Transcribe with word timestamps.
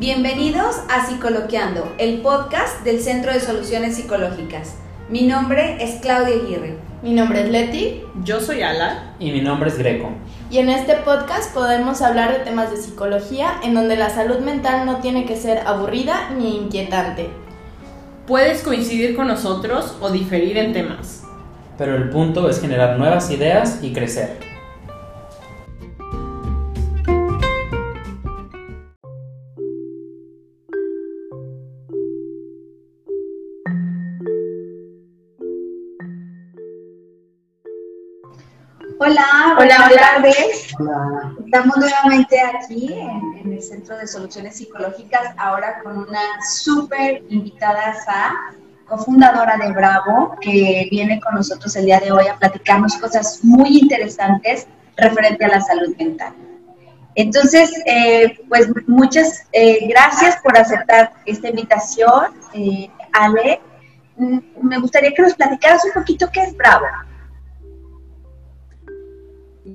Bienvenidos 0.00 0.76
a 0.88 1.04
Psicoloqueando, 1.04 1.94
el 1.98 2.22
podcast 2.22 2.82
del 2.84 3.00
Centro 3.00 3.34
de 3.34 3.40
Soluciones 3.40 3.96
Psicológicas. 3.96 4.76
Mi 5.10 5.26
nombre 5.26 5.76
es 5.78 6.00
Claudia 6.00 6.36
Aguirre. 6.36 6.78
Mi 7.02 7.12
nombre 7.12 7.42
es 7.42 7.50
Leti. 7.50 8.00
Yo 8.24 8.40
soy 8.40 8.62
Ala. 8.62 9.14
Y 9.18 9.30
mi 9.30 9.42
nombre 9.42 9.68
es 9.68 9.76
Greco. 9.76 10.08
Y 10.50 10.56
en 10.56 10.70
este 10.70 10.94
podcast 10.94 11.52
podemos 11.52 12.00
hablar 12.00 12.32
de 12.32 12.38
temas 12.38 12.70
de 12.70 12.78
psicología 12.78 13.60
en 13.62 13.74
donde 13.74 13.96
la 13.96 14.08
salud 14.08 14.38
mental 14.38 14.86
no 14.86 15.00
tiene 15.00 15.26
que 15.26 15.36
ser 15.36 15.66
aburrida 15.66 16.30
ni 16.30 16.56
inquietante. 16.56 17.28
Puedes 18.26 18.62
coincidir 18.62 19.14
con 19.14 19.26
nosotros 19.26 19.98
o 20.00 20.08
diferir 20.08 20.56
en 20.56 20.72
temas. 20.72 21.24
Pero 21.76 21.94
el 21.94 22.08
punto 22.08 22.48
es 22.48 22.58
generar 22.58 22.98
nuevas 22.98 23.30
ideas 23.30 23.80
y 23.82 23.92
crecer. 23.92 24.49
Hola, 39.10 39.54
buenas 39.56 39.92
tardes. 39.92 40.76
Estamos 41.44 41.76
nuevamente 41.78 42.40
aquí 42.40 42.94
en, 42.94 43.52
el 43.52 43.60
Centro 43.60 43.98
de 43.98 44.06
Soluciones 44.06 44.56
Psicológicas, 44.56 45.34
ahora 45.36 45.80
con 45.82 45.98
una 45.98 46.20
súper 46.48 47.24
invitada 47.28 47.96
a 48.06 48.34
cofundadora 48.86 49.56
de 49.56 49.72
Bravo, 49.72 50.36
que 50.40 50.86
viene 50.92 51.20
con 51.20 51.34
nosotros 51.34 51.74
el 51.74 51.86
día 51.86 51.98
de 51.98 52.12
hoy 52.12 52.28
a 52.28 52.36
platicarnos 52.36 52.98
cosas 52.98 53.40
muy 53.42 53.80
interesantes 53.80 54.68
referente 54.96 55.44
a 55.44 55.48
la 55.48 55.60
salud 55.60 55.92
mental. 55.98 56.32
Entonces, 57.16 57.72
eh, 57.86 58.38
pues 58.48 58.68
muchas 58.86 59.44
eh, 59.50 59.88
gracias 59.88 60.36
por 60.40 60.56
aceptar 60.56 61.14
esta 61.26 61.48
invitación, 61.48 62.26
eh, 62.54 62.88
Ale. 63.12 63.60
Mm, 64.14 64.38
me 64.62 64.78
gustaría 64.78 65.12
que 65.12 65.22
nos 65.22 65.34
platicaras 65.34 65.84
un 65.84 65.94
poquito 65.94 66.28
qué 66.32 66.44
es 66.44 66.56
Bravo. 66.56 66.86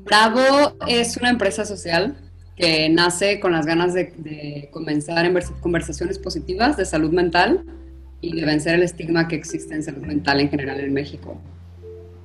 Bravo 0.03 0.75
es 0.87 1.17
una 1.17 1.29
empresa 1.29 1.65
social 1.65 2.15
que 2.55 2.89
nace 2.89 3.39
con 3.39 3.51
las 3.51 3.65
ganas 3.65 3.93
de, 3.93 4.69
comenzar 4.71 5.25
en 5.25 5.37
conversaciones 5.61 6.19
positivas 6.19 6.77
de 6.77 6.85
salud 6.85 7.11
mental 7.11 7.65
y 8.21 8.33
de 8.33 8.45
vencer 8.45 8.75
el 8.75 8.83
estigma 8.83 9.27
que 9.27 9.35
existe 9.35 9.73
en 9.73 9.83
salud 9.83 10.05
mental 10.05 10.39
en 10.39 10.49
general 10.49 10.79
en 10.79 10.93
México. 10.93 11.39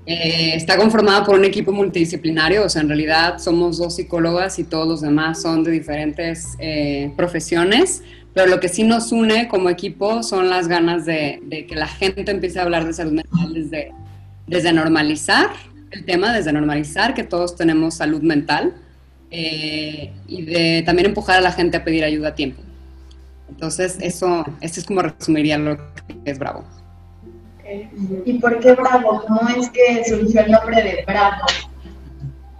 Eh, 0.06 0.54
está 0.54 0.76
conformada 0.76 1.24
por 1.24 1.38
un 1.38 1.44
equipo 1.44 1.72
multidisciplinario, 1.72 2.64
o 2.64 2.68
sea, 2.68 2.82
en 2.82 2.88
realidad 2.88 3.38
somos 3.38 3.78
dos 3.78 3.96
psicólogas 3.96 4.58
y 4.58 4.64
todos 4.64 4.88
los 4.88 5.00
demás 5.02 5.42
son 5.42 5.62
de 5.62 5.70
diferentes 5.72 6.56
eh, 6.58 7.12
profesiones, 7.16 8.02
pero 8.32 8.46
lo 8.46 8.60
que 8.60 8.68
sí 8.68 8.82
nos 8.82 9.12
une 9.12 9.48
como 9.48 9.68
equipo 9.68 10.22
son 10.22 10.48
las 10.48 10.68
ganas 10.68 11.04
de, 11.04 11.66
que 11.68 11.74
la 11.74 11.86
gente 11.86 12.30
empiece 12.30 12.58
a 12.58 12.62
hablar 12.62 12.86
de 12.86 12.92
salud 12.92 13.12
mental 13.12 13.52
desde, 13.52 13.92
desde 14.46 14.72
normalizar 14.72 15.50
el 15.90 16.04
tema, 16.04 16.32
desde 16.32 16.52
normalizar 16.52 17.14
que 17.14 17.24
todos 17.24 17.56
tenemos 17.56 17.94
salud 17.94 18.22
mental 18.22 18.74
eh, 19.30 20.12
y 20.26 20.42
de 20.42 20.82
también 20.84 21.06
empujar 21.06 21.38
a 21.38 21.40
la 21.40 21.52
gente 21.52 21.76
a 21.76 21.84
pedir 21.84 22.04
ayuda 22.04 22.28
a 22.28 22.34
tiempo. 22.34 22.62
Entonces, 23.48 23.98
eso, 24.00 24.44
esto 24.60 24.80
es 24.80 24.86
como 24.86 25.02
resumiría 25.02 25.58
lo 25.58 25.76
que 25.76 26.30
es 26.30 26.38
Bravo. 26.38 26.64
¿Y 28.24 28.32
por 28.34 28.58
qué 28.60 28.72
Bravo? 28.72 29.24
¿Cómo 29.26 29.48
es 29.48 29.70
que 29.70 30.04
surgió 30.08 30.40
el 30.40 30.50
nombre 30.50 30.82
de 30.82 31.04
Bravo? 31.06 31.46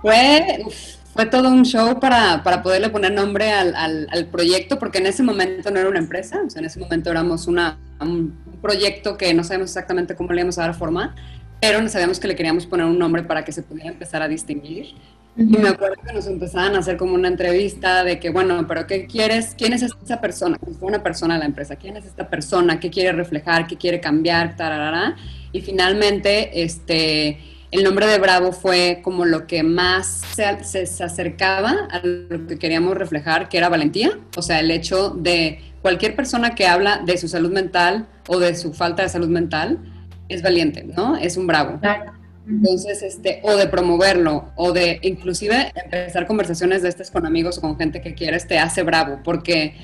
Fue, 0.00 0.64
fue 1.12 1.26
todo 1.26 1.48
un 1.48 1.64
show 1.64 1.98
para, 1.98 2.42
para 2.42 2.62
poderle 2.62 2.90
poner 2.90 3.12
nombre 3.12 3.52
al, 3.52 3.74
al, 3.74 4.26
proyecto, 4.26 4.78
porque 4.78 4.98
en 4.98 5.06
ese 5.06 5.22
momento 5.22 5.70
no 5.70 5.80
era 5.80 5.88
una 5.88 5.98
empresa, 5.98 6.40
o 6.46 6.50
sea, 6.50 6.60
en 6.60 6.66
ese 6.66 6.78
momento 6.78 7.10
éramos 7.10 7.46
una, 7.46 7.78
un 8.00 8.38
proyecto 8.62 9.16
que 9.16 9.34
no 9.34 9.42
sabemos 9.44 9.70
exactamente 9.70 10.14
cómo 10.14 10.32
le 10.32 10.40
íbamos 10.40 10.58
a 10.58 10.62
dar 10.62 10.74
forma, 10.74 11.14
pero 11.60 11.86
sabíamos 11.88 12.18
que 12.18 12.28
le 12.28 12.36
queríamos 12.36 12.66
poner 12.66 12.86
un 12.86 12.98
nombre 12.98 13.22
para 13.22 13.44
que 13.44 13.52
se 13.52 13.62
pudiera 13.62 13.90
empezar 13.90 14.22
a 14.22 14.28
distinguir. 14.28 14.94
Y 15.36 15.44
me 15.44 15.68
acuerdo 15.68 15.96
que 16.04 16.12
nos 16.12 16.26
empezaban 16.26 16.74
a 16.74 16.80
hacer 16.80 16.96
como 16.96 17.14
una 17.14 17.28
entrevista 17.28 18.02
de 18.04 18.18
que, 18.18 18.30
bueno, 18.30 18.66
pero 18.66 18.86
¿qué 18.86 19.06
quieres? 19.06 19.54
¿Quién 19.56 19.72
es 19.72 19.82
esa 19.82 20.20
persona? 20.20 20.58
Fue 20.78 20.88
una 20.88 21.02
persona 21.02 21.34
de 21.34 21.40
la 21.40 21.46
empresa. 21.46 21.76
¿Quién 21.76 21.96
es 21.96 22.04
esta 22.04 22.28
persona? 22.28 22.80
¿Qué 22.80 22.90
quiere 22.90 23.12
reflejar? 23.12 23.66
¿Qué 23.66 23.76
quiere 23.76 24.00
cambiar? 24.00 24.56
Tararara. 24.56 25.16
Y 25.52 25.60
finalmente, 25.60 26.62
este, 26.62 27.38
el 27.70 27.84
nombre 27.84 28.06
de 28.06 28.18
Bravo 28.18 28.52
fue 28.52 29.00
como 29.02 29.24
lo 29.24 29.46
que 29.46 29.62
más 29.62 30.22
se, 30.34 30.86
se, 30.86 31.04
acercaba 31.04 31.88
a 31.90 32.00
lo 32.04 32.46
que 32.48 32.58
queríamos 32.58 32.96
reflejar, 32.96 33.48
que 33.48 33.58
era 33.58 33.68
valentía. 33.68 34.18
O 34.36 34.42
sea, 34.42 34.60
el 34.60 34.70
hecho 34.70 35.10
de 35.10 35.60
cualquier 35.80 36.16
persona 36.16 36.54
que 36.54 36.66
habla 36.66 36.98
de 36.98 37.16
su 37.16 37.28
salud 37.28 37.52
mental 37.52 38.08
o 38.28 38.40
de 38.40 38.56
su 38.56 38.74
falta 38.74 39.04
de 39.04 39.08
salud 39.08 39.28
mental, 39.28 39.78
es 40.30 40.42
valiente, 40.42 40.84
¿no? 40.84 41.16
Es 41.16 41.36
un 41.36 41.46
bravo. 41.46 41.80
Entonces, 42.48 43.02
este, 43.02 43.40
o 43.44 43.56
de 43.56 43.68
promoverlo, 43.68 44.50
o 44.56 44.72
de 44.72 44.98
inclusive 45.02 45.72
empezar 45.74 46.26
conversaciones 46.26 46.82
de 46.82 46.88
estas 46.88 47.10
con 47.10 47.26
amigos 47.26 47.58
o 47.58 47.60
con 47.60 47.76
gente 47.78 48.00
que 48.00 48.14
quieres, 48.14 48.46
te 48.46 48.58
hace 48.58 48.82
bravo, 48.82 49.20
porque, 49.22 49.74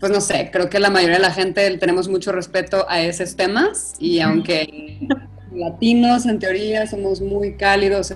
pues 0.00 0.10
no 0.10 0.20
sé, 0.20 0.50
creo 0.52 0.68
que 0.68 0.80
la 0.80 0.90
mayoría 0.90 1.16
de 1.16 1.22
la 1.22 1.32
gente 1.32 1.76
tenemos 1.78 2.08
mucho 2.08 2.32
respeto 2.32 2.86
a 2.88 3.00
esos 3.00 3.36
temas 3.36 3.94
y 4.00 4.20
aunque 4.20 5.06
latinos 5.54 6.26
en 6.26 6.38
teoría 6.38 6.86
somos 6.86 7.20
muy 7.20 7.54
cálidos, 7.54 8.14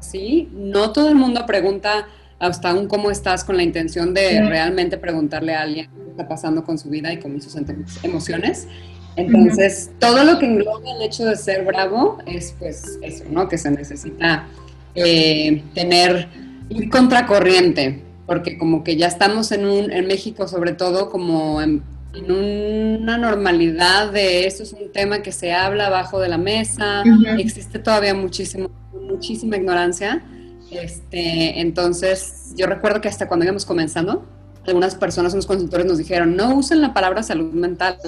sí, 0.00 0.48
no 0.52 0.92
todo 0.92 1.08
el 1.08 1.16
mundo 1.16 1.44
pregunta 1.44 2.06
hasta 2.38 2.74
un 2.74 2.88
cómo 2.88 3.10
estás 3.10 3.44
con 3.44 3.56
la 3.56 3.62
intención 3.62 4.14
de 4.14 4.42
realmente 4.42 4.98
preguntarle 4.98 5.54
a 5.54 5.62
alguien 5.62 5.90
qué 5.94 6.10
está 6.10 6.28
pasando 6.28 6.64
con 6.64 6.78
su 6.78 6.88
vida 6.90 7.12
y 7.12 7.18
con 7.18 7.40
sus 7.40 7.56
emociones. 8.02 8.68
Entonces, 9.16 9.90
todo 9.98 10.24
lo 10.24 10.38
que 10.38 10.46
engloba 10.46 10.80
el 10.96 11.02
hecho 11.02 11.24
de 11.24 11.36
ser 11.36 11.64
bravo 11.64 12.18
es 12.26 12.54
pues 12.58 12.98
eso, 13.02 13.24
¿no? 13.30 13.48
Que 13.48 13.58
se 13.58 13.70
necesita 13.70 14.46
eh, 14.94 15.62
tener, 15.74 16.28
ir 16.68 16.90
contracorriente, 16.90 18.02
porque 18.26 18.58
como 18.58 18.82
que 18.82 18.96
ya 18.96 19.06
estamos 19.06 19.52
en, 19.52 19.66
un, 19.66 19.92
en 19.92 20.06
México 20.06 20.48
sobre 20.48 20.72
todo 20.72 21.10
como 21.10 21.60
en, 21.60 21.82
una 22.16 23.18
normalidad 23.18 24.12
de 24.12 24.46
eso 24.46 24.62
es 24.62 24.72
un 24.72 24.92
tema 24.92 25.20
que 25.20 25.32
se 25.32 25.52
habla 25.52 25.88
abajo 25.88 26.20
de 26.20 26.28
la 26.28 26.38
mesa, 26.38 27.02
existe 27.38 27.80
todavía 27.80 28.14
muchísimo, 28.14 28.70
muchísima 28.92 29.56
ignorancia. 29.56 30.22
Este, 30.70 31.60
entonces, 31.60 32.52
yo 32.56 32.66
recuerdo 32.66 33.00
que 33.00 33.08
hasta 33.08 33.26
cuando 33.26 33.44
íbamos 33.44 33.64
comenzando, 33.64 34.24
algunas 34.64 34.94
personas, 34.94 35.32
unos 35.32 35.46
consultores 35.46 35.86
nos 35.86 35.98
dijeron, 35.98 36.36
no 36.36 36.54
usen 36.54 36.80
la 36.80 36.94
palabra 36.94 37.22
salud 37.22 37.52
mental, 37.52 37.98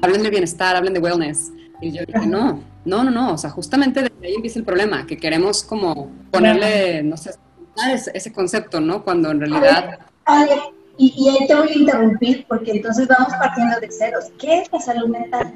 hablen 0.00 0.22
de 0.22 0.30
bienestar, 0.30 0.76
hablen 0.76 0.94
de 0.94 1.00
wellness. 1.00 1.52
Y 1.80 1.92
yo 1.92 2.02
dije, 2.04 2.26
no, 2.26 2.62
no, 2.84 3.04
no, 3.04 3.10
no, 3.10 3.32
o 3.34 3.38
sea, 3.38 3.50
justamente 3.50 4.02
desde 4.02 4.26
ahí 4.26 4.34
empieza 4.34 4.58
el 4.58 4.64
problema, 4.64 5.06
que 5.06 5.16
queremos 5.16 5.62
como 5.62 6.10
ponerle, 6.30 7.02
no 7.02 7.16
sé, 7.16 7.30
ese, 7.92 8.10
ese 8.14 8.32
concepto, 8.32 8.80
¿no? 8.80 9.04
Cuando 9.04 9.30
en 9.30 9.40
realidad... 9.40 9.98
y, 10.96 11.28
ahí 11.28 11.46
te 11.46 11.54
voy 11.54 11.68
a 11.68 11.74
interrumpir 11.74 12.46
porque 12.48 12.72
entonces 12.72 13.06
vamos 13.06 13.32
partiendo 13.38 13.78
de 13.78 13.90
ceros. 13.90 14.24
¿Qué 14.38 14.62
es 14.62 14.72
la 14.72 14.80
salud 14.80 15.08
mental? 15.08 15.52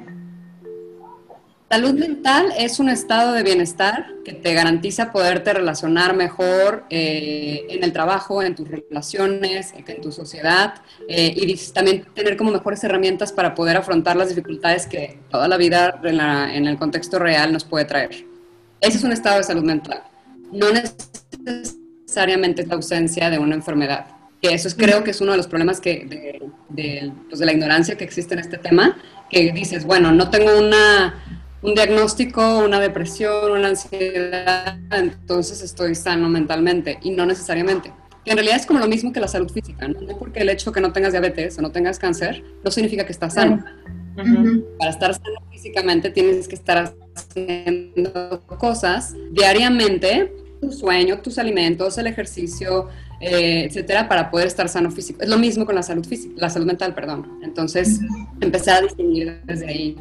Salud 1.73 1.95
mental 1.95 2.53
es 2.55 2.79
un 2.79 2.87
estado 2.87 3.33
de 3.33 3.41
bienestar 3.41 4.05
que 4.23 4.31
te 4.31 4.53
garantiza 4.53 5.11
poderte 5.11 5.53
relacionar 5.53 6.15
mejor 6.15 6.85
eh, 6.91 7.65
en 7.67 7.83
el 7.83 7.91
trabajo, 7.91 8.43
en 8.43 8.53
tus 8.53 8.67
relaciones, 8.67 9.73
en 9.75 9.99
tu 9.99 10.11
sociedad 10.11 10.75
eh, 11.09 11.33
y 11.35 11.55
también 11.73 12.05
tener 12.13 12.37
como 12.37 12.51
mejores 12.51 12.83
herramientas 12.83 13.31
para 13.31 13.55
poder 13.55 13.75
afrontar 13.75 14.15
las 14.15 14.29
dificultades 14.29 14.85
que 14.85 15.17
toda 15.31 15.47
la 15.47 15.57
vida 15.57 15.99
en, 16.03 16.67
el 16.67 16.77
contexto 16.77 17.17
real 17.17 17.51
nos 17.51 17.63
puede 17.63 17.85
traer. 17.85 18.23
Ese 18.79 18.99
es 18.99 19.03
un 19.03 19.11
estado 19.11 19.37
de 19.37 19.43
salud 19.43 19.63
mental. 19.63 20.03
No 20.51 20.67
necesariamente 20.71 22.61
es 22.61 22.67
la 22.67 22.75
ausencia 22.75 23.31
de 23.31 23.39
una 23.39 23.55
enfermedad. 23.55 24.05
Que 24.43 24.53
eso 24.53 24.67
es, 24.67 24.75
creo 24.75 25.03
que 25.03 25.09
es 25.09 25.21
uno 25.21 25.31
de 25.31 25.37
los 25.37 25.47
problemas 25.47 25.81
que 25.81 26.05
de, 26.05 26.39
de, 26.69 27.11
pues 27.29 27.39
de 27.39 27.47
la 27.47 27.53
ignorancia 27.53 27.97
que 27.97 28.03
existe 28.03 28.35
en 28.35 28.41
este 28.41 28.59
tema, 28.59 28.95
que 29.27 29.51
dices, 29.53 29.85
bueno, 29.85 30.11
no 30.11 30.29
tengo 30.29 30.55
una 30.59 31.15
un 31.63 31.73
diagnóstico, 31.73 32.59
una 32.59 32.79
depresión, 32.79 33.51
una 33.51 33.69
ansiedad, 33.69 34.77
entonces 34.91 35.61
estoy 35.61 35.95
sano 35.95 36.27
mentalmente 36.29 36.99
y 37.01 37.11
no 37.11 37.25
necesariamente. 37.25 37.91
Que 38.25 38.31
en 38.31 38.37
realidad 38.37 38.57
es 38.57 38.65
como 38.65 38.79
lo 38.79 38.87
mismo 38.87 39.11
que 39.11 39.19
la 39.19 39.27
salud 39.27 39.49
física, 39.49 39.87
¿no? 39.87 39.99
porque 40.17 40.41
el 40.41 40.49
hecho 40.49 40.71
de 40.71 40.75
que 40.75 40.81
no 40.81 40.93
tengas 40.93 41.13
diabetes 41.13 41.57
o 41.57 41.61
no 41.61 41.71
tengas 41.71 41.99
cáncer 41.99 42.43
no 42.63 42.71
significa 42.71 43.05
que 43.05 43.13
estás 43.13 43.33
sano. 43.33 43.63
Para 44.77 44.91
estar 44.91 45.13
sano 45.13 45.39
físicamente 45.51 46.11
tienes 46.11 46.47
que 46.47 46.55
estar 46.55 46.93
haciendo 47.15 48.41
cosas 48.45 49.15
diariamente, 49.31 50.31
tu 50.61 50.71
sueño, 50.71 51.19
tus 51.19 51.37
alimentos, 51.37 51.97
el 51.97 52.07
ejercicio, 52.07 52.89
eh, 53.19 53.65
etcétera, 53.65 54.07
para 54.07 54.29
poder 54.29 54.47
estar 54.47 54.67
sano 54.69 54.91
físico. 54.91 55.21
Es 55.21 55.29
lo 55.29 55.37
mismo 55.37 55.65
con 55.65 55.75
la 55.75 55.83
salud 55.83 56.05
física, 56.05 56.33
la 56.37 56.49
salud 56.49 56.67
mental, 56.67 56.93
perdón. 56.93 57.39
Entonces, 57.41 57.99
empecé 58.41 58.71
a 58.71 58.81
distinguir 58.81 59.41
desde 59.45 59.67
ahí 59.67 59.97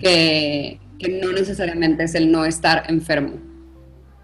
que, 0.00 0.80
no 1.20 1.32
necesariamente 1.32 2.04
es 2.04 2.14
el 2.14 2.30
no 2.30 2.44
estar 2.44 2.84
enfermo. 2.88 3.34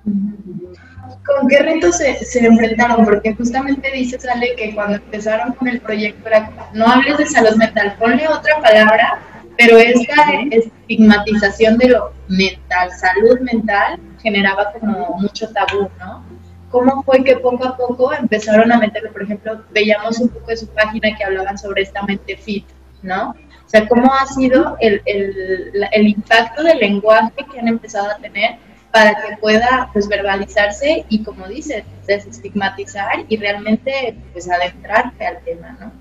¿Con 0.05 1.49
qué 1.49 1.59
retos 1.59 1.99
se, 1.99 2.15
se, 2.25 2.45
enfrentaron? 2.45 3.05
Porque 3.05 3.35
justamente 3.35 3.91
dices, 3.93 4.27
Ale, 4.27 4.55
que 4.57 4.75
cuando 4.75 4.97
empezaron 4.97 5.53
con 5.53 5.69
el 5.69 5.81
proyecto 5.81 6.27
era, 6.27 6.51
no 6.73 6.87
hables 6.87 7.19
de 7.19 7.27
salud 7.27 7.57
mental, 7.57 7.95
ponle 7.99 8.27
otra 8.27 8.61
palabra, 8.63 9.21
pero 9.59 9.77
esta 9.77 10.15
estigmatización 10.51 11.77
de 11.77 11.89
lo 11.89 12.13
mental, 12.29 12.91
salud 12.93 13.41
mental, 13.41 14.01
generaba 14.23 14.73
como 14.73 15.19
mucho 15.21 15.51
tabú, 15.53 15.89
¿no? 15.99 16.25
¿Cómo 16.71 17.03
fue 17.03 17.23
que 17.25 17.37
poco 17.37 17.67
a 17.67 17.77
poco 17.77 18.13
empezaron 18.15 18.71
a 18.73 18.79
meterlo? 18.79 19.13
Por 19.13 19.23
ejemplo, 19.23 19.63
veíamos 19.73 20.19
un 20.21 20.29
poco 20.29 20.47
de 20.47 20.57
su 20.57 20.69
página 20.69 21.17
que 21.17 21.25
hablaban 21.25 21.59
sobre 21.59 21.83
esta 21.83 22.03
mente 22.03 22.37
fit, 22.37 22.65
¿no? 23.03 23.35
O 23.71 23.73
sea, 23.73 23.87
¿cómo 23.87 24.13
ha 24.13 24.27
sido 24.27 24.77
el, 24.81 25.01
el, 25.07 25.73
el 25.93 26.09
impacto 26.09 26.65
del 26.65 26.81
lenguaje 26.81 27.47
que 27.53 27.61
han 27.61 27.69
empezado 27.69 28.11
a 28.11 28.17
tener 28.17 28.57
para 28.91 29.15
que 29.15 29.37
pueda 29.41 29.89
pues 29.93 30.09
verbalizarse 30.09 31.05
y 31.09 31.23
como 31.23 31.47
dices, 31.47 31.85
desestigmatizar 32.05 33.27
y 33.29 33.37
realmente 33.37 34.17
pues 34.33 34.51
adentrarse 34.51 35.25
al 35.25 35.39
tema, 35.45 35.77
¿no? 35.79 35.93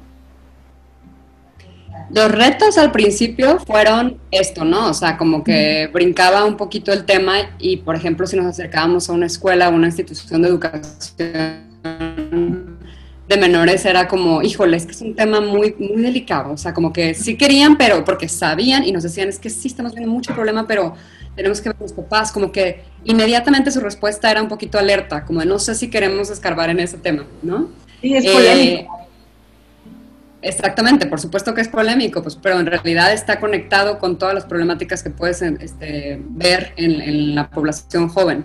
Los 2.09 2.31
retos 2.31 2.79
al 2.79 2.91
principio 2.91 3.59
fueron 3.59 4.19
esto, 4.31 4.65
¿no? 4.65 4.89
O 4.89 4.93
sea, 4.95 5.15
como 5.15 5.43
que 5.43 5.91
brincaba 5.93 6.45
un 6.45 6.57
poquito 6.57 6.91
el 6.91 7.05
tema 7.05 7.51
y, 7.59 7.77
por 7.77 7.95
ejemplo, 7.95 8.25
si 8.25 8.35
nos 8.35 8.47
acercábamos 8.47 9.11
a 9.11 9.13
una 9.13 9.27
escuela 9.27 9.69
o 9.69 9.75
una 9.75 9.85
institución 9.85 10.41
de 10.41 10.47
educación 10.47 11.69
de 13.29 13.37
menores 13.37 13.85
era 13.85 14.07
como, 14.07 14.41
híjole, 14.41 14.75
es 14.75 14.87
que 14.87 14.91
es 14.91 15.01
un 15.01 15.15
tema 15.15 15.39
muy, 15.39 15.75
muy 15.77 16.01
delicado. 16.01 16.51
O 16.51 16.57
sea, 16.57 16.73
como 16.73 16.91
que 16.91 17.13
sí 17.13 17.37
querían, 17.37 17.77
pero 17.77 18.03
porque 18.03 18.27
sabían 18.27 18.83
y 18.83 18.91
nos 18.91 19.03
decían, 19.03 19.29
es 19.29 19.37
que 19.37 19.51
sí 19.51 19.67
estamos 19.67 19.93
viendo 19.93 20.11
mucho 20.11 20.33
problema, 20.33 20.65
pero 20.65 20.95
tenemos 21.35 21.61
que 21.61 21.69
ver 21.69 21.77
los 21.79 21.93
papás, 21.93 22.31
como 22.31 22.51
que 22.51 22.81
inmediatamente 23.03 23.69
su 23.69 23.81
respuesta 23.81 24.31
era 24.31 24.41
un 24.41 24.47
poquito 24.47 24.79
alerta, 24.79 25.25
como 25.25 25.41
de 25.41 25.45
no 25.45 25.59
sé 25.59 25.75
si 25.75 25.91
queremos 25.91 26.31
escarbar 26.31 26.71
en 26.71 26.79
ese 26.79 26.97
tema, 26.97 27.23
¿no? 27.43 27.69
Sí, 28.01 28.15
es 28.15 28.25
polémico. 28.25 28.97
Eh, 28.97 30.47
exactamente, 30.49 31.05
por 31.05 31.21
supuesto 31.21 31.53
que 31.53 31.61
es 31.61 31.67
polémico, 31.67 32.23
pues, 32.23 32.35
pero 32.35 32.59
en 32.59 32.65
realidad 32.65 33.13
está 33.13 33.39
conectado 33.39 33.99
con 33.99 34.17
todas 34.17 34.33
las 34.33 34.45
problemáticas 34.45 35.03
que 35.03 35.11
puedes 35.11 35.43
este, 35.43 36.19
ver 36.29 36.73
en, 36.77 36.99
en 36.99 37.35
la 37.35 37.47
población 37.51 38.09
joven. 38.09 38.43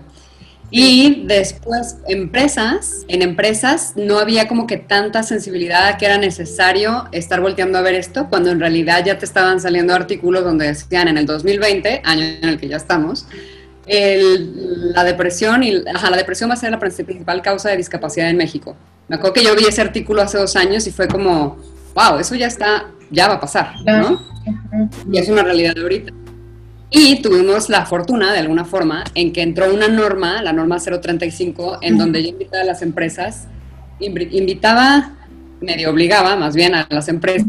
Y 0.71 1.23
después, 1.25 1.97
empresas, 2.07 3.05
en 3.07 3.21
empresas 3.21 3.93
no 3.95 4.19
había 4.19 4.47
como 4.47 4.67
que 4.67 4.77
tanta 4.77 5.23
sensibilidad 5.23 5.87
a 5.87 5.97
que 5.97 6.05
era 6.05 6.17
necesario 6.17 7.05
estar 7.11 7.39
volteando 7.39 7.77
a 7.77 7.81
ver 7.81 7.93
esto, 7.95 8.27
cuando 8.29 8.49
en 8.49 8.59
realidad 8.59 9.05
ya 9.05 9.17
te 9.17 9.25
estaban 9.25 9.61
saliendo 9.61 9.93
artículos 9.93 10.43
donde 10.43 10.67
decían 10.67 11.07
en 11.07 11.17
el 11.17 11.25
2020, 11.25 12.01
año 12.03 12.23
en 12.23 12.49
el 12.49 12.59
que 12.59 12.67
ya 12.67 12.77
estamos, 12.77 13.27
la 13.87 15.03
depresión 15.03 15.63
y 15.63 15.83
ajá, 15.87 16.09
la 16.09 16.17
depresión 16.17 16.49
va 16.49 16.55
a 16.55 16.57
ser 16.57 16.71
la 16.71 16.79
principal 16.79 17.41
causa 17.41 17.69
de 17.69 17.77
discapacidad 17.77 18.29
en 18.29 18.37
México. 18.37 18.75
Me 19.07 19.17
acuerdo 19.17 19.33
que 19.33 19.43
yo 19.43 19.55
vi 19.55 19.65
ese 19.65 19.81
artículo 19.81 20.23
hace 20.23 20.39
dos 20.39 20.55
años 20.55 20.87
y 20.87 20.91
fue 20.91 21.07
como, 21.07 21.57
wow, 21.93 22.17
eso 22.19 22.33
ya 22.33 22.47
está, 22.47 22.87
ya 23.11 23.27
va 23.27 23.35
a 23.35 23.39
pasar, 23.39 23.75
¿no? 23.85 24.19
Y 25.11 25.19
es 25.19 25.29
una 25.29 25.43
realidad 25.43 25.75
de 25.75 25.81
ahorita. 25.81 26.11
Y 26.89 27.21
tuvimos 27.21 27.69
la 27.69 27.85
fortuna, 27.85 28.31
de 28.31 28.39
alguna 28.39 28.65
forma, 28.65 29.03
en 29.15 29.33
que 29.33 29.41
entró 29.41 29.73
una 29.73 29.87
norma, 29.87 30.41
la 30.41 30.53
norma 30.53 30.77
035, 30.79 31.79
en 31.81 31.97
donde 31.97 32.23
yo 32.23 32.29
invitaba 32.29 32.63
a 32.63 32.65
las 32.65 32.81
empresas, 32.81 33.47
invitaba, 33.99 35.13
medio 35.61 35.89
obligaba 35.89 36.35
más 36.35 36.55
bien 36.55 36.75
a 36.75 36.87
las 36.89 37.07
empresas, 37.07 37.47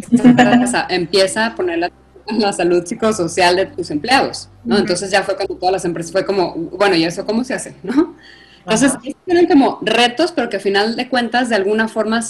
a, 0.75 0.87
empieza 0.89 1.47
a 1.47 1.55
poner 1.55 1.79
la, 1.79 1.93
la, 2.39 2.53
salud 2.53 2.85
psicosocial 2.85 3.57
de 3.57 3.67
tus 3.67 3.91
empleados, 3.91 4.49
¿no? 4.65 4.79
Entonces 4.79 5.11
ya 5.11 5.23
fue 5.23 5.37
cuando 5.37 5.55
todas 5.57 5.73
las 5.73 5.85
empresas 5.85 6.13
fue 6.13 6.25
como, 6.25 6.55
bueno, 6.55 6.97
¿y 6.97 7.05
eso 7.05 7.25
cómo 7.27 7.45
se 7.45 7.55
hace, 7.55 7.75
no? 7.83 8.17
Entonces, 8.69 8.95
eran 9.29 9.47
como 9.47 9.79
retos, 9.81 10.33
pero 10.33 10.49
que 10.49 10.57
al 10.57 10.63
final 10.63 10.97
de 10.97 11.09
cuentas, 11.09 11.49
de 11.49 11.55
alguna 11.55 11.87
forma, 11.87 12.21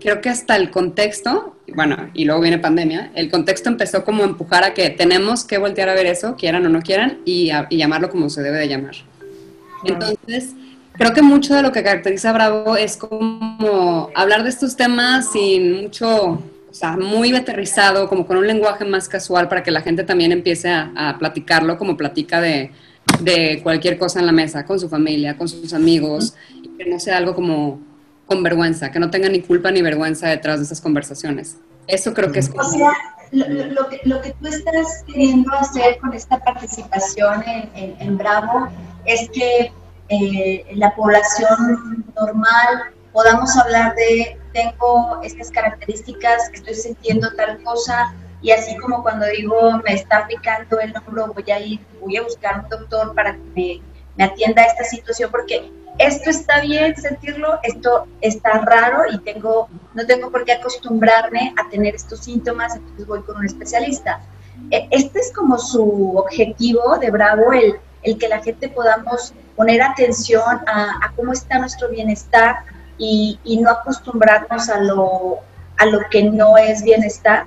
creo 0.00 0.20
que 0.20 0.28
hasta 0.28 0.56
el 0.56 0.70
contexto, 0.70 1.56
bueno, 1.74 2.10
y 2.14 2.24
luego 2.24 2.40
viene 2.40 2.58
pandemia, 2.58 3.10
el 3.14 3.30
contexto 3.30 3.68
empezó 3.68 4.04
como 4.04 4.22
a 4.22 4.26
empujar 4.26 4.64
a 4.64 4.74
que 4.74 4.90
tenemos 4.90 5.44
que 5.44 5.58
voltear 5.58 5.88
a 5.88 5.94
ver 5.94 6.06
eso, 6.06 6.36
quieran 6.36 6.64
o 6.66 6.68
no 6.68 6.80
quieran, 6.82 7.18
y, 7.24 7.50
llamarlo 7.70 8.10
como 8.10 8.30
se 8.30 8.42
debe 8.42 8.58
de 8.58 8.68
llamar. 8.68 8.94
Entonces, 9.84 10.54
creo 10.92 11.12
que 11.12 11.22
mucho 11.22 11.54
de 11.54 11.62
lo 11.62 11.72
que 11.72 11.82
caracteriza 11.82 12.30
a 12.30 12.32
Bravo 12.32 12.76
es 12.76 12.96
como 12.96 14.10
hablar 14.14 14.42
de 14.42 14.50
estos 14.50 14.76
temas 14.76 15.32
sin 15.32 15.82
mucho, 15.82 16.42
o 16.70 16.74
sea, 16.74 16.96
muy 16.96 17.34
aterrizado, 17.34 18.08
como 18.08 18.26
con 18.26 18.36
un 18.36 18.46
lenguaje 18.46 18.84
más 18.84 19.08
casual 19.08 19.48
para 19.48 19.62
que 19.62 19.70
la 19.70 19.80
gente 19.80 20.04
también 20.04 20.32
empiece 20.32 20.70
a, 20.70 21.16
platicarlo 21.18 21.76
como 21.76 21.96
platica 21.96 22.40
de, 22.40 22.70
de 23.20 23.60
cualquier 23.62 23.98
cosa 23.98 24.20
en 24.20 24.26
la 24.26 24.32
mesa, 24.32 24.64
con 24.64 24.78
su 24.78 24.88
familia, 24.88 25.36
con 25.36 25.48
sus 25.48 25.72
amigos, 25.72 26.34
y 26.62 26.68
que 26.76 26.88
no 26.88 27.00
sea 27.00 27.16
algo 27.16 27.34
como 27.34 27.87
con 28.28 28.42
vergüenza, 28.42 28.92
que 28.92 29.00
no 29.00 29.10
tengan 29.10 29.32
ni 29.32 29.40
culpa 29.40 29.70
ni 29.70 29.80
vergüenza 29.82 30.28
detrás 30.28 30.58
de 30.58 30.66
esas 30.66 30.80
conversaciones. 30.80 31.56
Eso 31.86 32.12
creo 32.12 32.30
que 32.30 32.40
es... 32.40 32.50
O 32.50 32.62
sea, 32.62 32.92
lo, 33.32 33.88
que, 33.88 34.00
lo 34.04 34.20
que 34.20 34.32
tú 34.32 34.46
estás 34.46 35.02
queriendo 35.06 35.52
hacer 35.54 35.98
con 35.98 36.12
esta 36.12 36.38
participación 36.38 37.42
en, 37.46 37.96
en, 37.98 38.18
Bravo 38.18 38.68
es 39.06 39.28
que 39.30 39.72
eh, 40.10 40.66
la 40.74 40.94
población 40.94 42.04
normal 42.14 42.92
podamos 43.12 43.56
hablar 43.56 43.94
de 43.94 44.38
tengo 44.52 45.20
estas 45.22 45.50
características, 45.50 46.50
estoy 46.52 46.74
sintiendo 46.74 47.30
tal 47.34 47.62
cosa, 47.62 48.14
y 48.42 48.50
así 48.50 48.76
como 48.76 49.02
cuando 49.02 49.26
digo 49.26 49.80
me 49.84 49.94
está 49.94 50.26
picando 50.26 50.80
el 50.80 50.94
hombro, 50.96 51.32
voy 51.32 51.50
a 51.50 51.60
ir, 51.60 51.80
voy 52.00 52.16
a 52.18 52.22
buscar 52.22 52.60
un 52.60 52.68
doctor 52.68 53.14
para 53.14 53.32
que 53.32 53.42
me, 53.56 53.82
me 54.16 54.24
atienda 54.24 54.62
a 54.62 54.66
esta 54.66 54.84
situación, 54.84 55.30
porque 55.30 55.70
esto 55.98 56.30
está 56.30 56.60
bien 56.60 56.96
sentirlo, 56.96 57.58
esto 57.62 58.06
está 58.20 58.60
raro 58.60 59.02
y 59.12 59.18
tengo, 59.18 59.68
no 59.94 60.06
tengo 60.06 60.30
por 60.30 60.44
qué 60.44 60.52
acostumbrarme 60.52 61.52
a 61.56 61.68
tener 61.68 61.94
estos 61.94 62.20
síntomas, 62.20 62.76
entonces 62.76 63.06
voy 63.06 63.22
con 63.22 63.36
un 63.36 63.44
especialista. 63.44 64.20
E, 64.70 64.88
este 64.90 65.18
es 65.18 65.32
como 65.32 65.58
su 65.58 66.16
objetivo 66.16 66.98
de 66.98 67.10
Bravo, 67.10 67.52
el, 67.52 67.76
el 68.02 68.18
que 68.18 68.28
la 68.28 68.40
gente 68.40 68.68
podamos 68.68 69.34
poner 69.56 69.82
atención 69.82 70.60
a, 70.66 71.12
cómo 71.16 71.32
está 71.32 71.58
nuestro 71.58 71.88
bienestar 71.88 72.56
y, 72.96 73.38
y, 73.44 73.58
no 73.58 73.70
acostumbrarnos 73.70 74.68
a 74.68 74.80
lo, 74.80 75.38
a 75.76 75.86
lo 75.86 76.00
que 76.10 76.22
no 76.22 76.56
es 76.56 76.82
bienestar. 76.82 77.46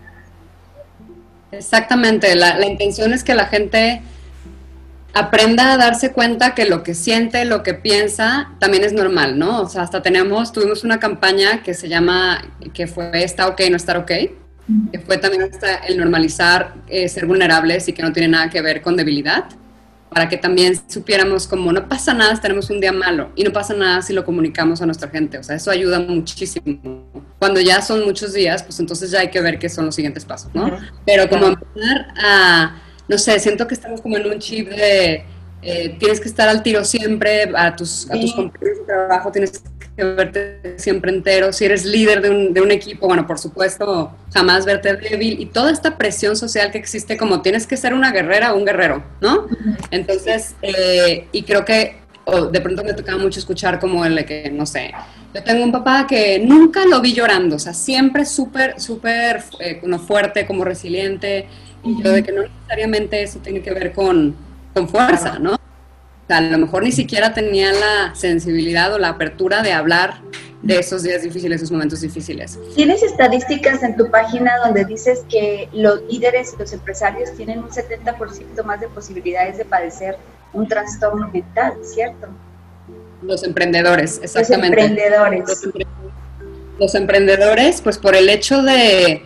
Exactamente, 1.52 2.36
la, 2.36 2.58
la 2.58 2.66
intención 2.66 3.14
es 3.14 3.24
que 3.24 3.34
la 3.34 3.46
gente 3.46 4.02
aprenda 5.14 5.74
a 5.74 5.78
darse 5.78 6.12
cuenta 6.12 6.56
que 6.56 6.66
lo 6.66 6.84
que 6.84 6.94
siente, 6.94 7.46
lo 7.46 7.64
que 7.64 7.74
piensa, 7.74 8.52
también 8.60 8.84
es 8.84 8.94
normal, 8.94 9.38
¿no? 9.38 9.62
O 9.62 9.70
sea, 9.70 9.84
hasta 9.84 10.02
tenemos, 10.02 10.52
tuvimos 10.52 10.84
una 10.84 11.00
campaña 11.00 11.64
que 11.64 11.74
se 11.74 11.90
llama, 11.90 12.44
que 12.74 12.88
fue 12.88 13.24
Está 13.24 13.48
ok, 13.48 13.62
no 13.70 13.78
estar 13.78 13.98
ok, 13.98 14.12
que 14.92 15.00
fue 15.00 15.18
también 15.18 15.44
hasta 15.44 15.76
el 15.76 15.98
normalizar 15.98 16.76
eh, 16.88 17.10
ser 17.10 17.26
vulnerables 17.26 17.88
y 17.88 17.94
que 17.94 18.02
no 18.02 18.14
tiene 18.14 18.30
nada 18.30 18.50
que 18.50 18.62
ver 18.62 18.82
con 18.82 18.96
debilidad, 18.96 19.46
para 20.10 20.28
que 20.28 20.38
también 20.38 20.76
supiéramos 20.90 21.48
como 21.48 21.72
no 21.72 21.88
pasa 21.88 22.14
nada 22.14 22.36
si 22.36 22.42
tenemos 22.42 22.70
un 22.70 22.82
día 22.82 22.92
malo 22.92 23.32
y 23.36 23.44
no 23.44 23.54
pasa 23.54 23.74
nada 23.74 24.02
si 24.02 24.12
lo 24.12 24.26
comunicamos 24.26 24.82
a 24.82 24.86
nuestra 24.86 25.10
gente, 25.10 25.38
o 25.38 25.44
sea, 25.44 25.56
eso 25.56 25.72
ayuda 25.72 26.00
muchísimo. 26.00 27.08
Cuando 27.40 27.60
ya 27.60 27.82
son 27.82 28.04
muchos 28.06 28.34
días, 28.34 28.62
pues 28.62 28.80
entonces 28.80 29.10
ya 29.10 29.22
hay 29.22 29.30
que 29.30 29.42
ver 29.42 29.58
qué 29.58 29.70
son 29.70 29.86
los 29.86 29.96
siguientes 29.96 30.26
pasos, 30.26 30.54
¿no? 30.54 30.70
Pero 31.06 31.28
como 31.30 31.48
empezar 31.48 32.14
a 32.18 32.76
no 33.12 33.18
sé, 33.18 33.38
siento 33.42 33.68
que 33.68 33.74
estamos 33.74 34.00
como 34.00 34.16
en 34.16 34.26
un 34.26 34.40
chip 34.40 34.70
de 34.70 35.26
eh, 35.62 35.96
tienes 36.00 36.22
que 36.22 36.30
estar 36.30 36.48
al 36.48 36.64
tiro 36.64 36.86
siempre, 36.86 37.52
a 37.54 37.76
tus, 37.76 38.10
a 38.10 38.14
tus 38.14 38.34
compañeros 38.34 38.80
de 38.80 38.86
trabajo 38.86 39.32
tienes 39.34 39.62
que 39.98 40.04
verte 40.06 40.76
siempre 40.78 41.12
entero, 41.12 41.52
si 41.52 41.66
eres 41.66 41.84
líder 41.84 42.22
de 42.22 42.30
un, 42.30 42.54
de 42.54 42.62
un, 42.62 42.72
equipo, 42.72 43.08
bueno, 43.08 43.28
por 43.28 43.38
supuesto, 43.38 44.14
jamás 44.34 44.66
verte 44.66 44.96
débil. 44.96 45.42
Y 45.42 45.48
toda 45.48 45.72
esta 45.72 45.98
presión 45.98 46.38
social 46.38 46.72
que 46.72 46.78
existe 46.78 47.18
como 47.18 47.42
tienes 47.42 47.68
que 47.68 47.76
ser 47.76 47.94
una 47.94 48.14
guerrera 48.14 48.54
o 48.54 48.58
un 48.58 48.64
guerrero, 48.64 49.04
¿no? 49.20 49.48
Entonces, 49.92 50.56
eh, 50.62 51.28
y 51.34 51.44
creo 51.44 51.66
que 51.66 51.98
de 52.52 52.62
pronto 52.62 52.82
me 52.86 52.94
tocaba 52.94 53.18
mucho 53.18 53.40
escuchar 53.40 53.80
como 53.80 54.06
el 54.06 54.16
de 54.16 54.26
que, 54.26 54.50
no 54.52 54.66
sé, 54.66 54.94
yo 55.34 55.44
tengo 55.44 55.64
un 55.66 55.72
papá 55.72 56.08
que 56.08 56.40
nunca 56.40 56.86
lo 56.86 57.02
vi 57.02 57.14
llorando, 57.14 57.58
o 57.58 57.60
sea, 57.60 57.74
siempre 57.74 58.26
súper, 58.26 58.80
súper 58.80 59.44
eh, 59.60 59.82
fuerte, 60.08 60.46
como 60.46 60.64
resiliente, 60.64 61.48
y 61.84 62.02
yo 62.04 62.12
de 62.12 62.24
que 62.24 62.32
no 62.32 62.44
necesariamente 62.44 63.24
eso 63.24 63.40
tiene 63.40 63.62
que 63.62 63.72
ver 63.72 63.94
con, 63.94 64.36
con 64.74 64.88
fuerza, 64.88 65.40
¿no? 65.40 65.54
O 65.54 66.28
sea, 66.28 66.38
a 66.38 66.42
lo 66.42 66.58
mejor 66.58 66.84
ni 66.84 66.92
siquiera 66.92 67.34
tenía 67.34 67.72
la 67.72 68.16
sensibilidad 68.16 68.94
o 68.94 69.00
la 69.00 69.10
apertura 69.10 69.62
de 69.62 69.74
hablar 69.74 70.22
de 70.62 70.78
esos 70.78 71.04
días 71.04 71.24
difíciles, 71.24 71.62
esos 71.62 71.72
momentos 71.72 72.02
difíciles. 72.02 72.60
Tienes 72.76 73.02
estadísticas 73.02 73.82
en 73.84 73.98
tu 73.98 74.10
página 74.12 74.52
donde 74.64 74.86
dices 74.86 75.24
que 75.30 75.68
los 75.74 76.02
líderes 76.04 76.54
y 76.54 76.60
los 76.60 76.72
empresarios 76.72 77.32
tienen 77.36 77.60
un 77.60 77.70
70% 77.70 78.64
más 78.64 78.80
de 78.80 78.88
posibilidades 78.90 79.58
de 79.58 79.66
padecer 79.66 80.18
un 80.54 80.68
trastorno 80.68 81.30
mental, 81.30 81.74
¿cierto? 81.84 82.28
Los 83.24 83.44
emprendedores, 83.44 84.20
exactamente. 84.24 84.76
Los 84.78 84.86
emprendedores. 84.86 85.44
Los, 85.48 85.86
los 86.80 86.96
emprendedores, 86.96 87.82
pues 87.82 87.98
por 87.98 88.16
el 88.16 88.30
hecho 88.30 88.62
de 88.62 89.24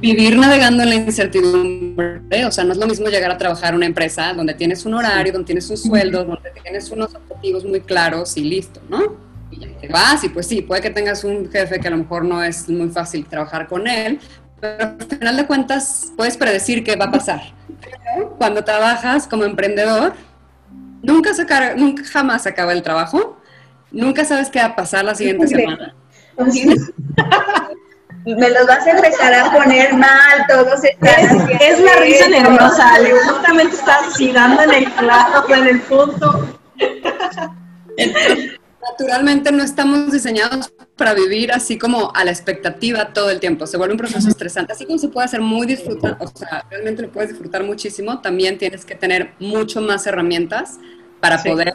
vivir 0.00 0.36
navegando 0.38 0.82
en 0.82 0.88
la 0.88 0.94
incertidumbre, 0.94 2.44
o 2.46 2.50
sea, 2.50 2.64
no 2.64 2.72
es 2.72 2.78
lo 2.78 2.86
mismo 2.86 3.08
llegar 3.08 3.30
a 3.30 3.38
trabajar 3.38 3.70
en 3.70 3.76
una 3.76 3.86
empresa 3.86 4.32
donde 4.32 4.54
tienes 4.54 4.84
un 4.86 4.94
horario, 4.94 5.32
donde 5.32 5.46
tienes 5.46 5.68
un 5.70 5.76
sueldo, 5.76 6.24
donde 6.24 6.50
tienes 6.62 6.90
unos 6.90 7.14
objetivos 7.14 7.64
muy 7.64 7.80
claros 7.80 8.36
y 8.36 8.44
listo, 8.44 8.80
¿no? 8.88 9.16
Y 9.50 9.60
ya 9.60 9.68
te 9.80 9.88
vas 9.88 10.22
y 10.24 10.28
pues 10.28 10.46
sí, 10.46 10.62
puede 10.62 10.80
que 10.80 10.90
tengas 10.90 11.24
un 11.24 11.50
jefe 11.50 11.78
que 11.80 11.88
a 11.88 11.90
lo 11.90 11.98
mejor 11.98 12.24
no 12.24 12.42
es 12.42 12.68
muy 12.68 12.88
fácil 12.88 13.26
trabajar 13.26 13.66
con 13.68 13.86
él, 13.86 14.18
pero 14.60 14.84
al 14.84 15.06
final 15.18 15.36
de 15.36 15.46
cuentas 15.46 16.12
puedes 16.16 16.36
predecir 16.36 16.82
qué 16.84 16.96
va 16.96 17.06
a 17.06 17.10
pasar. 17.10 17.40
Cuando 18.38 18.64
trabajas 18.64 19.26
como 19.26 19.44
emprendedor, 19.44 20.14
nunca, 21.02 21.34
se 21.34 21.42
acaba- 21.42 21.74
nunca 21.74 22.02
jamás 22.04 22.42
se 22.44 22.48
acaba 22.50 22.72
el 22.72 22.82
trabajo, 22.82 23.38
nunca 23.90 24.24
sabes 24.24 24.48
qué 24.50 24.58
va 24.60 24.66
a 24.66 24.76
pasar 24.76 25.04
la 25.04 25.14
siguiente 25.14 25.46
semana. 25.48 25.94
Me 28.26 28.50
los 28.50 28.66
vas 28.66 28.86
a 28.86 28.90
empezar 28.90 29.32
a 29.34 29.50
poner 29.50 29.94
mal, 29.94 30.44
todos 30.48 30.84
están 30.84 31.08
Es, 31.20 31.60
es 31.60 31.80
la 31.80 31.94
risa 31.96 32.28
nerviosa, 32.28 32.94
Ale. 32.94 33.12
Justamente 33.12 33.76
estás 33.76 34.08
así 34.08 34.30
dando 34.32 34.62
en 34.62 34.72
el 34.74 34.92
clavo, 34.92 35.48
en 35.54 35.66
el 35.66 35.80
punto. 35.82 36.58
Naturalmente 38.90 39.52
no 39.52 39.62
estamos 39.62 40.12
diseñados 40.12 40.72
para 40.96 41.14
vivir 41.14 41.52
así 41.52 41.78
como 41.78 42.12
a 42.14 42.24
la 42.24 42.30
expectativa 42.30 43.12
todo 43.12 43.30
el 43.30 43.40
tiempo. 43.40 43.66
Se 43.66 43.76
vuelve 43.76 43.94
un 43.94 43.98
proceso 43.98 44.28
estresante. 44.28 44.72
Así 44.72 44.84
como 44.86 44.98
se 44.98 45.08
puede 45.08 45.26
hacer 45.26 45.40
muy 45.40 45.66
disfrutar, 45.66 46.16
o 46.20 46.26
sea, 46.28 46.64
realmente 46.70 47.02
lo 47.02 47.10
puedes 47.10 47.30
disfrutar 47.30 47.62
muchísimo, 47.62 48.20
también 48.20 48.58
tienes 48.58 48.84
que 48.84 48.94
tener 48.94 49.32
mucho 49.38 49.80
más 49.80 50.06
herramientas 50.06 50.78
para 51.20 51.38
Sí. 51.38 51.48
poder 51.48 51.72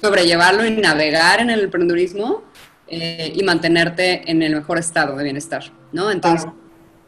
sobrellevarlo 0.00 0.64
y 0.64 0.70
navegar 0.72 1.40
en 1.40 1.50
el 1.50 1.60
emprendedurismo 1.64 2.42
eh, 2.90 3.32
y 3.34 3.42
mantenerte 3.44 4.30
en 4.30 4.42
el 4.42 4.54
mejor 4.56 4.78
estado 4.78 5.16
de 5.16 5.24
bienestar, 5.24 5.64
¿no? 5.92 6.10
Entonces, 6.10 6.48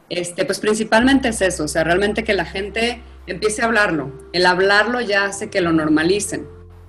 este, 0.08 0.44
pues 0.44 0.60
principalmente 0.60 1.28
es 1.28 1.40
eso, 1.42 1.64
o 1.64 1.68
sea, 1.68 1.84
realmente 1.84 2.22
que 2.24 2.34
la 2.34 2.44
gente 2.44 3.00
empiece 3.26 3.62
a 3.62 3.66
hablarlo. 3.66 4.12
El 4.32 4.46
hablarlo 4.46 5.00
ya 5.00 5.24
hace 5.24 5.48
que 5.50 5.60
lo 5.60 5.72
normalicen, 5.72 6.46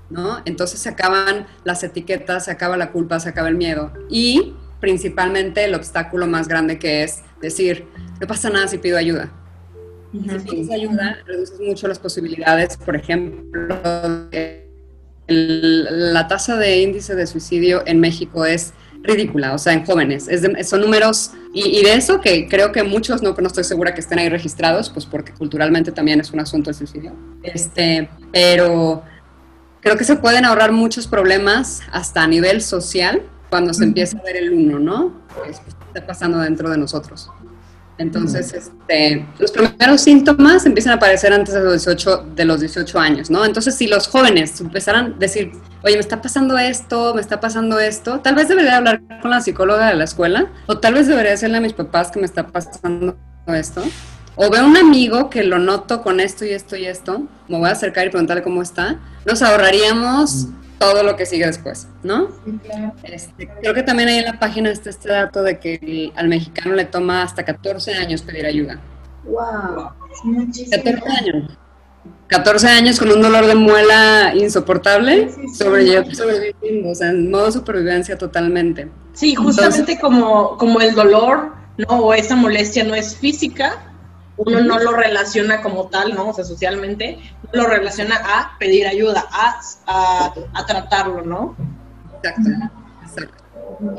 ¿no? 0.10 0.42
Entonces 0.46 0.80
se 0.80 0.90
acaban 0.90 1.48
las 1.64 1.84
etiquetas, 1.84 2.46
se 2.46 2.52
acaba 2.52 2.76
la 2.78 2.92
culpa, 2.92 3.20
se 3.20 3.30
acaba 3.30 3.48
el 3.50 3.56
miedo. 3.56 3.92
Y 4.10 4.54
principalmente 4.80 5.64
el 5.64 5.76
obstáculo 5.76 6.28
más 6.28 6.48
grande 6.48 6.78
que 6.78 7.04
es 7.04 7.22
decir, 7.42 7.86
no 8.20 8.28
pasa 8.28 8.50
nada 8.50 8.68
si 8.68 8.78
pido 8.78 8.98
ayuda. 8.98 9.32
Si 10.12 10.20
pides 10.20 10.70
ayuda, 10.72 11.18
reduces 11.26 11.60
mucho 11.60 11.88
las 11.88 11.98
posibilidades, 12.00 12.78
por 12.78 12.96
ejemplo, 12.96 13.80
el- 15.28 16.14
la 16.14 16.28
tasa 16.28 16.58
de 16.58 16.82
índice 16.82 17.16
de 17.16 17.26
suicidio 17.26 17.84
en 17.86 18.00
México 18.00 18.46
es 18.46 18.74
ridícula, 19.04 19.54
o 19.54 19.58
sea, 19.58 19.74
en 19.74 19.86
jóvenes. 19.86 20.28
Es 20.28 20.42
de- 20.42 20.64
son 20.64 20.82
números, 20.82 21.32
y, 21.54 21.80
y 21.80 21.84
de 21.84 21.94
eso 21.94 22.20
que 22.22 22.48
creo 22.48 22.72
que 22.72 22.84
muchos, 22.84 23.22
no, 23.22 23.34
no 23.38 23.48
estoy 23.48 23.64
segura 23.66 23.94
que 23.94 24.00
estén 24.02 24.18
ahí 24.20 24.30
registrados, 24.30 24.90
pues 24.90 25.06
porque 25.06 25.34
culturalmente 25.34 25.92
también 25.92 26.20
es 26.22 26.32
un 26.32 26.40
asunto 26.40 26.70
el 26.70 26.76
suicidio. 26.76 27.14
Este, 27.44 28.10
pero 28.32 29.04
creo 29.82 29.98
que 29.98 30.04
se 30.06 30.16
pueden 30.16 30.46
ahorrar 30.46 30.72
muchos 30.72 31.06
problemas 31.08 31.82
hasta 31.92 32.24
a 32.24 32.28
nivel 32.28 32.62
social 32.62 33.22
cuando 33.50 33.74
se 33.74 33.84
empieza 33.84 34.18
a 34.18 34.24
ver 34.24 34.38
el 34.38 34.52
uno, 34.54 34.80
¿no? 34.80 35.22
Es 35.48 35.60
que 35.60 35.70
está 35.70 36.08
pasando 36.08 36.40
dentro 36.40 36.70
de 36.70 36.78
nosotros. 36.78 37.30
Entonces, 37.98 38.54
este, 38.54 39.26
los 39.38 39.52
primeros 39.52 40.02
síntomas 40.02 40.66
empiezan 40.66 40.94
a 40.94 40.96
aparecer 40.96 41.32
antes 41.32 41.54
de 41.54 41.62
los 41.62 41.86
18, 41.86 42.32
de 42.36 42.46
los 42.46 42.60
18 42.60 43.00
años, 43.00 43.30
¿no? 43.30 43.46
Entonces, 43.46 43.76
si 43.76 43.88
los 43.88 44.08
jóvenes 44.08 44.60
empezaran 44.60 45.14
a 45.14 45.18
decir, 45.18 45.52
oye, 45.84 45.96
me 45.96 46.00
está 46.00 46.22
pasando 46.22 46.58
esto, 46.58 47.14
me 47.14 47.22
está 47.22 47.40
pasando 47.40 47.80
esto, 47.80 48.20
tal 48.22 48.36
vez 48.36 48.48
debería 48.48 48.78
hablar 48.78 49.02
con 49.22 49.30
la 49.30 49.42
psicóloga 49.42 49.88
de 49.88 49.96
la 49.96 50.06
escuela, 50.06 50.48
o 50.66 50.80
tal 50.80 50.96
vez 50.96 51.08
debería 51.08 51.32
decirle 51.32 51.58
a 51.58 51.62
mis 51.62 51.74
papás 51.74 52.10
que 52.10 52.20
me 52.20 52.26
está 52.26 52.48
pasando 52.48 53.16
esto, 53.48 53.84
o 54.36 54.50
veo 54.50 54.66
un 54.66 54.78
amigo 54.78 55.30
que 55.30 55.44
lo 55.44 55.60
noto 55.60 56.02
con 56.02 56.20
esto 56.20 56.46
y 56.46 56.50
esto 56.50 56.76
y 56.76 56.86
esto, 56.86 57.28
me 57.48 57.60
voy 57.60 57.70
a 57.70 57.74
acercar 57.74 58.08
y 58.08 58.10
preguntarle 58.10 58.42
cómo 58.42 58.64
está, 58.64 59.00
nos 59.26 59.44
ahorraríamos 59.44 60.48
todo 60.92 61.04
lo 61.04 61.16
que 61.16 61.26
sigue 61.26 61.46
después, 61.46 61.88
¿no? 62.04 62.30
Este, 63.04 63.48
creo 63.62 63.74
que 63.74 63.84
también 63.84 64.10
ahí 64.10 64.18
en 64.20 64.26
la 64.26 64.40
página 64.40 64.70
está 64.70 64.90
este 64.90 65.10
dato 65.10 65.42
de 65.44 65.60
que 65.60 65.76
el- 65.82 66.14
al 66.16 66.28
mexicano 66.28 66.76
le 66.76 66.86
toma 66.86 67.24
hasta 67.24 67.44
14 67.44 67.94
años 67.94 68.22
pedir 68.22 68.46
ayuda. 68.46 68.80
Wow. 69.26 69.90
14 70.72 71.04
años. 71.20 71.58
14 72.28 72.68
años 72.68 73.00
con 73.00 73.12
un 73.12 73.22
dolor 73.22 73.46
de 73.46 73.56
muela 73.56 74.34
insoportable, 74.36 75.30
sobrelle- 75.58 76.14
sobreviviendo, 76.14 76.90
o 76.90 76.96
sea, 76.96 77.10
en 77.10 77.30
modo 77.32 77.52
supervivencia 77.52 78.18
totalmente. 78.18 78.90
Sí, 79.14 79.36
justamente 79.36 80.00
como, 80.00 80.58
como 80.58 80.82
el 80.82 80.96
dolor, 80.96 81.54
¿no? 81.78 81.88
O 82.00 82.14
esa 82.14 82.36
molestia 82.36 82.84
no 82.84 82.96
es 82.96 83.16
física, 83.16 83.84
uno 84.38 84.62
no 84.62 84.80
lo 84.80 84.92
relaciona 84.94 85.62
como 85.62 85.88
tal, 85.90 86.16
¿no? 86.16 86.30
O 86.30 86.34
sea, 86.34 86.44
socialmente, 86.44 87.20
lo 87.54 87.66
relaciona 87.66 88.16
a 88.16 88.58
pedir 88.60 88.88
ayuda, 88.88 89.26
a, 89.32 89.60
a, 89.88 90.34
a 90.54 90.66
tratarlo, 90.66 91.22
¿no? 91.22 91.56
Exacto, 92.18 92.50
exacto. 93.04 93.44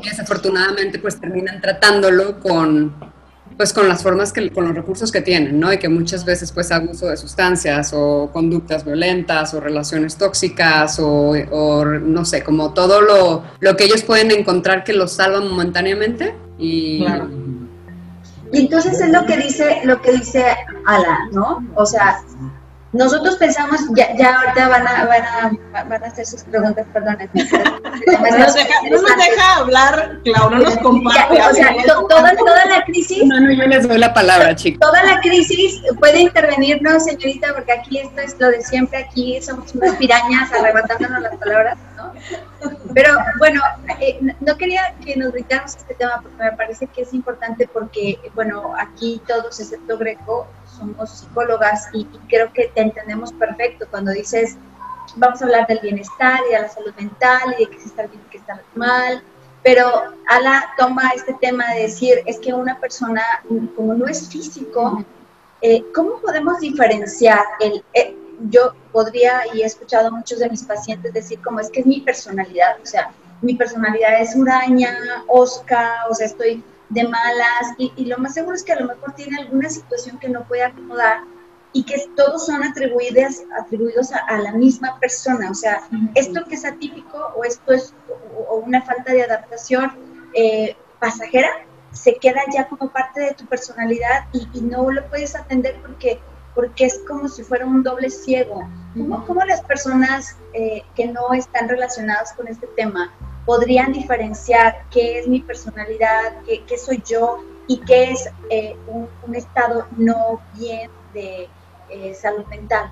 Y 0.03 0.09
desafortunadamente 0.09 0.99
pues 0.99 1.19
terminan 1.19 1.61
tratándolo 1.61 2.39
con 2.39 2.93
pues 3.57 3.71
con 3.71 3.87
las 3.87 4.03
formas 4.03 4.33
que 4.33 4.51
con 4.51 4.65
los 4.65 4.75
recursos 4.75 5.11
que 5.11 5.21
tienen, 5.21 5.59
¿no? 5.59 5.71
Y 5.71 5.77
que 5.77 5.87
muchas 5.87 6.25
veces 6.25 6.51
pues 6.51 6.71
abuso 6.71 7.07
de 7.07 7.15
sustancias 7.15 7.91
o 7.93 8.29
conductas 8.33 8.83
violentas 8.83 9.53
o 9.53 9.61
relaciones 9.61 10.17
tóxicas 10.17 10.99
o, 10.99 11.33
o, 11.51 11.85
no 11.85 12.25
sé, 12.25 12.43
como 12.43 12.73
todo 12.73 12.99
lo, 12.99 13.43
lo 13.59 13.77
que 13.77 13.85
ellos 13.85 14.03
pueden 14.03 14.31
encontrar 14.31 14.83
que 14.83 14.91
los 14.91 15.13
salva 15.13 15.39
momentáneamente 15.39 16.35
y 16.57 16.99
Claro. 16.99 17.29
Y 18.51 18.59
entonces 18.59 18.99
es 19.01 19.09
lo 19.09 19.25
que 19.25 19.37
dice, 19.37 19.81
lo 19.85 20.01
que 20.01 20.11
dice 20.13 20.43
Ala, 20.85 21.17
¿no? 21.31 21.65
O 21.75 21.85
sea, 21.85 22.21
nosotros 22.95 23.35
pensamos, 23.35 23.81
ya, 23.95 24.15
ya 24.15 24.35
ahorita 24.39 24.67
van 24.69 24.87
a, 24.87 25.05
van 25.05 25.23
a, 25.23 25.83
van 25.83 26.03
a 26.03 26.07
hacer 26.07 26.25
sus 26.25 26.43
preguntas, 26.43 26.85
perdónenme. 26.93 27.29
No 28.05 28.37
nos 28.37 28.53
deja, 28.53 28.73
no 28.91 29.01
nos 29.01 29.15
deja 29.17 29.55
hablar, 29.57 30.19
Clau, 30.25 30.49
no 30.51 30.57
nos 30.59 30.77
comparte. 30.77 31.35
Ya, 31.37 31.49
o 31.49 31.53
sea, 31.53 31.73
to- 31.87 32.07
toda, 32.07 32.35
toda 32.35 32.65
la 32.65 32.83
crisis 32.83 33.23
no, 33.25 33.39
no, 33.39 33.51
yo 33.51 33.65
les 33.67 33.87
doy 33.87 33.97
la 33.97 34.13
palabra, 34.13 34.53
chicos. 34.55 34.79
toda 34.79 35.01
la 35.03 35.19
crisis 35.21 35.81
puede 35.99 36.19
intervenirnos, 36.21 37.05
señorita, 37.05 37.53
porque 37.53 37.71
aquí 37.71 37.99
esto 37.99 38.21
es 38.21 38.35
lo 38.39 38.49
de 38.49 38.61
siempre, 38.61 38.99
aquí 38.99 39.41
somos 39.41 39.73
unas 39.75 39.95
pirañas 39.95 40.51
arrebatándonos 40.51 41.21
las 41.21 41.35
palabras, 41.37 41.77
Pero 42.93 43.17
bueno, 43.37 43.61
eh, 43.99 44.19
no- 44.39 44.57
quería 44.57 44.95
que 45.03 45.15
nos 45.15 45.31
gritáramos 45.33 45.75
este 45.75 45.93
tema 45.95 46.21
porque 46.21 46.43
me 46.43 46.51
parece 46.53 46.87
que 46.87 47.01
es 47.01 47.13
importante 47.13 47.67
porque, 47.71 48.19
bueno, 48.33 48.73
aquí 48.77 49.21
todos, 49.27 49.59
excepto 49.59 49.97
Greco, 49.97 50.47
somos 50.77 51.09
psicólogas 51.09 51.87
y, 51.93 52.05
creo 52.29 52.51
que 52.53 52.67
te 52.73 52.81
entendemos 52.81 53.31
perfecto 53.33 53.85
cuando 53.89 54.11
dices, 54.11 54.57
vamos 55.15 55.41
a 55.41 55.45
hablar 55.45 55.67
del 55.67 55.79
bienestar 55.79 56.39
y 56.49 56.53
de 56.53 56.61
la 56.61 56.69
salud 56.69 56.93
mental 56.97 57.55
y 57.57 57.65
de 57.65 57.71
que 57.71 57.79
si 57.79 57.87
está 57.87 58.03
bien 58.07 58.21
y 58.25 58.29
que 58.29 58.37
está 58.37 58.59
mal, 58.75 59.21
pero 59.63 59.87
Ala 60.27 60.73
toma 60.77 61.09
este 61.15 61.33
tema 61.41 61.73
de 61.73 61.83
decir, 61.83 62.21
es 62.25 62.39
que 62.39 62.53
una 62.53 62.79
persona, 62.79 63.23
como 63.75 63.93
no 63.93 64.07
es 64.07 64.29
físico, 64.29 65.03
eh, 65.61 65.83
¿cómo 65.93 66.19
podemos 66.19 66.59
diferenciar 66.59 67.43
el... 67.59 67.83
eh, 67.93 68.15
yo 68.49 68.73
podría, 68.91 69.41
y 69.53 69.61
he 69.61 69.65
escuchado 69.65 70.07
a 70.07 70.11
muchos 70.11 70.39
de 70.39 70.49
mis 70.49 70.63
pacientes 70.63 71.13
decir, 71.13 71.41
como 71.41 71.59
es 71.59 71.69
que 71.69 71.81
es 71.81 71.85
mi 71.85 72.01
personalidad, 72.01 72.79
o 72.81 72.85
sea, 72.85 73.11
mi 73.41 73.55
personalidad 73.55 74.21
es 74.21 74.35
huraña, 74.35 74.97
osca, 75.27 76.05
o 76.09 76.13
sea, 76.13 76.27
estoy 76.27 76.63
de 76.89 77.03
malas, 77.03 77.73
y, 77.77 77.91
y 77.95 78.05
lo 78.05 78.17
más 78.17 78.33
seguro 78.33 78.55
es 78.55 78.63
que 78.63 78.73
a 78.73 78.79
lo 78.79 78.87
mejor 78.87 79.13
tiene 79.13 79.37
alguna 79.39 79.69
situación 79.69 80.17
que 80.19 80.29
no 80.29 80.43
puede 80.43 80.63
acomodar 80.63 81.21
y 81.73 81.83
que 81.83 82.09
todos 82.15 82.45
son 82.45 82.63
atribuidos, 82.63 83.41
atribuidos 83.59 84.13
a, 84.13 84.19
a 84.19 84.37
la 84.37 84.53
misma 84.53 84.97
persona, 84.99 85.51
o 85.51 85.53
sea, 85.53 85.81
esto 86.13 86.45
que 86.47 86.55
es 86.55 86.63
atípico 86.63 87.33
o 87.35 87.43
esto 87.43 87.73
es 87.73 87.93
o, 88.09 88.43
o 88.53 88.57
una 88.57 88.81
falta 88.81 89.11
de 89.11 89.23
adaptación 89.23 89.91
eh, 90.33 90.75
pasajera, 90.99 91.49
se 91.91 92.15
queda 92.15 92.41
ya 92.53 92.67
como 92.67 92.89
parte 92.89 93.21
de 93.21 93.33
tu 93.33 93.45
personalidad 93.45 94.25
y, 94.33 94.47
y 94.53 94.61
no 94.61 94.89
lo 94.91 95.07
puedes 95.09 95.35
atender 95.35 95.77
porque, 95.81 96.19
porque 96.55 96.85
es 96.85 96.99
como 97.07 97.27
si 97.27 97.43
fuera 97.43 97.65
un 97.65 97.83
doble 97.83 98.09
ciego. 98.09 98.67
¿Cómo, 98.93 99.25
cómo 99.25 99.43
las 99.43 99.61
personas 99.61 100.37
eh, 100.53 100.81
que 100.95 101.07
no 101.07 101.33
están 101.33 101.67
relacionadas 101.67 102.31
con 102.33 102.47
este 102.47 102.65
tema 102.77 103.11
podrían 103.45 103.91
diferenciar 103.91 104.83
qué 104.89 105.19
es 105.19 105.27
mi 105.27 105.41
personalidad, 105.41 106.33
qué, 106.47 106.63
qué 106.65 106.77
soy 106.77 107.03
yo 107.05 107.43
y 107.67 107.81
qué 107.81 108.11
es 108.11 108.29
eh, 108.49 108.75
un, 108.87 109.09
un 109.27 109.35
estado 109.35 109.85
no 109.97 110.39
bien 110.57 110.89
de 111.13 111.49
eh, 111.89 112.13
salud 112.13 112.45
mental? 112.45 112.89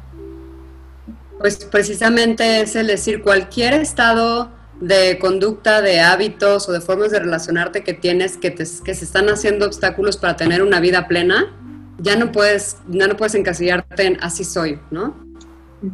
Pues 1.40 1.66
precisamente 1.66 2.62
es 2.62 2.76
el 2.76 2.88
decir, 2.88 3.24
cualquier 3.24 3.74
estado 3.74 4.50
de 4.80 5.18
conducta, 5.20 5.82
de 5.82 6.02
hábitos 6.02 6.68
o 6.68 6.74
de 6.74 6.82
formas 6.82 7.12
de 7.12 7.20
relacionarte 7.20 7.84
que 7.84 7.94
tienes 7.94 8.38
que, 8.38 8.52
te- 8.52 8.66
que 8.84 8.94
se 8.94 9.06
están 9.06 9.30
haciendo 9.30 9.66
obstáculos 9.66 10.18
para 10.18 10.36
tener 10.36 10.62
una 10.62 10.80
vida 10.80 11.08
plena, 11.08 11.52
ya 12.00 12.16
no 12.16 12.32
puedes, 12.32 12.78
ya 12.88 13.08
no 13.08 13.16
puedes 13.18 13.36
encasillarte 13.36 14.04
en 14.06 14.18
así 14.24 14.44
soy, 14.44 14.80
¿no? 14.92 15.16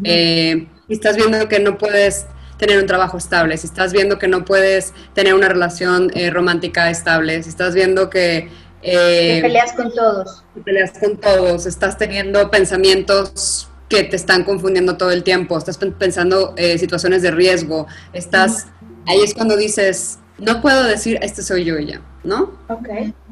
Eh, 0.04 0.68
si 0.88 0.94
estás 0.94 1.16
viendo 1.16 1.48
que 1.48 1.60
no 1.60 1.78
puedes 1.78 2.28
tener 2.58 2.80
un 2.80 2.86
trabajo 2.86 3.18
estable, 3.18 3.58
si 3.58 3.66
estás 3.68 3.92
viendo 3.94 4.20
que 4.20 4.28
no 4.28 4.46
puedes 4.46 4.94
tener 5.14 5.34
una 5.34 5.50
relación 5.50 6.12
eh, 6.14 6.30
romántica 6.30 6.90
estable, 6.90 7.42
si 7.44 7.50
estás 7.50 7.74
viendo 7.74 8.10
que, 8.10 8.50
eh, 8.82 9.36
Te 9.38 9.42
peleas 9.42 9.74
con 9.74 9.94
todos. 9.94 10.44
te 10.54 10.62
peleas 10.62 10.92
con 11.00 11.18
todos, 11.18 11.66
estás 11.66 11.98
teniendo 11.98 12.50
pensamientos 12.52 13.68
que 13.90 14.04
te 14.04 14.16
están 14.16 14.44
confundiendo 14.44 14.98
todo 14.98 15.12
el 15.12 15.24
tiempo, 15.24 15.58
estás 15.58 15.78
pen- 15.78 15.94
pensando 15.94 16.54
eh, 16.58 16.78
situaciones 16.78 17.22
de 17.24 17.32
riesgo, 17.32 17.88
estás, 18.14 18.68
ahí 19.08 19.22
es 19.24 19.34
cuando 19.34 19.58
dices, 19.58 20.20
no 20.38 20.62
puedo 20.62 20.84
decir, 20.84 21.18
este 21.22 21.42
soy 21.42 21.64
yo 21.66 21.78
y 21.80 21.88
ya, 21.88 22.02
¿no? 22.24 22.54
Ok. 22.70 22.88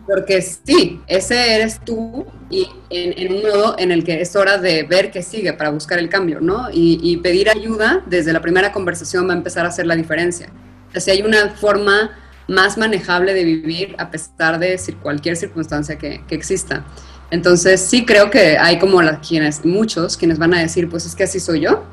Porque 0.08 0.42
sí, 0.42 1.02
ese 1.08 1.56
eres 1.56 1.82
tú 1.84 2.26
y 2.50 2.68
en, 2.90 3.20
en 3.20 3.34
un 3.34 3.42
modo 3.42 3.76
en 3.78 3.92
el 3.92 4.04
que 4.06 4.22
es 4.22 4.36
hora 4.36 4.58
de 4.58 4.84
ver 4.84 5.12
qué 5.12 5.22
sigue 5.22 5.52
para 5.54 5.70
buscar 5.70 6.00
el 6.00 6.08
cambio, 6.08 6.40
¿no? 6.40 6.70
Y, 6.72 7.00
y 7.04 7.18
pedir 7.18 7.50
ayuda 7.50 8.04
desde 8.06 8.32
la 8.32 8.42
primera 8.42 8.72
conversación 8.72 9.28
va 9.28 9.34
a 9.34 9.38
empezar 9.38 9.66
a 9.66 9.70
hacer 9.70 9.86
la 9.86 9.96
diferencia. 9.96 10.50
O 10.88 10.92
sea, 10.94 11.02
si 11.02 11.12
hay 11.12 11.22
una 11.24 11.50
forma 11.50 12.12
más 12.48 12.78
manejable 12.78 13.34
de 13.34 13.44
vivir 13.44 13.96
a 13.98 14.10
pesar 14.10 14.60
de 14.60 14.80
cualquier 15.02 15.36
circunstancia 15.36 15.98
que, 15.98 16.24
que 16.28 16.36
exista. 16.36 16.86
Entonces 17.30 17.82
sí 17.82 18.06
creo 18.06 18.30
que 18.30 18.58
hay 18.58 18.80
como 18.80 19.02
las, 19.02 19.28
quienes, 19.28 19.66
muchos 19.66 20.16
quienes 20.16 20.38
van 20.38 20.54
a 20.54 20.60
decir, 20.60 20.90
pues 20.90 21.06
es 21.06 21.14
que 21.14 21.24
así 21.24 21.40
soy 21.40 21.62
yo 21.62 21.84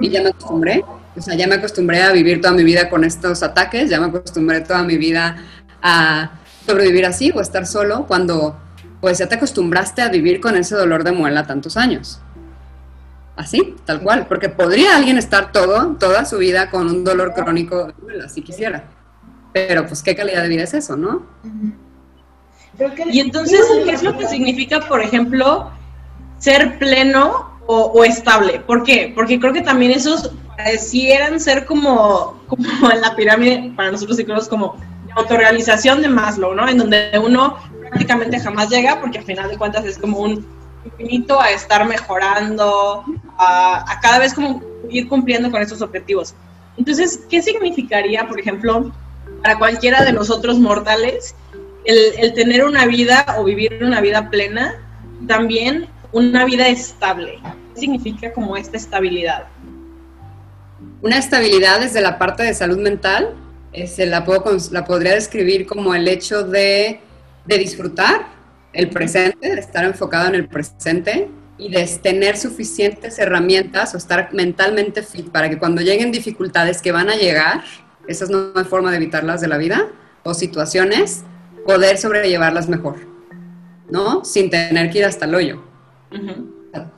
y 0.00 0.08
ya 0.08 0.22
me 0.22 0.30
acostumbré. 0.30 0.82
O 1.14 1.20
sea, 1.20 1.34
ya 1.34 1.46
me 1.46 1.56
acostumbré 1.56 2.00
a 2.00 2.12
vivir 2.12 2.40
toda 2.40 2.54
mi 2.54 2.62
vida 2.62 2.88
con 2.88 3.04
estos 3.04 3.42
ataques, 3.42 3.90
ya 3.90 4.00
me 4.00 4.06
acostumbré 4.06 4.60
toda 4.60 4.82
mi 4.82 4.96
vida 4.96 5.36
a 5.82 6.30
sobrevivir 6.68 7.06
así 7.06 7.32
o 7.34 7.40
estar 7.40 7.66
solo 7.66 8.06
cuando 8.06 8.56
pues 9.00 9.18
ya 9.18 9.28
te 9.28 9.36
acostumbraste 9.36 10.02
a 10.02 10.08
vivir 10.08 10.40
con 10.40 10.56
ese 10.56 10.74
dolor 10.74 11.04
de 11.04 11.12
muela 11.12 11.46
tantos 11.46 11.76
años. 11.76 12.20
Así, 13.36 13.76
tal 13.84 14.02
cual, 14.02 14.26
porque 14.26 14.48
podría 14.48 14.96
alguien 14.96 15.16
estar 15.16 15.52
todo, 15.52 15.96
toda 15.96 16.24
su 16.24 16.38
vida 16.38 16.70
con 16.70 16.88
un 16.88 17.04
dolor 17.04 17.32
crónico 17.32 17.86
de 17.86 17.94
muela, 18.02 18.28
si 18.28 18.42
quisiera. 18.42 18.84
Pero 19.52 19.86
pues 19.86 20.02
qué 20.02 20.16
calidad 20.16 20.42
de 20.42 20.48
vida 20.48 20.64
es 20.64 20.74
eso, 20.74 20.96
¿no? 20.96 21.22
Y 23.06 23.20
entonces, 23.20 23.60
¿qué 23.84 23.92
es 23.92 24.02
lo 24.02 24.18
que 24.18 24.26
significa, 24.26 24.80
por 24.80 25.00
ejemplo, 25.00 25.70
ser 26.38 26.78
pleno 26.78 27.58
o, 27.66 27.92
o 27.94 28.04
estable? 28.04 28.60
¿Por 28.60 28.82
qué? 28.82 29.12
Porque 29.14 29.38
creo 29.38 29.52
que 29.52 29.62
también 29.62 29.92
esos 29.92 30.32
parecieran 30.56 31.38
ser 31.38 31.64
como, 31.64 32.42
como 32.48 32.90
en 32.90 33.00
la 33.00 33.14
pirámide, 33.14 33.72
para 33.76 33.92
nosotros 33.92 34.16
psicólogos, 34.16 34.48
como 34.48 34.76
de 35.08 35.12
autorrealización 35.16 36.02
de 36.02 36.08
Maslow, 36.08 36.54
¿no? 36.54 36.68
En 36.68 36.78
donde 36.78 37.10
uno 37.22 37.58
prácticamente 37.80 38.38
jamás 38.38 38.68
llega, 38.68 39.00
porque 39.00 39.18
al 39.18 39.24
final 39.24 39.50
de 39.50 39.58
cuentas 39.58 39.84
es 39.84 39.98
como 39.98 40.18
un 40.20 40.46
infinito 40.84 41.40
a 41.40 41.50
estar 41.50 41.86
mejorando, 41.86 43.04
a, 43.36 43.92
a 43.92 44.00
cada 44.00 44.18
vez 44.20 44.32
como 44.34 44.62
ir 44.88 45.08
cumpliendo 45.08 45.50
con 45.50 45.60
esos 45.60 45.82
objetivos. 45.82 46.34
Entonces, 46.76 47.24
¿qué 47.28 47.42
significaría, 47.42 48.28
por 48.28 48.38
ejemplo, 48.38 48.92
para 49.42 49.58
cualquiera 49.58 50.04
de 50.04 50.12
nosotros 50.12 50.58
mortales, 50.58 51.34
el, 51.84 51.98
el 52.18 52.34
tener 52.34 52.64
una 52.64 52.86
vida 52.86 53.24
o 53.38 53.44
vivir 53.44 53.82
una 53.82 54.00
vida 54.00 54.30
plena, 54.30 54.74
también 55.26 55.88
una 56.12 56.44
vida 56.44 56.68
estable. 56.68 57.38
¿Qué 57.74 57.80
significa 57.80 58.32
como 58.32 58.56
esta 58.56 58.76
estabilidad? 58.76 59.44
Una 61.02 61.18
estabilidad 61.18 61.80
desde 61.80 62.00
la 62.00 62.18
parte 62.18 62.42
de 62.42 62.54
salud 62.54 62.78
mental, 62.78 63.34
se 63.86 64.06
la, 64.06 64.24
puedo, 64.24 64.56
la 64.70 64.84
podría 64.84 65.14
describir 65.14 65.66
como 65.66 65.94
el 65.94 66.08
hecho 66.08 66.42
de, 66.42 67.00
de 67.46 67.58
disfrutar 67.58 68.26
el 68.72 68.90
presente, 68.90 69.54
de 69.54 69.60
estar 69.60 69.84
enfocado 69.84 70.28
en 70.28 70.34
el 70.34 70.48
presente 70.48 71.28
y 71.56 71.70
de 71.70 71.84
tener 72.02 72.36
suficientes 72.36 73.18
herramientas 73.18 73.94
o 73.94 73.98
estar 73.98 74.32
mentalmente 74.32 75.02
fit 75.02 75.30
para 75.30 75.48
que 75.50 75.58
cuando 75.58 75.82
lleguen 75.82 76.12
dificultades 76.12 76.80
que 76.80 76.92
van 76.92 77.08
a 77.10 77.16
llegar, 77.16 77.62
esas 78.06 78.30
no 78.30 78.52
hay 78.54 78.64
forma 78.64 78.90
de 78.90 78.96
evitarlas 78.96 79.40
de 79.40 79.48
la 79.48 79.58
vida, 79.58 79.88
o 80.22 80.34
situaciones, 80.34 81.24
poder 81.66 81.98
sobrellevarlas 81.98 82.68
mejor, 82.68 82.96
¿no? 83.90 84.24
Sin 84.24 84.50
tener 84.50 84.90
que 84.90 84.98
ir 84.98 85.04
hasta 85.04 85.24
el 85.24 85.34
hoyo 85.34 85.68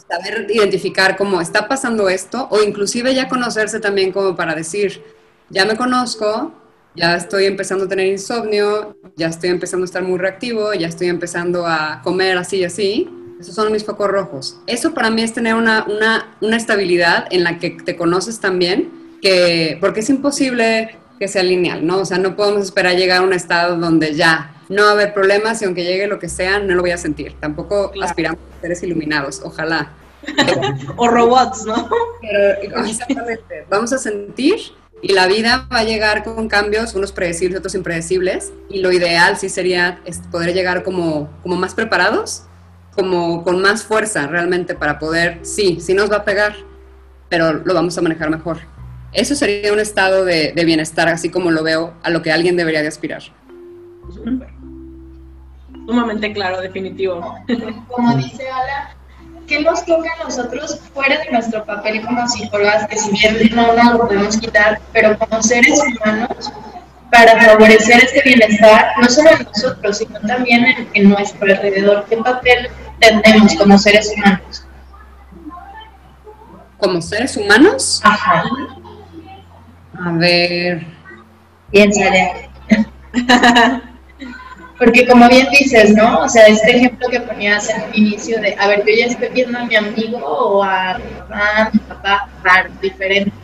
saber 0.08 0.46
identificar 0.50 1.16
cómo 1.16 1.40
está 1.40 1.68
pasando 1.68 2.08
esto 2.08 2.48
o 2.50 2.62
inclusive 2.62 3.14
ya 3.14 3.28
conocerse 3.28 3.80
también 3.80 4.12
como 4.12 4.34
para 4.36 4.54
decir, 4.54 5.02
ya 5.48 5.64
me 5.64 5.76
conozco, 5.76 6.52
ya 6.94 7.16
estoy 7.16 7.44
empezando 7.46 7.84
a 7.84 7.88
tener 7.88 8.06
insomnio, 8.06 8.96
ya 9.16 9.28
estoy 9.28 9.50
empezando 9.50 9.84
a 9.84 9.86
estar 9.86 10.02
muy 10.02 10.18
reactivo, 10.18 10.74
ya 10.74 10.88
estoy 10.88 11.08
empezando 11.08 11.66
a 11.66 12.00
comer 12.02 12.36
así 12.38 12.58
y 12.58 12.64
así. 12.64 13.08
Esos 13.40 13.54
son 13.54 13.72
mis 13.72 13.84
focos 13.84 14.08
rojos. 14.08 14.60
Eso 14.66 14.92
para 14.92 15.08
mí 15.08 15.22
es 15.22 15.32
tener 15.32 15.54
una, 15.54 15.84
una, 15.88 16.36
una 16.42 16.56
estabilidad 16.56 17.26
en 17.30 17.42
la 17.44 17.58
que 17.58 17.70
te 17.70 17.96
conoces 17.96 18.38
también, 18.38 18.90
que, 19.22 19.78
porque 19.80 20.00
es 20.00 20.10
imposible 20.10 20.96
que 21.18 21.26
sea 21.26 21.42
lineal, 21.42 21.86
¿no? 21.86 21.98
O 21.98 22.04
sea, 22.04 22.18
no 22.18 22.36
podemos 22.36 22.62
esperar 22.64 22.96
llegar 22.96 23.18
a 23.18 23.22
un 23.22 23.32
estado 23.32 23.76
donde 23.76 24.14
ya 24.14 24.54
no 24.68 24.82
va 24.84 24.88
a 24.90 24.92
haber 24.92 25.14
problemas 25.14 25.60
y 25.62 25.64
aunque 25.64 25.84
llegue 25.84 26.06
lo 26.06 26.18
que 26.18 26.28
sea, 26.28 26.58
no 26.58 26.74
lo 26.74 26.82
voy 26.82 26.90
a 26.90 26.98
sentir. 26.98 27.34
Tampoco 27.40 27.90
Claro. 27.92 28.08
aspiramos 28.08 28.40
a 28.58 28.60
seres 28.60 28.82
iluminados, 28.82 29.40
ojalá. 29.42 29.90
O 30.96 31.08
robots, 31.08 31.64
¿no? 31.64 31.88
Pero 32.20 32.84
exactamente, 32.86 33.64
vamos 33.70 33.90
a 33.94 33.98
sentir 33.98 34.58
y 35.02 35.12
la 35.12 35.26
vida 35.26 35.66
va 35.72 35.78
a 35.78 35.84
llegar 35.84 36.22
con 36.24 36.48
cambios, 36.48 36.94
unos 36.94 37.12
predecibles, 37.12 37.58
otros 37.58 37.74
impredecibles, 37.74 38.52
y 38.68 38.80
lo 38.80 38.92
ideal 38.92 39.36
sí 39.36 39.48
sería 39.48 40.00
es 40.04 40.18
poder 40.30 40.52
llegar 40.52 40.82
como, 40.82 41.30
como 41.42 41.56
más 41.56 41.74
preparados, 41.74 42.44
como 42.94 43.42
con 43.42 43.62
más 43.62 43.82
fuerza 43.84 44.26
realmente 44.26 44.74
para 44.74 44.98
poder, 44.98 45.38
sí, 45.42 45.78
sí 45.80 45.94
nos 45.94 46.10
va 46.10 46.16
a 46.16 46.24
pegar, 46.24 46.54
pero 47.28 47.52
lo 47.52 47.74
vamos 47.74 47.96
a 47.96 48.02
manejar 48.02 48.30
mejor. 48.30 48.58
Eso 49.12 49.34
sería 49.34 49.72
un 49.72 49.80
estado 49.80 50.24
de, 50.24 50.52
de 50.54 50.64
bienestar, 50.64 51.08
así 51.08 51.30
como 51.30 51.50
lo 51.50 51.62
veo, 51.62 51.94
a 52.02 52.10
lo 52.10 52.22
que 52.22 52.30
alguien 52.30 52.56
debería 52.56 52.82
de 52.82 52.88
aspirar. 52.88 53.22
Súper. 54.12 54.48
Sumamente 55.86 56.32
claro, 56.32 56.60
definitivo. 56.60 57.34
como 57.88 58.16
dice 58.16 58.48
Ala, 58.48 58.96
¿qué 59.50 59.60
nos 59.62 59.84
toca 59.84 60.08
a 60.18 60.24
nosotros 60.24 60.78
fuera 60.94 61.18
de 61.18 61.32
nuestro 61.32 61.64
papel 61.64 62.02
como 62.02 62.26
psicólogas? 62.28 62.86
Que 62.86 62.96
si 62.96 63.10
bien 63.10 63.50
no 63.52 63.74
nos 63.74 63.94
lo 63.94 64.06
podemos 64.06 64.36
quitar, 64.38 64.80
pero 64.92 65.18
como 65.18 65.42
seres 65.42 65.80
humanos, 65.80 66.52
para 67.10 67.36
favorecer 67.42 68.04
este 68.04 68.22
bienestar, 68.22 68.92
no 69.02 69.08
solo 69.08 69.30
en 69.30 69.42
nosotros, 69.42 69.98
sino 69.98 70.20
también 70.20 70.64
en, 70.64 70.88
en 70.94 71.08
nuestro 71.10 71.52
alrededor. 71.52 72.06
¿Qué 72.08 72.16
papel 72.18 72.70
tenemos 73.00 73.52
como 73.56 73.76
seres 73.76 74.12
humanos? 74.16 74.64
Como 76.78 77.02
seres 77.02 77.36
humanos, 77.36 78.00
Ajá. 78.04 78.44
a 80.00 80.12
ver, 80.12 80.86
Piénsale. 81.72 82.48
Porque 84.80 85.06
como 85.06 85.28
bien 85.28 85.46
dices, 85.50 85.94
¿no? 85.94 86.20
O 86.20 86.28
sea, 86.28 86.46
este 86.46 86.74
ejemplo 86.74 87.06
que 87.10 87.20
ponías 87.20 87.68
en 87.68 87.82
un 87.82 87.94
inicio 87.94 88.40
de, 88.40 88.56
a 88.58 88.66
ver, 88.66 88.78
yo 88.78 88.94
ya 88.96 89.06
estoy 89.06 89.28
viendo 89.28 89.58
a 89.58 89.66
mi 89.66 89.76
amigo 89.76 90.18
o 90.24 90.64
a 90.64 90.96
mi 90.96 91.04
mamá, 91.18 91.50
a 91.58 91.70
mi 91.70 91.78
papá, 91.80 92.30
raros, 92.42 92.80
diferentes. 92.80 93.34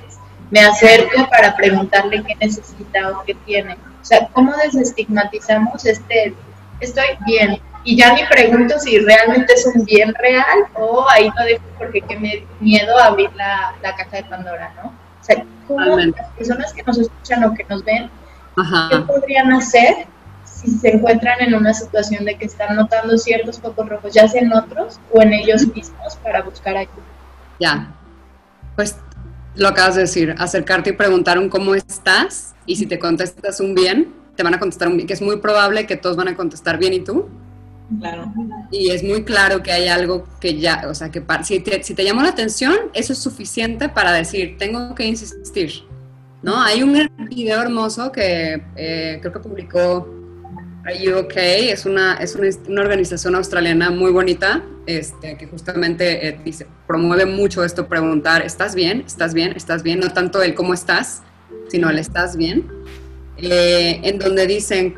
Me 0.50 0.60
acerco 0.60 1.28
para 1.28 1.54
preguntarle 1.54 2.24
qué 2.26 2.34
necesita 2.36 3.10
o 3.10 3.22
qué 3.24 3.34
tiene. 3.44 3.74
O 3.74 4.04
sea, 4.04 4.26
¿cómo 4.32 4.54
desestigmatizamos 4.56 5.84
este, 5.84 6.34
estoy 6.80 7.04
bien? 7.26 7.60
Y 7.84 7.98
ya 7.98 8.14
ni 8.14 8.24
pregunto 8.24 8.78
si 8.78 8.98
realmente 9.00 9.52
es 9.52 9.66
un 9.66 9.84
bien 9.84 10.14
real 10.14 10.66
o 10.72 11.06
ahí 11.10 11.30
lo 11.38 11.44
dejo 11.44 11.64
porque 11.76 12.00
qué 12.00 12.18
me 12.18 12.46
miedo 12.60 12.98
a 12.98 13.08
abrir 13.08 13.30
la, 13.34 13.74
la 13.82 13.94
caja 13.94 14.16
de 14.16 14.24
Pandora, 14.24 14.72
¿no? 14.82 14.88
O 14.88 15.24
sea, 15.24 15.44
¿cómo 15.68 15.98
las 15.98 16.30
personas 16.38 16.72
que 16.72 16.82
nos 16.82 16.96
escuchan 16.96 17.44
o 17.44 17.52
que 17.52 17.64
nos 17.68 17.84
ven 17.84 18.08
¿qué 18.54 18.62
ajá, 18.62 19.04
podrían 19.06 19.52
hacer 19.52 20.06
si 20.66 20.78
se 20.78 20.88
encuentran 20.94 21.40
en 21.40 21.54
una 21.54 21.72
situación 21.72 22.24
de 22.24 22.36
que 22.36 22.44
están 22.44 22.76
notando 22.76 23.16
ciertos 23.16 23.60
focos 23.60 23.88
rojos, 23.88 24.12
ya 24.12 24.28
sea 24.28 24.42
en 24.42 24.52
otros 24.52 25.00
o 25.12 25.22
en 25.22 25.32
ellos 25.32 25.66
mismos, 25.74 26.16
para 26.22 26.42
buscar 26.42 26.76
ayuda? 26.76 26.92
Ya. 27.58 27.94
Pues 28.74 28.96
lo 29.54 29.68
acabas 29.68 29.94
de 29.94 30.02
decir, 30.02 30.34
acercarte 30.38 30.90
y 30.90 30.92
preguntar 30.92 31.38
un 31.38 31.48
cómo 31.48 31.74
estás 31.74 32.54
y 32.66 32.76
si 32.76 32.86
te 32.86 32.98
contestas 32.98 33.60
un 33.60 33.74
bien, 33.74 34.12
te 34.34 34.42
van 34.42 34.54
a 34.54 34.58
contestar 34.58 34.88
un 34.88 34.96
bien, 34.96 35.06
que 35.06 35.14
es 35.14 35.22
muy 35.22 35.38
probable 35.38 35.86
que 35.86 35.96
todos 35.96 36.16
van 36.16 36.28
a 36.28 36.36
contestar 36.36 36.78
bien 36.78 36.92
y 36.92 37.00
tú. 37.00 37.28
Claro. 38.00 38.32
Y 38.70 38.90
es 38.90 39.02
muy 39.02 39.22
claro 39.22 39.62
que 39.62 39.72
hay 39.72 39.88
algo 39.88 40.24
que 40.40 40.58
ya, 40.58 40.84
o 40.88 40.94
sea, 40.94 41.10
que 41.10 41.22
si 41.44 41.60
te, 41.60 41.82
si 41.82 41.94
te 41.94 42.04
llamó 42.04 42.22
la 42.22 42.30
atención, 42.30 42.74
eso 42.92 43.12
es 43.12 43.18
suficiente 43.18 43.88
para 43.88 44.12
decir, 44.12 44.56
tengo 44.58 44.94
que 44.94 45.06
insistir. 45.06 45.84
¿No? 46.42 46.60
Hay 46.60 46.82
un 46.82 47.08
video 47.28 47.62
hermoso 47.62 48.12
que 48.12 48.62
eh, 48.76 49.18
creo 49.20 49.32
que 49.32 49.40
publicó 49.40 50.08
Are 50.86 50.96
You 50.96 51.16
Okay? 51.16 51.70
Es 51.70 51.84
una, 51.84 52.14
es 52.14 52.36
una, 52.36 52.48
una 52.68 52.80
organización 52.82 53.34
australiana 53.34 53.90
muy 53.90 54.12
bonita 54.12 54.62
este, 54.86 55.36
que 55.36 55.46
justamente 55.48 56.28
eh, 56.28 56.38
dice, 56.44 56.66
promueve 56.86 57.26
mucho 57.26 57.64
esto, 57.64 57.88
preguntar, 57.88 58.42
¿estás 58.42 58.76
bien? 58.76 59.02
¿Estás 59.04 59.34
bien? 59.34 59.52
¿Estás 59.56 59.82
bien? 59.82 59.98
No 59.98 60.12
tanto 60.12 60.42
el 60.42 60.54
cómo 60.54 60.74
estás, 60.74 61.22
sino 61.68 61.90
el 61.90 61.98
estás 61.98 62.36
bien. 62.36 62.68
Eh, 63.36 64.00
en 64.04 64.20
donde 64.20 64.46
dicen, 64.46 64.94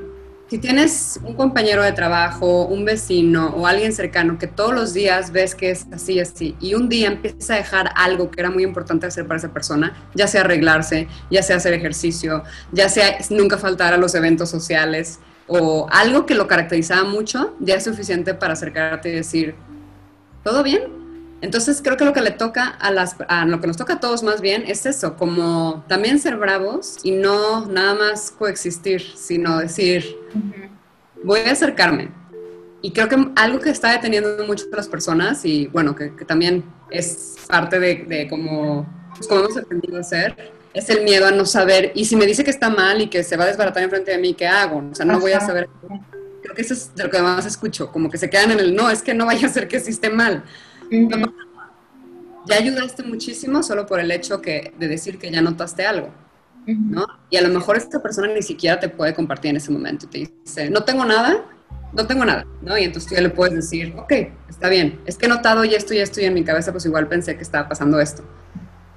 si 0.49 0.59
tienes 0.59 1.21
un 1.25 1.35
compañero 1.35 1.83
de 1.83 1.93
trabajo, 1.93 2.67
un 2.67 2.85
vecino 2.85 3.49
o 3.57 3.67
alguien 3.67 3.93
cercano 3.93 4.39
que 4.39 4.47
todos 4.47 4.75
los 4.75 4.95
días 4.95 5.33
ves 5.33 5.55
que 5.55 5.71
es 5.71 5.87
así, 5.93 6.21
así, 6.21 6.55
y 6.61 6.75
un 6.75 6.89
día 6.89 7.09
empieza 7.09 7.55
a 7.55 7.57
dejar 7.57 7.91
algo 7.97 8.31
que 8.31 8.41
era 8.41 8.51
muy 8.51 8.63
importante 8.63 9.07
hacer 9.07 9.27
para 9.27 9.39
esa 9.39 9.53
persona, 9.53 9.95
ya 10.15 10.27
sea 10.27 10.43
arreglarse, 10.43 11.09
ya 11.31 11.43
sea 11.43 11.57
hacer 11.57 11.73
ejercicio, 11.73 12.45
ya 12.73 12.89
sea 12.89 13.19
nunca 13.31 13.59
faltar 13.59 13.93
a 13.93 13.99
los 13.99 14.15
eventos 14.15 14.49
sociales, 14.51 15.19
o 15.49 15.89
algo 15.91 16.27
que 16.27 16.35
lo 16.35 16.47
caracterizaba 16.47 17.05
mucho, 17.05 17.57
ya 17.59 17.75
es 17.75 17.85
suficiente 17.85 18.35
para 18.35 18.53
acercarte 18.53 19.09
y 19.09 19.13
decir, 19.13 19.55
¿todo 20.45 20.63
bien? 20.63 20.99
Entonces 21.41 21.81
creo 21.83 21.97
que 21.97 22.05
lo 22.05 22.13
que 22.13 22.21
le 22.21 22.33
toca 22.33 22.67
a 22.67 22.91
las, 22.91 23.17
a 23.29 23.47
lo 23.47 23.61
que 23.61 23.67
nos 23.67 23.77
toca 23.77 23.95
a 23.95 24.01
todos 24.01 24.23
más 24.23 24.41
bien 24.41 24.65
es 24.67 24.87
eso, 24.87 25.17
como 25.17 25.85
también 25.89 26.19
ser 26.19 26.37
bravos 26.37 26.99
y 27.03 27.13
no 27.13 27.67
nada 27.67 27.95
más 27.95 28.31
coexistir, 28.31 29.01
sino 29.01 29.59
decir, 29.59 30.17
voy 31.23 31.41
a 31.41 31.53
acercarme. 31.53 32.11
Y 32.83 32.93
creo 32.93 33.09
que 33.09 33.17
algo 33.37 33.61
que 33.61 33.71
está 33.71 33.93
deteniendo 33.93 34.45
mucho 34.47 34.67
a 34.73 34.77
las 34.77 34.89
personas 34.89 35.45
y 35.45 35.67
bueno, 35.69 35.95
que, 35.95 36.15
que 36.15 36.25
también 36.25 36.65
es 36.91 37.37
parte 37.49 37.79
de, 37.79 38.05
de 38.05 38.29
cómo, 38.29 38.87
pues, 39.15 39.27
cómo 39.27 39.41
hemos 39.43 39.57
aprendido 39.57 39.99
a 39.99 40.03
ser, 40.03 40.53
es 40.75 40.89
el 40.91 41.05
miedo 41.05 41.27
a 41.27 41.31
no 41.31 41.45
saber. 41.45 41.93
Y 41.95 42.05
si 42.05 42.17
me 42.17 42.27
dice 42.27 42.45
que 42.45 42.51
está 42.51 42.71
mal 42.71 43.01
y 43.01 43.09
que 43.09 43.23
se 43.23 43.37
va 43.37 43.45
a 43.45 43.47
desbaratar 43.49 43.83
enfrente 43.83 44.11
de 44.11 44.19
mí, 44.19 44.35
¿qué 44.35 44.47
hago? 44.47 44.89
O 44.91 44.95
sea, 44.95 45.07
no 45.07 45.21
voy 45.21 45.33
a 45.33 45.41
saber. 45.41 45.69
Creo 46.43 46.55
que 46.55 46.63
eso 46.63 46.75
es 46.75 46.95
de 46.95 47.05
lo 47.05 47.11
que 47.11 47.21
más 47.21 47.47
escucho, 47.47 47.91
como 47.91 48.11
que 48.11 48.19
se 48.19 48.31
quedan 48.31 48.53
en 48.53 48.61
el 48.61 48.75
no, 48.75 48.91
es 48.91 49.03
que 49.03 49.15
no 49.15 49.27
vaya 49.27 49.47
a 49.47 49.51
ser 49.51 49.69
que 49.69 49.77
esté 49.77 50.11
mal. 50.11 50.45
Pasa 51.11 51.17
nada. 51.17 51.73
ya 52.47 52.57
ayudaste 52.57 53.03
muchísimo 53.03 53.63
solo 53.63 53.87
por 53.87 54.01
el 54.01 54.11
hecho 54.11 54.41
que, 54.41 54.73
de 54.79 54.89
decir 54.89 55.19
que 55.19 55.31
ya 55.31 55.43
notaste 55.43 55.85
algo. 55.87 56.11
¿no? 56.67 57.07
Y 57.31 57.37
a 57.37 57.43
lo 57.43 57.49
mejor 57.49 57.77
esta 57.77 58.03
persona 58.03 58.29
ni 58.29 58.43
siquiera 58.43 58.79
te 58.79 58.89
puede 58.89 59.15
compartir 59.15 59.51
en 59.51 59.57
ese 59.57 59.71
momento. 59.71 60.09
Te 60.09 60.19
dice, 60.19 60.71
no 60.71 60.85
tengo 60.85 61.05
nada, 61.05 61.45
no 61.93 62.07
tengo 62.07 62.25
nada, 62.25 62.47
¿no? 62.63 62.77
Y 62.77 62.85
entonces 62.85 63.09
tú 63.09 63.15
ya 63.15 63.23
le 63.23 63.31
puedes 63.31 63.55
decir, 63.55 63.95
ok, 63.97 64.13
está 64.49 64.69
bien, 64.69 65.01
es 65.07 65.17
que 65.17 65.27
he 65.27 65.29
notado 65.29 65.65
y 65.65 65.75
esto 65.75 65.95
y 65.95 65.99
esto 65.99 66.21
y 66.21 66.25
en 66.25 66.35
mi 66.35 66.45
cabeza 66.45 66.73
pues 66.73 66.85
igual 66.85 67.09
pensé 67.09 67.37
que 67.37 67.43
estaba 67.43 67.69
pasando 67.69 68.01
esto. 68.01 68.23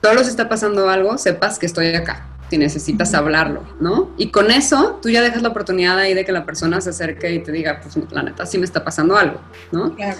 Solo 0.01 0.23
si 0.23 0.29
está 0.29 0.49
pasando 0.49 0.89
algo, 0.89 1.17
sepas 1.17 1.59
que 1.59 1.65
estoy 1.65 1.93
acá, 1.93 2.25
si 2.49 2.57
necesitas 2.57 3.13
hablarlo, 3.13 3.63
¿no? 3.79 4.09
Y 4.17 4.29
con 4.31 4.49
eso 4.49 4.99
tú 5.01 5.09
ya 5.09 5.21
dejas 5.21 5.41
la 5.41 5.49
oportunidad 5.49 5.97
ahí 5.97 6.13
de 6.13 6.25
que 6.25 6.31
la 6.31 6.45
persona 6.45 6.81
se 6.81 6.89
acerque 6.89 7.31
y 7.31 7.39
te 7.39 7.51
diga, 7.51 7.81
pues 7.81 7.97
la 8.11 8.23
neta 8.23 8.45
sí 8.45 8.57
me 8.57 8.65
está 8.65 8.83
pasando 8.83 9.15
algo, 9.15 9.39
¿no? 9.71 9.95
Claro. 9.95 10.17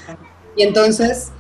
Y 0.56 0.63
entonces, 0.63 1.32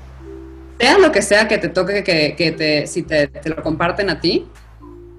sea 0.79 0.97
lo 0.97 1.11
que 1.11 1.21
sea 1.21 1.47
que 1.47 1.57
te 1.59 1.69
toque, 1.69 2.03
que, 2.03 2.35
que 2.35 2.51
te, 2.51 2.87
si 2.87 3.03
te, 3.03 3.27
te 3.27 3.49
lo 3.49 3.61
comparten 3.61 4.09
a 4.09 4.19
ti, 4.19 4.47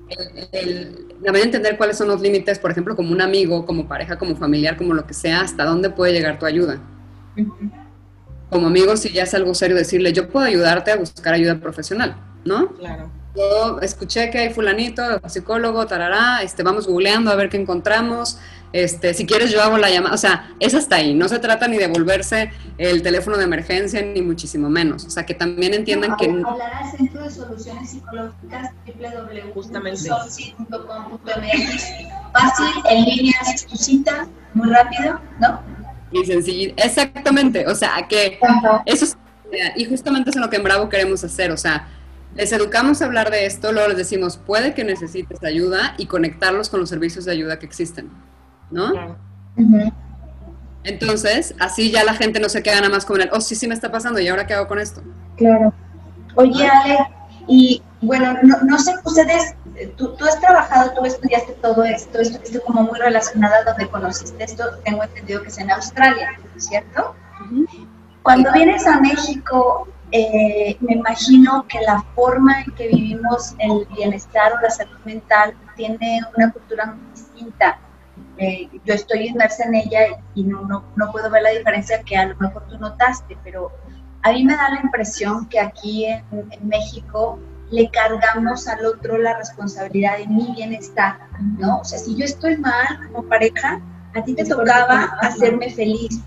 el, 0.09 0.49
el, 0.53 1.07
también 1.25 1.47
entender 1.47 1.77
cuáles 1.77 1.97
son 1.97 2.09
los 2.09 2.21
límites, 2.21 2.59
por 2.59 2.71
ejemplo, 2.71 2.97
como 2.97 3.13
un 3.13 3.21
amigo, 3.21 3.65
como 3.65 3.87
pareja, 3.87 4.19
como 4.19 4.37
familiar, 4.37 4.77
como 4.77 4.95
lo 4.95 5.07
que 5.07 5.15
sea, 5.15 5.43
hasta 5.43 5.65
dónde 5.65 5.91
puede 5.91 6.13
llegar 6.13 6.39
tu 6.39 6.47
ayuda. 6.47 6.81
Como 8.51 8.67
amigo, 8.67 8.97
si 8.97 9.11
ya 9.11 9.23
es 9.23 9.33
algo 9.35 9.55
serio, 9.55 9.77
decirle, 9.77 10.13
yo 10.13 10.29
puedo 10.29 10.45
ayudarte 10.45 10.91
a 10.91 10.97
buscar 10.97 11.35
ayuda 11.35 11.59
profesional, 11.61 12.17
¿no? 12.45 12.69
Claro. 12.75 13.11
Yo 13.35 13.81
escuché 13.81 14.31
que 14.31 14.39
hay 14.39 14.53
fulanito, 14.53 15.03
psicólogo, 15.27 15.87
tarará, 15.87 16.43
este, 16.43 16.63
vamos 16.63 16.87
googleando 16.87 17.31
a 17.31 17.35
ver 17.35 17.49
qué 17.49 17.57
encontramos, 17.57 18.39
este, 18.73 19.15
si 19.15 19.25
quieres 19.27 19.51
yo 19.51 19.63
hago 19.63 19.79
la 19.79 19.89
llamada, 19.91 20.15
o 20.15 20.19
sea, 20.19 20.51
es 20.61 20.75
hasta 20.75 20.97
ahí, 20.97 21.15
no 21.15 21.29
se 21.29 21.39
trata 21.39 21.67
ni 21.69 21.79
de 21.79 21.87
volverse 21.87 22.51
el 22.77 23.01
teléfono 23.03 23.39
de 23.39 23.45
emergencia, 23.45 24.03
ni 24.03 24.21
muchísimo 24.23 24.69
menos, 24.69 25.05
o 25.05 25.11
sea, 25.11 25.25
que 25.25 25.35
también 25.35 25.73
entiendan 25.73 26.11
No, 26.11 26.17
que... 26.17 26.27
Hablar 26.27 26.75
al 26.75 26.91
Centro 26.91 27.23
de 27.23 27.31
Soluciones 27.31 27.91
Psicológicas 27.91 28.71
www.solsi.com.mx 28.87 31.85
Fácil, 32.33 32.83
en 32.91 33.05
línea, 33.05 33.35
tu 33.69 33.77
cita, 33.77 34.27
muy 34.55 34.71
rápido, 34.71 35.21
¿no? 35.39 35.61
Y 36.13 36.25
sencillo, 36.27 36.75
exactamente, 36.77 37.67
o 37.67 37.75
sea, 37.75 38.07
que 38.09 38.39
eso 38.87 39.05
es, 39.07 39.17
y 39.77 39.85
justamente 39.85 40.31
es 40.31 40.37
lo 40.37 40.49
que 40.49 40.57
en 40.57 40.65
Bravo 40.65 40.89
queremos 40.89 41.23
hacer, 41.25 41.51
o 41.51 41.59
sea, 41.59 41.89
les 42.35 42.53
educamos 42.53 43.03
a 43.03 43.07
hablar 43.07 43.31
de 43.31 43.47
esto, 43.47 43.73
luego 43.73 43.89
les 43.89 43.97
decimos, 43.97 44.37
puede 44.37 44.75
que 44.75 44.85
necesites 44.85 45.43
ayuda 45.45 45.95
y 45.99 46.07
conectarlos 46.07 46.69
con 46.71 46.81
los 46.81 46.89
servicios 46.89 47.25
de 47.25 47.33
ayuda 47.33 47.59
que 47.59 47.67
existen, 47.67 48.11
¿no? 48.71 48.91
Claro. 48.91 49.17
Entonces, 50.85 51.55
así 51.61 51.91
ya 51.91 52.05
la 52.05 52.15
gente 52.15 52.41
no 52.41 52.49
se 52.49 52.63
queda 52.63 52.77
nada 52.77 52.89
más 52.89 53.05
con 53.05 53.21
el, 53.21 53.29
oh, 53.33 53.41
sí, 53.41 53.55
sí 53.55 53.69
me 53.69 53.75
está 53.75 53.93
pasando, 53.93 54.19
¿y 54.19 54.29
ahora 54.29 54.47
qué 54.47 54.55
hago 54.55 54.67
con 54.67 54.79
esto? 54.79 55.03
Claro. 55.37 55.73
Oye, 56.35 56.67
Ale, 56.67 56.99
y 57.47 57.83
bueno, 58.01 58.35
no, 58.43 58.61
no 58.63 58.79
sé, 58.79 58.95
ustedes, 59.05 59.55
tú, 59.97 60.15
tú 60.17 60.25
has 60.25 60.41
trabajado, 60.41 60.93
tú 60.95 61.05
estudiaste 61.05 61.53
todo 61.61 61.85
esto, 61.85 62.19
esto, 62.19 62.41
esto 62.43 62.63
como 62.63 62.83
muy 62.83 62.99
relacionado 62.99 63.55
a 63.55 63.71
donde 63.71 63.89
conociste 63.89 64.43
esto, 64.43 64.65
tengo 64.85 65.03
entendido 65.05 65.43
que 65.43 65.49
es 65.49 65.59
en 65.59 65.71
Australia, 65.71 66.39
¿cierto? 66.57 67.15
Cuando 68.23 68.53
vienes 68.53 68.87
a 68.87 69.01
México, 69.01 69.87
eh, 70.13 70.77
me 70.81 70.95
imagino 70.95 71.67
que 71.69 71.81
la 71.81 72.03
forma 72.15 72.61
en 72.63 72.71
que 72.75 72.89
vivimos 72.89 73.55
el 73.59 73.87
bienestar 73.97 74.53
o 74.53 74.61
la 74.61 74.71
salud 74.71 74.99
mental 75.05 75.55
tiene 75.77 76.21
una 76.37 76.53
cultura 76.53 76.87
muy 76.87 77.11
distinta. 77.15 77.79
Eh, 78.39 78.69
yo 78.85 78.95
estoy 78.95 79.29
inmersa 79.29 79.65
en 79.65 79.75
ella 79.75 80.01
y 80.35 80.45
no, 80.45 80.63
no, 80.63 80.85
no 80.97 81.11
puedo 81.13 81.31
ver 81.31 81.43
la 81.43 81.51
diferencia 81.51 82.03
que 82.03 82.17
a 82.17 82.27
lo 82.27 82.37
mejor 82.37 82.67
tú 82.69 82.79
notaste, 82.79 83.37
pero 83.43 83.71
a 84.23 84.33
mí 84.33 84.45
me 84.45 84.55
da 84.55 84.69
la 84.71 84.81
impresión 84.81 85.47
que 85.49 85.59
aquí 85.59 86.05
en, 86.05 86.25
en 86.31 86.69
México 86.69 87.39
le 87.71 87.89
cargamos 87.91 88.69
al 88.69 88.85
otro 88.85 89.17
la 89.19 89.37
responsabilidad 89.39 90.19
de 90.19 90.27
mi 90.29 90.53
bienestar, 90.55 91.19
¿no? 91.59 91.79
O 91.81 91.85
sea, 91.85 91.99
si 91.99 92.15
yo 92.17 92.25
estoy 92.25 92.59
mal 92.59 92.87
como 93.13 93.27
pareja, 93.29 93.81
a 94.15 94.23
ti 94.23 94.35
te 94.35 94.45
tocaba 94.45 95.05
hacerme 95.23 95.71
feliz. 95.71 96.21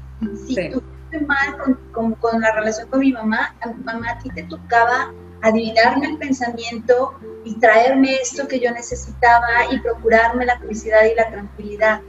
Si 0.48 0.56
Sí. 0.56 0.70
tú 0.72 0.82
mal 1.26 1.58
con, 1.92 2.14
con- 2.16 2.42
la 2.42 2.52
relación 2.54 2.88
con 2.90 3.00
mi 3.00 3.12
mamá, 3.12 3.56
a 3.62 3.68
mamá 3.70 4.12
a 4.12 4.18
ti 4.20 4.30
te 4.30 4.44
tocaba 4.44 5.12
adivinarme 5.42 6.08
el 6.08 6.18
pensamiento 6.18 7.14
y 7.44 7.60
traerme 7.60 8.16
esto 8.16 8.48
que 8.48 8.60
yo 8.60 8.72
necesitaba 8.72 9.48
y 9.72 9.80
procurarme 9.80 10.46
la 10.46 10.58
felicidad 10.60 11.04
y 11.06 11.16
la 11.16 11.30
tranquilidad. 11.30 12.02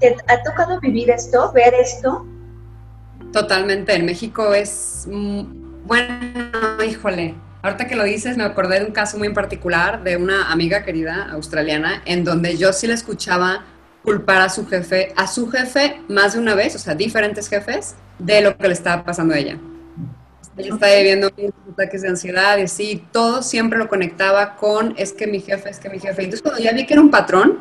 ¿Te 0.00 0.16
ha 0.26 0.42
tocado 0.42 0.80
vivir 0.80 1.10
esto, 1.10 1.52
ver 1.52 1.74
esto? 1.74 2.26
Totalmente, 3.32 3.94
en 3.94 4.06
México 4.06 4.54
es, 4.54 5.06
bueno, 5.84 6.14
híjole, 6.84 7.34
ahorita 7.62 7.86
que 7.86 7.94
lo 7.96 8.04
dices 8.04 8.36
me 8.36 8.44
acordé 8.44 8.80
de 8.80 8.86
un 8.86 8.92
caso 8.92 9.18
muy 9.18 9.28
en 9.28 9.34
particular 9.34 10.02
de 10.02 10.16
una 10.16 10.50
amiga 10.50 10.82
querida 10.84 11.28
australiana 11.30 12.02
en 12.06 12.24
donde 12.24 12.56
yo 12.56 12.72
sí 12.72 12.86
le 12.86 12.94
escuchaba 12.94 13.64
culpar 14.08 14.40
a 14.40 14.48
su 14.48 14.66
jefe, 14.66 15.12
a 15.16 15.26
su 15.26 15.50
jefe 15.50 16.00
más 16.08 16.32
de 16.32 16.38
una 16.38 16.54
vez, 16.54 16.74
o 16.74 16.78
sea, 16.78 16.94
diferentes 16.94 17.46
jefes, 17.46 17.94
de 18.18 18.40
lo 18.40 18.56
que 18.56 18.66
le 18.66 18.72
estaba 18.72 19.04
pasando 19.04 19.34
a 19.34 19.38
ella. 19.38 19.58
Ella 20.56 20.74
estaba 20.74 20.94
viviendo 20.94 21.30
ataques 21.72 22.00
de 22.02 22.08
ansiedad 22.08 22.56
y 22.56 22.62
así, 22.62 23.04
todo 23.12 23.42
siempre 23.42 23.78
lo 23.78 23.86
conectaba 23.86 24.56
con 24.56 24.94
es 24.96 25.12
que 25.12 25.26
mi 25.26 25.40
jefe, 25.40 25.68
es 25.68 25.78
que 25.78 25.90
mi 25.90 26.00
jefe. 26.00 26.22
Entonces 26.22 26.40
cuando 26.40 26.60
ya 26.60 26.72
vi 26.72 26.86
que 26.86 26.94
era 26.94 27.02
un 27.02 27.10
patrón, 27.10 27.58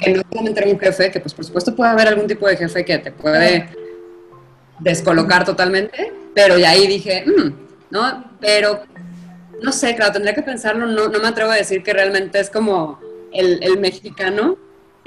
que 0.00 0.12
no 0.12 0.22
solamente 0.28 0.60
era 0.60 0.70
un 0.70 0.78
jefe, 0.78 1.10
que 1.12 1.20
pues 1.20 1.32
por 1.32 1.44
supuesto 1.44 1.74
puede 1.76 1.92
haber 1.92 2.08
algún 2.08 2.26
tipo 2.26 2.48
de 2.48 2.56
jefe 2.56 2.84
que 2.84 2.98
te 2.98 3.12
puede 3.12 3.68
descolocar 4.80 5.44
totalmente, 5.44 6.12
pero 6.34 6.58
ya 6.58 6.70
ahí 6.70 6.88
dije, 6.88 7.24
"Mm", 7.24 7.52
¿no? 7.90 8.24
Pero 8.40 8.82
no 9.62 9.70
sé, 9.70 9.94
claro, 9.94 10.12
tendría 10.12 10.34
que 10.34 10.42
pensarlo, 10.42 10.86
no, 10.86 11.08
no 11.08 11.20
me 11.20 11.28
atrevo 11.28 11.52
a 11.52 11.54
decir 11.54 11.84
que 11.84 11.92
realmente 11.92 12.40
es 12.40 12.50
como 12.50 13.00
el, 13.32 13.62
el 13.62 13.78
mexicano, 13.78 14.58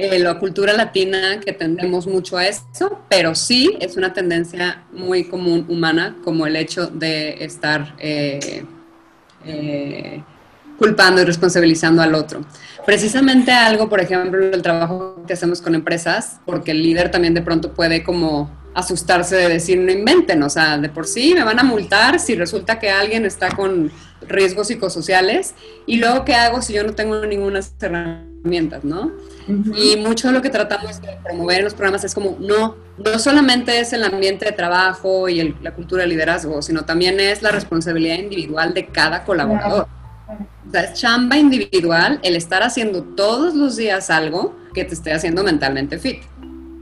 eh, 0.02 0.18
la 0.18 0.40
cultura 0.40 0.72
latina 0.72 1.42
que 1.42 1.52
tendemos 1.52 2.08
mucho 2.08 2.38
a 2.38 2.48
eso, 2.48 3.02
pero 3.10 3.36
sí 3.36 3.78
es 3.82 3.98
una 3.98 4.14
tendencia 4.14 4.86
muy 4.94 5.26
común 5.26 5.66
humana, 5.68 6.16
como 6.24 6.48
el 6.48 6.56
hecho 6.56 6.88
de 6.88 7.44
estar 7.44 7.96
eh, 8.00 8.64
eh, 9.44 10.24
culpando 10.78 11.22
y 11.22 11.26
responsabilizando 11.26 12.02
al 12.02 12.16
otro. 12.16 12.46
Precisamente 12.86 13.52
algo, 13.52 13.90
por 13.90 14.00
ejemplo, 14.00 14.42
el 14.42 14.62
trabajo 14.62 15.22
que 15.28 15.34
hacemos 15.34 15.62
con 15.62 15.76
empresas, 15.76 16.40
porque 16.46 16.72
el 16.72 16.82
líder 16.82 17.12
también 17.12 17.34
de 17.34 17.42
pronto 17.42 17.74
puede 17.74 18.02
como 18.02 18.50
asustarse 18.74 19.36
de 19.36 19.50
decir, 19.50 19.80
no 19.80 19.92
inventen, 19.92 20.42
o 20.44 20.50
sea, 20.50 20.78
de 20.78 20.88
por 20.88 21.08
sí 21.08 21.34
me 21.34 21.44
van 21.44 21.60
a 21.60 21.64
multar 21.64 22.22
si 22.22 22.36
resulta 22.36 22.80
que 22.80 22.90
alguien 22.90 23.26
está 23.26 23.50
con 23.54 23.92
riesgos 24.22 24.68
psicosociales 24.68 25.56
y 25.86 25.98
luego 25.98 26.24
qué 26.24 26.36
hago 26.36 26.62
si 26.62 26.72
yo 26.72 26.86
no 26.86 26.94
tengo 26.94 27.26
ninguna 27.26 27.60
herramientas, 28.44 28.84
¿no? 28.84 29.12
Y 29.76 29.96
mucho 29.98 30.28
de 30.28 30.34
lo 30.34 30.42
que 30.42 30.50
tratamos 30.50 31.02
de 31.02 31.18
promover 31.24 31.60
en 31.60 31.64
los 31.66 31.74
programas 31.74 32.04
es 32.04 32.14
como, 32.14 32.38
no, 32.40 32.76
no 32.98 33.20
solamente 33.20 33.80
es 33.80 33.94
el 33.94 34.04
ambiente 34.04 34.46
de 34.46 34.52
trabajo 34.52 35.28
y 35.28 35.40
el- 35.40 35.56
la 35.62 35.74
cultura 35.74 36.04
de 36.04 36.08
liderazgo, 36.10 36.62
sino 36.62 36.84
también 36.86 37.20
es 37.20 37.42
la 37.42 37.52
responsabilidad 37.52 38.16
individual 38.18 38.74
de 38.74 38.88
cada 38.88 39.24
colaborador. 39.24 39.88
O 40.68 40.72
sea, 40.72 40.84
es 40.84 40.94
chamba 41.00 41.38
individual 41.38 42.20
el 42.22 42.36
estar 42.36 42.62
haciendo 42.62 43.04
todos 43.04 43.56
los 43.56 43.76
días 43.76 44.10
algo 44.12 44.56
que 44.74 44.86
te 44.86 44.94
esté 44.94 45.12
haciendo 45.14 45.44
mentalmente 45.44 45.98
fit. 45.98 46.22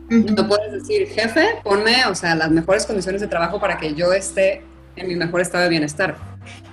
No 0.10 0.48
puedes 0.48 0.72
decir, 0.72 1.08
jefe, 1.08 1.46
ponme, 1.64 2.06
o 2.10 2.16
sea, 2.16 2.36
las 2.36 2.50
mejores 2.52 2.86
condiciones 2.86 3.22
de 3.22 3.28
trabajo 3.28 3.60
para 3.60 3.78
que 3.78 3.94
yo 3.94 4.12
esté 4.14 4.62
en 4.96 5.08
mi 5.08 5.16
mejor 5.16 5.42
estado 5.42 5.64
de 5.64 5.70
bienestar. 5.70 6.18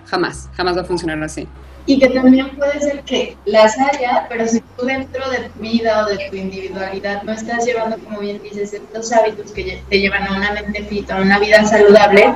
Jamás, 0.07 0.49
jamás 0.57 0.77
va 0.77 0.83
a 0.83 0.85
funcionar 0.85 1.23
así. 1.23 1.47
Y 1.87 1.99
que 1.99 2.09
también 2.09 2.57
puede 2.57 2.81
ser 2.81 3.03
que 3.03 3.37
las 3.45 3.79
haya, 3.79 4.27
pero 4.29 4.47
si 4.47 4.61
tú 4.61 4.87
dentro 4.87 5.29
de 5.31 5.51
tu 5.51 5.61
vida 5.61 6.05
o 6.05 6.09
de 6.09 6.29
tu 6.31 6.37
individualidad 6.37 7.23
no 7.25 7.33
estás 7.33 7.67
llevando, 7.67 7.99
como 7.99 8.21
bien 8.21 8.43
dices, 8.43 8.73
estos 8.73 9.13
hábitos 9.13 9.53
que 9.53 9.83
te 9.89 10.01
llevan 10.01 10.27
a 10.27 10.37
una 10.37 10.53
mente 10.53 10.83
fit, 10.85 11.11
a 11.11 11.17
una 11.17 11.39
vida 11.39 11.63
saludable, 11.65 12.35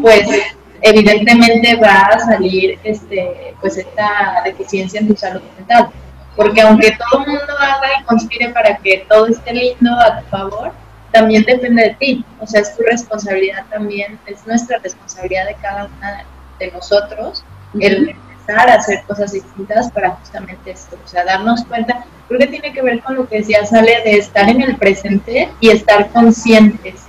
pues 0.00 0.26
evidentemente 0.80 1.76
va 1.76 2.02
a 2.02 2.18
salir 2.20 2.78
este, 2.84 3.54
pues 3.60 3.76
esta 3.76 4.42
deficiencia 4.44 5.00
en 5.00 5.08
tu 5.08 5.16
salud 5.16 5.42
mental. 5.58 5.90
porque 6.34 6.60
aunque 6.60 6.96
todo 7.10 7.20
mundo 7.20 7.54
haga 7.58 8.00
y 8.00 8.04
conspire 8.04 8.50
para 8.50 8.76
que 8.76 9.06
todo 9.08 9.26
esté 9.26 9.52
lindo 9.54 9.90
a 9.98 10.20
tu 10.20 10.26
favor, 10.28 10.72
también 11.10 11.44
depende 11.44 11.82
de 11.82 11.94
ti, 11.94 12.24
o 12.40 12.46
sea, 12.46 12.60
es 12.60 12.76
tu 12.76 12.82
responsabilidad 12.82 13.64
también, 13.70 14.18
es 14.26 14.46
nuestra 14.46 14.78
responsabilidad 14.78 15.46
de 15.46 15.54
cada 15.54 15.86
una 15.86 16.24
de 16.58 16.70
nosotros 16.72 17.42
el 17.80 18.14
a 18.54 18.74
hacer 18.74 19.02
cosas 19.06 19.32
distintas 19.32 19.90
para 19.90 20.10
justamente 20.10 20.70
esto, 20.70 20.96
o 21.02 21.08
sea, 21.08 21.24
darnos 21.24 21.64
cuenta, 21.64 22.04
creo 22.28 22.40
que 22.40 22.46
tiene 22.46 22.72
que 22.72 22.82
ver 22.82 23.00
con 23.02 23.16
lo 23.16 23.28
que 23.28 23.38
decía 23.38 23.64
Sale 23.64 24.02
de 24.04 24.18
estar 24.18 24.48
en 24.48 24.62
el 24.62 24.76
presente 24.76 25.50
y 25.60 25.70
estar 25.70 26.10
conscientes. 26.10 27.02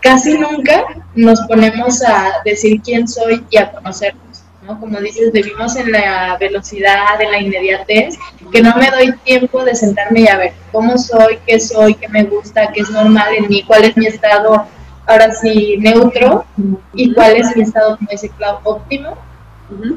Casi 0.00 0.38
nunca 0.38 0.84
nos 1.14 1.40
ponemos 1.42 2.02
a 2.02 2.34
decir 2.44 2.80
quién 2.82 3.08
soy 3.08 3.44
y 3.50 3.58
a 3.58 3.72
conocernos, 3.72 4.44
¿no? 4.62 4.78
Como 4.78 5.00
dices, 5.00 5.32
vivimos 5.32 5.74
en 5.76 5.90
la 5.90 6.36
velocidad, 6.38 7.20
en 7.20 7.32
la 7.32 7.40
inmediatez, 7.40 8.16
que 8.52 8.62
no 8.62 8.76
me 8.76 8.90
doy 8.90 9.12
tiempo 9.24 9.64
de 9.64 9.74
sentarme 9.74 10.20
y 10.20 10.28
a 10.28 10.36
ver 10.36 10.52
cómo 10.70 10.96
soy, 10.96 11.40
qué 11.44 11.58
soy, 11.58 11.94
qué 11.94 12.08
me 12.08 12.24
gusta, 12.24 12.70
qué 12.72 12.80
es 12.80 12.90
normal 12.90 13.34
en 13.36 13.48
mí, 13.48 13.64
cuál 13.66 13.84
es 13.84 13.96
mi 13.96 14.06
estado 14.06 14.66
ahora 15.08 15.32
sí 15.32 15.76
neutro 15.78 16.44
y 16.92 17.12
cuál 17.14 17.36
es 17.36 17.56
mi 17.56 17.62
estado, 17.62 17.96
como 17.96 18.10
dice 18.10 18.30
Clau, 18.36 18.60
óptimo 18.62 19.16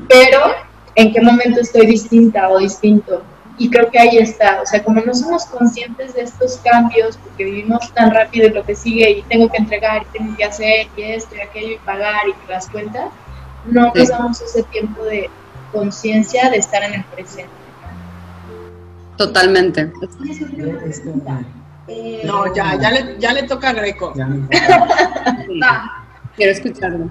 pero 0.08 0.40
en 0.96 1.14
qué 1.14 1.22
momento 1.22 1.62
estoy 1.62 1.86
distinta 1.86 2.50
o 2.50 2.60
distinto. 2.60 3.24
Y 3.58 3.70
creo 3.70 3.92
que 3.92 4.00
ahí 4.00 4.18
está, 4.18 4.62
o 4.62 4.66
sea, 4.66 4.84
como 4.84 5.02
no 5.02 5.14
somos 5.14 5.46
conscientes 5.46 6.16
de 6.16 6.22
estos 6.22 6.58
cambios, 6.64 7.18
porque 7.18 7.44
vivimos 7.44 7.94
tan 7.94 8.12
rápido 8.12 8.48
en 8.48 8.56
lo 8.56 8.66
que 8.66 8.76
sigue 8.76 9.10
y 9.12 9.22
tengo 9.24 9.50
que 9.50 9.58
entregar 9.58 10.04
y 10.04 10.18
tengo 10.18 10.36
que 10.36 10.46
hacer 10.46 10.88
y 10.96 11.04
esto 11.04 11.36
y 11.36 11.42
aquello 11.42 11.74
y 11.74 11.78
pagar 11.78 12.22
y 12.28 12.34
las 12.50 12.70
cuentas, 12.70 13.12
no 13.66 13.92
nos 13.94 14.10
damos 14.10 14.42
ese 14.42 14.64
tiempo 14.64 15.04
de 15.04 15.30
conciencia 15.72 16.50
de 16.50 16.58
estar 16.58 16.82
en 16.84 16.96
el 16.96 17.04
presente. 17.06 17.52
Totalmente. 19.18 19.92
No, 22.24 22.54
ya, 22.56 22.80
ya 22.80 22.92
le, 22.92 23.20
ya 23.20 23.34
le 23.34 23.44
toca 23.44 23.70
a 23.70 23.74
Greco. 23.74 24.14
Quiero 26.36 26.52
escucharlo. 26.52 27.10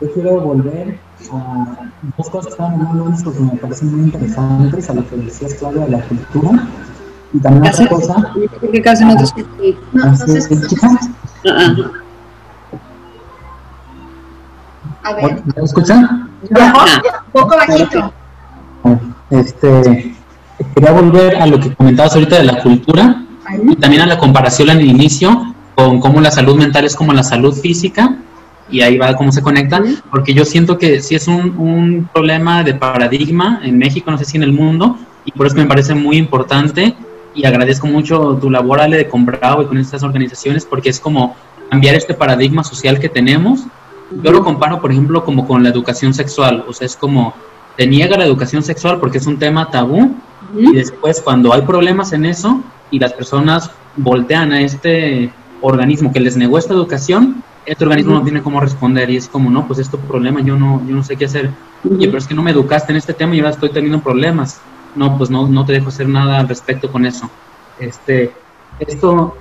Yo 0.00 0.12
quiero 0.12 0.40
volver 0.40 0.98
a 1.32 1.90
dos 2.16 2.30
cosas 2.30 2.46
que 2.46 2.50
estaban 2.52 2.74
hablando 2.74 3.06
antes 3.06 3.22
porque 3.24 3.40
me 3.40 3.56
parecen 3.56 3.92
muy 3.96 4.04
interesantes, 4.04 4.88
a 4.88 4.94
lo 4.94 5.08
que 5.08 5.16
decías, 5.16 5.54
Claudia, 5.54 5.84
de 5.86 5.90
la 5.90 6.00
cultura. 6.02 6.68
Y 7.32 7.38
también 7.38 7.72
otra 7.72 7.88
cosa. 7.88 8.32
Porque 8.60 8.82
casi 8.82 9.04
no 9.04 9.16
te 9.16 9.24
escuché. 9.24 9.46
No, 9.92 10.04
no 10.04 10.34
escucha. 10.34 10.76
Ah, 11.46 11.74
A 15.02 15.14
ver, 15.14 15.42
¿Me 15.56 15.64
escuchan? 15.64 16.30
ya, 16.50 16.72
poco 17.32 17.56
bajito. 17.56 18.12
Este, 19.30 20.14
quería 20.74 20.92
volver 20.92 21.36
a 21.36 21.46
lo 21.46 21.58
que 21.58 21.74
comentabas 21.74 22.14
ahorita 22.14 22.36
de 22.36 22.44
la 22.44 22.62
cultura 22.62 23.24
y 23.68 23.76
también 23.76 24.02
a 24.02 24.06
la 24.06 24.18
comparación 24.18 24.70
al 24.70 24.80
inicio 24.82 25.54
con 25.74 26.00
cómo 26.00 26.20
la 26.20 26.30
salud 26.30 26.56
mental 26.56 26.84
es 26.84 26.94
como 26.96 27.12
la 27.12 27.22
salud 27.22 27.54
física 27.54 28.16
y 28.70 28.82
ahí 28.82 28.98
va 28.98 29.14
cómo 29.14 29.32
se 29.32 29.42
conectan, 29.42 29.96
porque 30.10 30.34
yo 30.34 30.44
siento 30.44 30.78
que 30.78 31.00
sí 31.00 31.14
es 31.14 31.28
un, 31.28 31.56
un 31.58 32.08
problema 32.12 32.62
de 32.62 32.74
paradigma 32.74 33.60
en 33.62 33.78
México, 33.78 34.10
no 34.10 34.18
sé 34.18 34.24
si 34.24 34.36
en 34.36 34.42
el 34.42 34.52
mundo, 34.52 34.96
y 35.24 35.32
por 35.32 35.46
eso 35.46 35.56
me 35.56 35.66
parece 35.66 35.94
muy 35.94 36.16
importante 36.16 36.94
y 37.34 37.46
agradezco 37.46 37.86
mucho 37.86 38.38
tu 38.40 38.50
labor, 38.50 38.80
Ale, 38.80 38.96
de 38.96 39.08
comprado 39.08 39.62
y 39.62 39.66
con 39.66 39.78
estas 39.78 40.02
organizaciones, 40.02 40.64
porque 40.64 40.90
es 40.90 40.98
como 41.00 41.36
cambiar 41.70 41.94
este 41.94 42.14
paradigma 42.14 42.64
social 42.64 42.98
que 42.98 43.08
tenemos. 43.08 43.64
Yo 44.22 44.32
lo 44.32 44.42
comparo, 44.42 44.80
por 44.80 44.90
ejemplo, 44.90 45.24
como 45.24 45.46
con 45.46 45.62
la 45.62 45.68
educación 45.68 46.12
sexual, 46.12 46.64
o 46.66 46.72
sea, 46.72 46.86
es 46.86 46.96
como 46.96 47.34
te 47.76 47.86
niega 47.86 48.18
la 48.18 48.24
educación 48.24 48.62
sexual 48.62 48.98
porque 48.98 49.18
es 49.18 49.26
un 49.26 49.38
tema 49.38 49.70
tabú, 49.70 50.14
y 50.58 50.72
después 50.72 51.20
cuando 51.20 51.52
hay 51.52 51.62
problemas 51.62 52.12
en 52.12 52.24
eso 52.24 52.60
y 52.90 52.98
las 52.98 53.12
personas 53.12 53.70
voltean 53.96 54.52
a 54.52 54.60
este 54.62 55.30
organismo 55.60 56.12
que 56.12 56.20
les 56.20 56.36
negó 56.36 56.58
esta 56.58 56.74
educación, 56.74 57.42
este 57.70 57.84
organismo 57.84 58.14
no 58.14 58.24
tiene 58.24 58.42
cómo 58.42 58.60
responder 58.60 59.08
y 59.10 59.16
es 59.16 59.28
como, 59.28 59.48
no, 59.48 59.64
pues 59.68 59.78
es 59.78 59.88
tu 59.88 59.96
problema, 59.96 60.40
yo 60.40 60.56
no, 60.56 60.82
yo 60.88 60.92
no 60.92 61.04
sé 61.04 61.14
qué 61.14 61.26
hacer. 61.26 61.50
Oye, 61.88 62.06
pero 62.08 62.18
es 62.18 62.26
que 62.26 62.34
no 62.34 62.42
me 62.42 62.50
educaste 62.50 62.90
en 62.90 62.96
este 62.96 63.14
tema 63.14 63.36
y 63.36 63.38
ahora 63.38 63.50
estoy 63.50 63.70
teniendo 63.70 64.00
problemas. 64.00 64.60
No, 64.96 65.16
pues 65.16 65.30
no, 65.30 65.46
no 65.46 65.64
te 65.64 65.74
dejo 65.74 65.90
hacer 65.90 66.08
nada 66.08 66.40
al 66.40 66.48
respecto 66.48 66.90
con 66.90 67.06
eso. 67.06 67.30
Este, 67.78 68.32
esto 68.80 69.36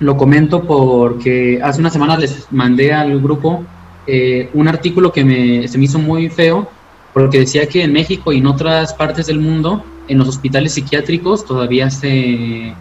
lo 0.00 0.16
comento 0.16 0.64
porque 0.64 1.60
hace 1.62 1.78
una 1.78 1.90
semana 1.90 2.16
les 2.16 2.50
mandé 2.50 2.92
al 2.92 3.20
grupo 3.20 3.62
eh, 4.08 4.50
un 4.54 4.66
artículo 4.66 5.12
que 5.12 5.24
me, 5.24 5.68
se 5.68 5.78
me 5.78 5.84
hizo 5.84 6.00
muy 6.00 6.28
feo 6.30 6.68
porque 7.14 7.38
decía 7.38 7.68
que 7.68 7.84
en 7.84 7.92
México 7.92 8.32
y 8.32 8.38
en 8.38 8.46
otras 8.46 8.92
partes 8.92 9.26
del 9.26 9.38
mundo, 9.38 9.84
en 10.08 10.18
los 10.18 10.26
hospitales 10.26 10.74
psiquiátricos 10.74 11.44
todavía 11.44 11.90
se, 11.90 12.74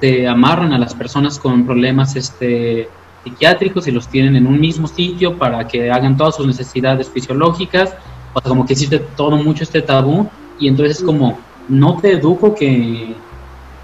se 0.00 0.28
amarran 0.28 0.72
a 0.72 0.78
las 0.78 0.94
personas 0.94 1.40
con 1.40 1.66
problemas 1.66 2.14
este, 2.14 2.88
psiquiátricos 3.24 3.88
y 3.88 3.90
los 3.90 4.06
tienen 4.06 4.36
en 4.36 4.46
un 4.46 4.60
mismo 4.60 4.86
sitio 4.86 5.36
para 5.36 5.66
que 5.66 5.90
hagan 5.90 6.16
todas 6.16 6.36
sus 6.36 6.46
necesidades 6.46 7.08
fisiológicas, 7.08 7.94
o 8.34 8.40
sea, 8.40 8.48
como 8.48 8.66
que 8.66 8.74
existe 8.74 8.98
todo 9.16 9.36
mucho 9.36 9.64
este 9.64 9.82
tabú 9.82 10.28
y 10.58 10.68
entonces 10.68 10.98
es 10.98 11.04
como, 11.04 11.38
no 11.68 11.98
te 12.00 12.12
educo 12.12 12.54
que 12.54 13.16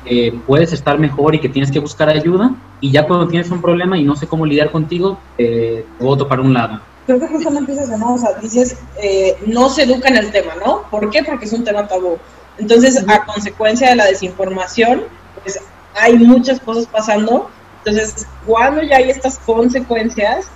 eh, 0.05 0.38
puedes 0.46 0.72
estar 0.72 0.98
mejor 0.98 1.35
y 1.35 1.40
que 1.40 1.48
tienes 1.48 1.70
que 1.70 1.79
buscar 1.79 2.09
ayuda 2.09 2.55
y 2.81 2.90
ya 2.90 3.07
cuando 3.07 3.29
tienes 3.29 3.50
un 3.50 3.61
problema 3.61 3.98
y 3.98 4.05
no 4.05 4.16
sé 4.16 4.26
cómo 4.26 4.46
lidiar 4.46 4.70
contigo, 4.70 5.18
eh, 5.37 5.85
te 5.98 6.05
voto 6.05 6.29
para 6.29 6.42
un 6.42 6.55
lado. 6.55 6.81
Creo 7.07 7.18
que 7.18 7.26
justamente 7.29 7.72
es 7.72 7.79
eso, 7.79 7.98
¿no? 7.98 8.14
O 8.14 8.18
sea, 8.18 8.35
dices, 8.40 8.79
eh, 9.03 9.37
no 9.46 9.68
se 9.68 9.83
educa 9.83 10.09
en 10.09 10.16
el 10.16 10.31
tema, 10.31 10.53
¿no? 10.64 10.83
¿Por 10.90 11.11
qué? 11.11 11.22
Porque 11.24 11.46
es 11.46 11.53
un 11.53 11.64
tema 11.64 11.87
tabú. 11.88 12.18
Entonces, 12.59 13.05
a 13.09 13.24
consecuencia 13.24 13.90
de 13.90 13.96
la 13.96 14.07
desinformación, 14.07 15.05
pues 15.42 15.59
hay 15.94 16.14
muchas 16.16 16.61
cosas 16.61 16.87
pasando. 16.87 17.50
Entonces, 17.84 18.26
cuando 18.46 18.82
ya 18.82 18.96
hay 18.96 19.10
estas 19.10 19.38
consecuencias, 19.38 20.46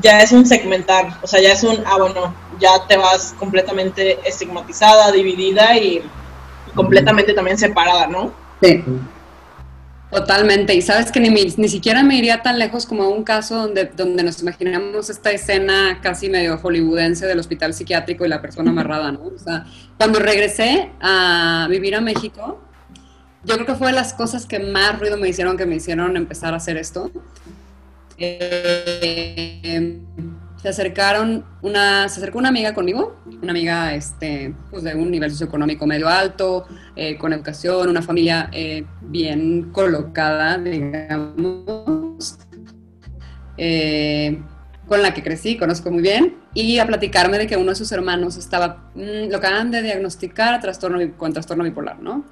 ya 0.00 0.20
es 0.20 0.32
un 0.32 0.46
segmentar, 0.46 1.18
o 1.22 1.26
sea, 1.26 1.40
ya 1.40 1.52
es 1.52 1.62
un, 1.62 1.82
ah, 1.86 1.98
bueno, 1.98 2.34
ya 2.58 2.86
te 2.88 2.96
vas 2.96 3.34
completamente 3.38 4.18
estigmatizada, 4.26 5.12
dividida 5.12 5.76
y, 5.76 6.02
completamente 6.74 7.34
también 7.34 7.58
separada, 7.58 8.06
¿no? 8.06 8.32
Sí. 8.62 8.82
Totalmente, 10.10 10.74
y 10.74 10.82
sabes 10.82 11.10
que 11.10 11.20
ni, 11.20 11.30
ni 11.30 11.68
siquiera 11.68 12.02
me 12.02 12.16
iría 12.16 12.42
tan 12.42 12.58
lejos 12.58 12.84
como 12.84 13.08
un 13.08 13.24
caso 13.24 13.56
donde, 13.56 13.86
donde 13.86 14.22
nos 14.22 14.42
imaginamos 14.42 15.08
esta 15.08 15.30
escena 15.30 16.00
casi 16.02 16.28
medio 16.28 16.58
hollywoodense 16.58 17.26
del 17.26 17.38
hospital 17.38 17.72
psiquiátrico 17.72 18.26
y 18.26 18.28
la 18.28 18.42
persona 18.42 18.70
amarrada, 18.72 19.10
¿no? 19.12 19.24
O 19.34 19.38
sea, 19.38 19.64
cuando 19.96 20.18
regresé 20.18 20.90
a 21.00 21.66
vivir 21.70 21.94
a 21.94 22.02
México, 22.02 22.60
yo 23.44 23.54
creo 23.54 23.66
que 23.66 23.74
fue 23.74 23.88
de 23.88 23.94
las 23.94 24.14
cosas 24.14 24.46
que 24.46 24.58
más 24.58 24.98
ruido 24.98 25.16
me 25.16 25.28
hicieron, 25.28 25.56
que 25.56 25.66
me 25.66 25.76
hicieron 25.76 26.16
empezar 26.16 26.54
a 26.54 26.56
hacer 26.56 26.76
esto. 26.76 27.10
Eh, 28.18 30.00
se 30.62 30.68
acercaron 30.68 31.44
una, 31.60 32.08
se 32.08 32.20
acercó 32.20 32.38
una 32.38 32.50
amiga 32.50 32.72
conmigo, 32.72 33.16
una 33.42 33.50
amiga 33.50 33.94
este, 33.94 34.54
pues 34.70 34.84
de 34.84 34.94
un 34.94 35.10
nivel 35.10 35.28
socioeconómico 35.32 35.86
medio 35.86 36.08
alto, 36.08 36.66
eh, 36.94 37.18
con 37.18 37.32
educación, 37.32 37.88
una 37.88 38.00
familia 38.00 38.48
eh, 38.52 38.84
bien 39.00 39.72
colocada, 39.72 40.58
digamos, 40.58 42.38
eh, 43.56 44.40
con 44.86 45.02
la 45.02 45.12
que 45.12 45.24
crecí, 45.24 45.56
conozco 45.56 45.90
muy 45.90 46.02
bien, 46.02 46.36
y 46.54 46.78
a 46.78 46.86
platicarme 46.86 47.38
de 47.38 47.48
que 47.48 47.56
uno 47.56 47.70
de 47.70 47.74
sus 47.74 47.90
hermanos 47.90 48.36
estaba, 48.36 48.90
mm, 48.94 49.30
lo 49.30 49.38
acaban 49.38 49.72
de 49.72 49.82
diagnosticar 49.82 50.60
trastorno, 50.60 51.00
con 51.16 51.32
trastorno 51.32 51.64
bipolar, 51.64 51.98
¿no? 51.98 52.24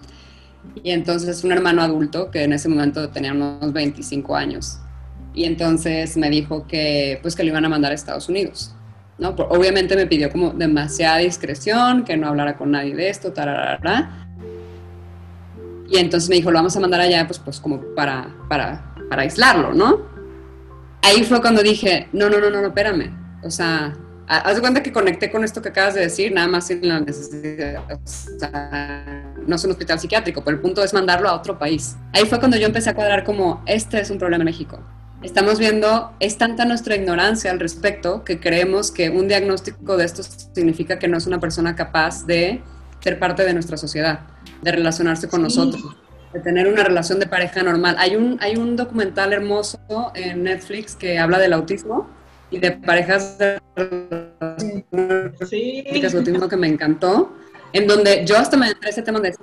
Y 0.83 0.91
entonces 0.91 1.45
un 1.45 1.53
hermano 1.53 1.83
adulto 1.83 2.31
que 2.31 2.45
en 2.45 2.53
ese 2.53 2.69
momento 2.69 3.09
tenía 3.11 3.33
unos 3.33 3.73
25 3.73 4.37
años. 4.37 4.79
Y 5.35 5.45
entonces 5.45 6.17
me 6.17 6.31
dijo 6.31 6.67
que 6.67 7.19
pues 7.23 7.37
que 7.37 7.45
lo 7.45 7.51
iban 7.51 7.65
a 7.65 7.69
mandar 7.69 7.93
a 7.93 7.95
Estados 7.95 8.29
Unidos. 8.29 8.75
¿no? 9.19 9.31
Obviamente 9.31 9.95
me 9.97 10.07
pidió 10.07 10.31
como 10.31 10.51
demasiada 10.51 11.19
discreción, 11.19 12.05
que 12.05 12.17
no 12.17 12.29
hablara 12.29 12.57
con 12.57 12.71
nadie 12.71 12.95
de 12.95 13.09
esto, 13.09 13.33
tararara. 13.33 14.29
Y 15.89 15.99
entonces 15.99 16.29
me 16.29 16.37
dijo, 16.37 16.51
lo 16.51 16.59
vamos 16.59 16.77
a 16.77 16.81
mandar 16.81 17.01
allá 17.01 17.27
pues, 17.27 17.39
pues 17.39 17.61
como 17.61 17.81
para, 17.95 18.35
para, 18.49 18.95
para 19.09 19.23
aislarlo, 19.23 19.75
¿no? 19.75 20.09
Ahí 21.03 21.25
fue 21.25 21.41
cuando 21.41 21.63
dije, 21.63 22.09
no, 22.13 22.29
no, 22.31 22.39
no, 22.41 22.51
no, 22.51 22.67
espérame. 22.67 23.11
O 23.43 23.51
sea, 23.51 23.93
haz 24.31 24.55
de 24.55 24.61
cuenta 24.61 24.83
que 24.83 24.93
conecté 24.93 25.31
con 25.31 25.43
esto 25.43 25.61
que 25.61 25.71
acabas 25.71 25.95
de 25.95 26.03
decir, 26.03 26.33
nada 26.33 26.47
más 26.47 26.69
sin 26.69 26.87
la 26.87 27.01
necesidad. 27.01 27.83
O 27.91 27.99
sea, 28.07 29.25
no 29.45 29.57
es 29.57 29.65
un 29.65 29.73
hospital 29.73 29.99
psiquiátrico, 29.99 30.45
pero 30.45 30.57
el 30.57 30.63
punto 30.63 30.85
es 30.85 30.95
mandarlo 30.95 31.29
a 31.29 31.35
otro 31.35 31.59
país. 31.59 31.97
Ahí 32.13 32.25
fue 32.27 32.39
cuando 32.39 32.57
yo 32.57 32.67
empecé 32.67 32.91
a 32.91 32.95
cuadrar 32.95 33.25
como, 33.25 33.63
este 33.67 34.01
es 34.01 34.09
un 34.11 34.19
problema 34.19 34.43
en 34.43 34.47
México. 34.47 34.79
Estamos 35.23 35.59
viendo, 35.59 36.13
es 36.21 36.39
tanta 36.39 36.65
nuestra 36.65 36.95
ignorancia 36.95 37.51
al 37.51 37.59
respecto 37.59 38.25
que 38.25 38.39
creemos 38.39 38.91
que 38.91 39.11
un 39.11 39.27
diagnóstico 39.27 39.97
de 39.97 40.05
esto 40.05 40.23
significa 40.23 40.99
que 40.99 41.09
no 41.09 41.19
es 41.19 41.27
una 41.27 41.41
persona 41.41 41.75
capaz 41.75 42.25
de 42.25 42.63
ser 43.01 43.19
parte 43.19 43.45
de 43.45 43.53
nuestra 43.53 43.77
sociedad, 43.77 44.21
de 44.63 44.73
relacionarse 44.73 45.29
con 45.29 45.43
nosotros, 45.43 45.83
de 46.33 46.41
tener 46.41 46.69
una 46.69 46.85
relación 46.85 47.19
de 47.19 47.27
pareja 47.27 47.63
normal. 47.63 47.97
Hay 47.99 48.15
un, 48.15 48.39
hay 48.41 48.57
un 48.57 48.77
documental 48.77 49.33
hermoso 49.33 49.79
en 50.15 50.45
Netflix 50.45 50.95
que 50.95 51.19
habla 51.19 51.39
del 51.39 51.53
autismo 51.53 52.20
y 52.51 52.59
de 52.59 52.73
parejas 52.73 53.37
Sí. 55.49 55.83
prácticas 55.83 56.13
de 56.13 56.19
autismo 56.19 56.49
que 56.49 56.57
me 56.57 56.69
encantó, 56.69 57.33
en 57.73 57.87
donde 57.87 58.25
yo 58.27 58.37
hasta 58.37 58.57
me 58.57 58.69
entré 58.69 58.91
ese 58.91 59.03
tema 59.03 59.21
de 59.21 59.35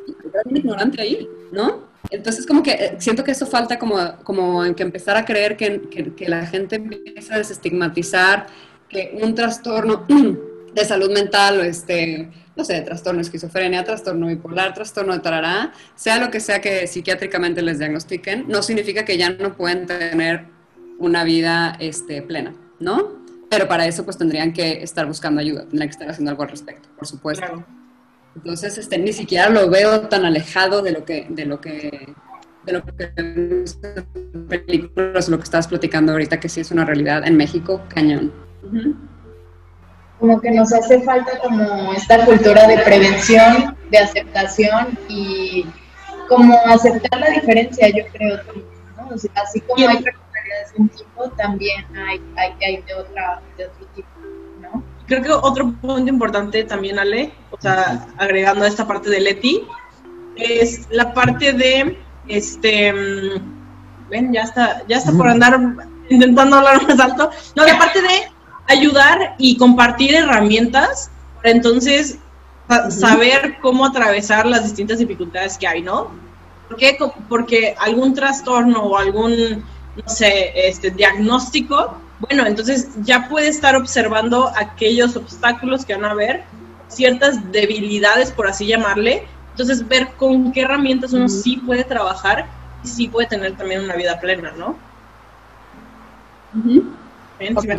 un 0.46 0.58
ignorante 0.58 1.02
ahí, 1.02 1.28
¿no? 1.52 1.88
Entonces 2.10 2.46
como 2.46 2.64
que 2.64 2.72
eh, 2.72 2.96
siento 3.00 3.24
que 3.24 3.32
eso 3.32 3.46
falta 3.46 3.78
como, 3.80 3.98
como 4.24 4.64
en 4.64 4.76
que 4.76 4.84
empezar 4.84 5.18
a 5.18 5.26
creer 5.26 5.58
que, 5.58 5.82
que, 5.90 6.14
que 6.14 6.30
la 6.30 6.46
gente 6.46 6.78
empieza 6.78 7.36
a 7.36 7.38
desestigmatizar 7.38 8.48
que 8.90 9.18
un 9.22 9.36
trastorno 9.36 10.06
de 10.74 10.86
salud 10.86 11.12
mental 11.12 11.60
o 11.60 11.64
este, 11.64 12.30
no 12.56 12.64
sé, 12.64 12.82
trastorno 12.82 13.18
de 13.18 13.24
esquizofrenia, 13.24 13.84
trastorno 13.84 14.28
bipolar, 14.28 14.74
trastorno 14.74 15.14
de 15.14 15.20
tarará, 15.20 15.74
sea 15.96 16.18
lo 16.18 16.32
que 16.32 16.40
sea 16.40 16.62
que 16.62 16.88
psiquiátricamente 16.88 17.62
les 17.62 17.80
diagnostiquen, 17.80 18.46
no 18.48 18.62
significa 18.62 19.04
que 19.04 19.18
ya 19.18 19.30
no 19.32 19.56
pueden 19.56 19.86
tener 19.86 20.46
una 21.00 21.24
vida 21.24 21.76
este, 21.80 22.22
plena, 22.22 22.54
¿no? 22.80 23.26
Pero 23.50 23.68
para 23.68 23.86
eso 23.86 24.04
pues 24.04 24.18
tendrían 24.18 24.54
que 24.54 24.84
estar 24.84 25.06
buscando 25.06 25.42
ayuda, 25.42 25.62
tendrían 25.62 25.88
que 25.88 25.94
estar 25.94 26.10
haciendo 26.10 26.32
algo 26.32 26.44
al 26.44 26.50
respecto, 26.50 26.90
por 26.98 27.08
supuesto. 27.08 27.46
Claro. 27.46 27.66
Entonces, 28.36 28.78
este, 28.78 28.98
ni 29.00 29.14
siquiera 29.14 29.50
lo 29.50 29.70
veo 29.70 30.02
tan 30.10 30.24
alejado 30.26 30.82
de 30.82 30.92
lo 30.92 31.06
que, 31.06 31.26
de 31.30 31.46
lo 31.46 31.60
que, 31.60 32.14
de 32.66 32.74
lo 32.74 32.84
que 32.84 32.92
vemos 33.16 33.80
en 33.84 34.48
películas, 34.48 35.28
lo 35.28 35.38
que 35.38 35.44
estabas 35.44 35.68
platicando 35.68 36.12
ahorita, 36.12 36.40
que 36.40 36.48
sí 36.48 36.62
es 36.62 36.70
una 36.70 36.86
realidad 36.86 37.26
en 37.26 37.36
México, 37.36 37.82
cañón. 37.88 38.32
Como 40.20 40.40
que 40.40 40.52
nos 40.52 40.72
hace 40.72 41.02
falta 41.02 41.40
como 41.40 41.94
esta 41.94 42.26
cultura 42.26 42.68
de 42.68 42.78
prevención, 42.80 43.76
de 43.90 43.98
aceptación 43.98 44.98
y 45.08 45.66
como 46.30 46.56
aceptar 46.66 47.20
la 47.20 47.30
diferencia, 47.30 47.88
yo 47.90 48.04
creo, 48.14 48.38
¿no? 48.98 49.16
O 49.16 49.18
sea, 49.18 49.32
así 49.36 49.62
como 49.62 49.88
hay 49.88 50.04
de 50.74 50.82
un 50.82 50.90
tipo, 50.90 51.30
también 51.38 51.86
hay, 51.96 52.22
hay, 52.36 52.54
hay 52.66 52.82
de, 52.84 52.94
otra, 52.94 53.42
de 53.58 53.66
otro 53.66 53.86
tipo, 53.96 54.08
¿no? 54.62 54.84
Creo 55.08 55.22
que 55.22 55.32
otro 55.32 55.72
punto 55.82 56.10
importante 56.10 56.64
también, 56.64 57.00
Ale, 57.00 57.32
o 57.52 57.60
sea, 57.60 58.08
agregando 58.18 58.66
a 58.66 58.68
esta 58.68 58.86
parte 58.88 59.10
de 59.10 59.22
Leti, 59.22 59.64
es 60.36 60.88
la 60.92 61.14
parte 61.14 61.54
de, 61.54 61.98
este, 62.28 62.94
mm, 62.94 64.10
ven, 64.10 64.34
ya 64.34 64.42
está, 64.44 64.84
ya 64.88 64.98
está 64.98 65.12
por 65.12 65.28
andar 65.28 65.60
intentando 66.10 66.58
hablar 66.58 66.86
más 66.88 67.00
alto, 67.00 67.30
no, 67.56 67.66
la 67.66 67.78
parte 67.78 68.02
de 68.02 68.32
ayudar 68.68 69.36
y 69.38 69.58
compartir 69.58 70.14
herramientas 70.16 71.10
para 71.38 71.52
entonces 71.52 72.18
sa- 72.68 72.92
saber 72.92 73.58
cómo 73.62 73.86
atravesar 73.86 74.46
las 74.46 74.64
distintas 74.64 75.00
dificultades 75.00 75.58
que 75.58 75.68
hay, 75.68 75.82
¿no? 75.82 76.12
¿Por 76.68 76.76
qué? 76.78 76.98
Porque 77.30 77.76
algún 77.80 78.14
trastorno 78.14 78.84
o 78.84 78.98
algún, 78.98 79.64
no 79.98 80.10
sé, 80.14 80.52
este 80.56 80.92
diagnóstico, 80.92 81.98
bueno, 82.20 82.46
entonces 82.46 82.90
ya 83.04 83.28
puede 83.28 83.48
estar 83.48 83.76
observando 83.76 84.52
aquellos 84.56 85.16
obstáculos 85.16 85.86
que 85.86 85.96
van 85.96 86.06
a 86.06 86.12
haber, 86.12 86.44
ciertas 86.88 87.52
debilidades, 87.52 88.32
por 88.32 88.48
así 88.48 88.66
llamarle, 88.66 89.24
entonces 89.52 89.88
ver 89.88 90.10
con 90.18 90.52
qué 90.52 90.62
herramientas 90.62 91.14
uno 91.14 91.28
sí 91.28 91.58
puede 91.58 91.84
trabajar 91.84 92.48
y 92.84 92.88
sí 92.88 93.08
puede 93.08 93.28
tener 93.28 93.56
también 93.58 93.84
una 93.84 93.96
vida 93.96 94.20
plena, 94.20 94.52
¿no? 94.58 94.76
Ujú. 96.56 96.86
¿Ven? 97.40 97.56
¿Sí 97.60 97.68
me 97.68 97.76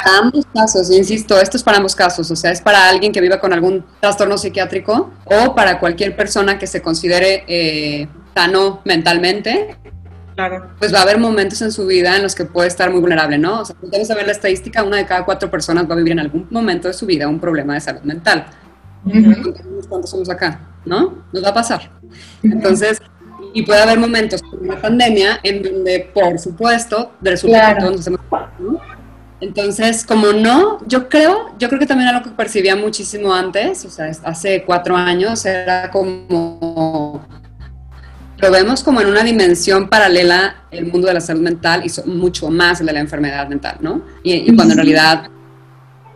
para 0.00 0.18
ambos 0.18 0.46
casos, 0.54 0.90
insisto, 0.90 1.40
esto 1.40 1.56
es 1.56 1.62
para 1.62 1.78
ambos 1.78 1.94
casos. 1.94 2.30
O 2.30 2.36
sea, 2.36 2.50
es 2.50 2.60
para 2.60 2.88
alguien 2.88 3.12
que 3.12 3.20
viva 3.20 3.40
con 3.40 3.52
algún 3.52 3.84
trastorno 4.00 4.36
psiquiátrico 4.38 5.10
o 5.24 5.54
para 5.54 5.78
cualquier 5.78 6.16
persona 6.16 6.58
que 6.58 6.66
se 6.66 6.82
considere 6.82 7.44
eh, 7.46 8.08
sano 8.34 8.80
mentalmente. 8.84 9.76
Claro. 10.34 10.70
Pues 10.78 10.92
va 10.92 10.98
a 10.98 11.02
haber 11.02 11.18
momentos 11.18 11.62
en 11.62 11.72
su 11.72 11.86
vida 11.86 12.16
en 12.16 12.22
los 12.22 12.34
que 12.34 12.44
puede 12.44 12.68
estar 12.68 12.90
muy 12.90 13.00
vulnerable, 13.00 13.38
¿no? 13.38 13.60
O 13.60 13.64
sea, 13.64 13.74
vamos 13.80 14.10
a 14.10 14.14
ver 14.14 14.26
la 14.26 14.32
estadística, 14.32 14.82
una 14.82 14.98
de 14.98 15.06
cada 15.06 15.24
cuatro 15.24 15.50
personas 15.50 15.88
va 15.88 15.94
a 15.94 15.96
vivir 15.96 16.12
en 16.12 16.20
algún 16.20 16.46
momento 16.50 16.88
de 16.88 16.94
su 16.94 17.06
vida 17.06 17.26
un 17.26 17.40
problema 17.40 17.72
de 17.74 17.80
salud 17.80 18.02
mental. 18.02 18.46
¿Cuántos 19.88 20.10
somos 20.10 20.28
acá? 20.28 20.60
¿No? 20.84 21.24
Nos 21.32 21.42
va 21.42 21.48
a 21.48 21.54
pasar. 21.54 21.90
Entonces, 22.42 23.00
y 23.54 23.62
puede 23.62 23.80
haber 23.80 23.98
momentos 23.98 24.42
como 24.42 24.60
una 24.60 24.80
pandemia 24.80 25.40
en 25.42 25.62
donde, 25.62 26.10
por 26.12 26.38
supuesto, 26.38 27.12
resulta 27.22 27.58
Claro. 27.58 27.74
que 27.74 27.80
todos 27.80 27.92
nos 27.92 28.00
hacemos... 28.00 28.20
¿no? 28.58 28.95
Entonces, 29.40 30.04
como 30.04 30.32
no, 30.32 30.78
yo 30.86 31.08
creo, 31.08 31.50
yo 31.58 31.68
creo 31.68 31.78
que 31.78 31.86
también 31.86 32.08
algo 32.08 32.24
que 32.24 32.30
percibía 32.30 32.74
muchísimo 32.74 33.34
antes, 33.34 33.84
o 33.84 33.90
sea, 33.90 34.10
hace 34.24 34.64
cuatro 34.64 34.96
años, 34.96 35.44
era 35.44 35.90
como 35.90 37.20
lo 38.38 38.50
vemos 38.50 38.82
como 38.82 39.00
en 39.00 39.08
una 39.08 39.22
dimensión 39.22 39.88
paralela 39.88 40.56
el 40.70 40.86
mundo 40.92 41.08
de 41.08 41.14
la 41.14 41.20
salud 41.20 41.40
mental 41.42 41.84
y 41.84 41.88
so- 41.88 42.04
mucho 42.06 42.50
más 42.50 42.80
el 42.80 42.86
de 42.86 42.92
la 42.92 43.00
enfermedad 43.00 43.48
mental, 43.48 43.76
¿no? 43.80 44.02
Y, 44.22 44.50
y 44.50 44.54
cuando 44.54 44.72
en 44.72 44.78
realidad 44.78 45.28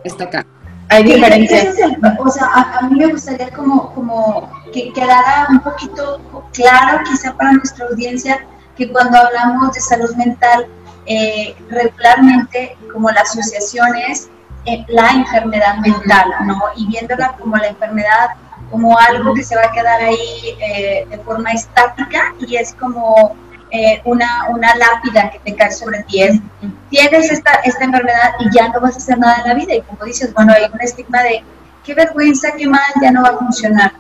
está 0.05 0.25
acá. 0.25 0.47
Hay 0.89 1.05
diferencias. 1.05 1.77
o 2.19 2.29
sea, 2.31 2.47
a, 2.47 2.79
a 2.79 2.89
mí 2.89 2.97
me 2.99 3.07
gustaría 3.07 3.49
como, 3.51 3.95
como 3.95 4.51
que 4.73 4.93
quedara 4.93 5.47
un 5.51 5.61
poquito 5.61 6.21
claro, 6.53 7.03
quizá 7.09 7.35
para 7.37 7.53
nuestra 7.53 7.87
audiencia, 7.87 8.45
que 8.77 8.91
cuando 8.91 9.17
hablamos 9.19 9.73
de 9.73 9.81
salud 9.81 10.15
mental, 10.17 10.67
eh, 11.11 11.57
regularmente 11.69 12.77
como 12.93 13.11
la 13.11 13.23
asociación 13.23 13.97
es 13.97 14.29
eh, 14.65 14.85
la 14.89 15.11
enfermedad 15.11 15.79
mental, 15.79 16.27
¿no? 16.47 16.61
Y 16.77 16.87
viéndola 16.87 17.35
como 17.39 17.57
la 17.57 17.69
enfermedad 17.69 18.29
como 18.71 18.97
algo 18.97 19.35
que 19.35 19.43
se 19.43 19.57
va 19.57 19.63
a 19.63 19.73
quedar 19.73 20.01
ahí 20.01 20.57
eh, 20.61 21.07
de 21.11 21.19
forma 21.19 21.51
estática 21.51 22.33
y 22.39 22.55
es 22.55 22.75
como 22.75 23.35
eh, 23.73 24.01
una, 24.05 24.47
una 24.51 24.77
lápida 24.77 25.31
que 25.31 25.41
te 25.41 25.57
cae 25.57 25.73
sobre 25.73 26.05
ti. 26.05 26.23
Es, 26.23 26.39
tienes 26.91 27.33
esta, 27.33 27.55
esta 27.65 27.85
enfermedad 27.85 28.35
y 28.39 28.57
ya 28.57 28.69
no 28.69 28.81
vas 28.81 28.95
a 28.95 28.99
hacer 28.99 29.19
nada 29.19 29.43
en 29.43 29.49
la 29.49 29.55
vida. 29.55 29.75
Y 29.75 29.83
como 29.83 30.05
dices, 30.05 30.33
bueno, 30.33 30.53
hay 30.53 30.71
un 30.73 30.81
estigma 30.81 31.23
de 31.23 31.43
qué 31.85 31.95
vergüenza, 31.95 32.53
qué 32.57 32.69
mal, 32.69 32.93
ya 33.03 33.11
no 33.11 33.23
va 33.23 33.31
a 33.31 33.39
funcionar. 33.39 33.93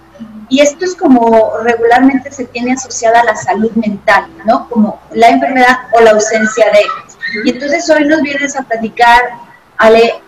Y 0.49 0.61
esto 0.61 0.85
es 0.85 0.97
como 0.97 1.59
regularmente 1.63 2.31
se 2.33 2.45
tiene 2.45 2.73
asociada 2.73 3.21
a 3.21 3.25
la 3.25 3.37
salud 3.37 3.71
mental, 3.73 4.27
¿no? 4.45 4.69
Como 4.69 5.01
la 5.13 5.29
enfermedad 5.29 5.79
o 5.93 6.01
la 6.01 6.11
ausencia 6.11 6.67
de. 6.73 6.81
Y 7.45 7.51
entonces 7.51 7.89
hoy 7.89 8.05
nos 8.05 8.21
vienes 8.23 8.57
a 8.57 8.63
platicar, 8.63 9.23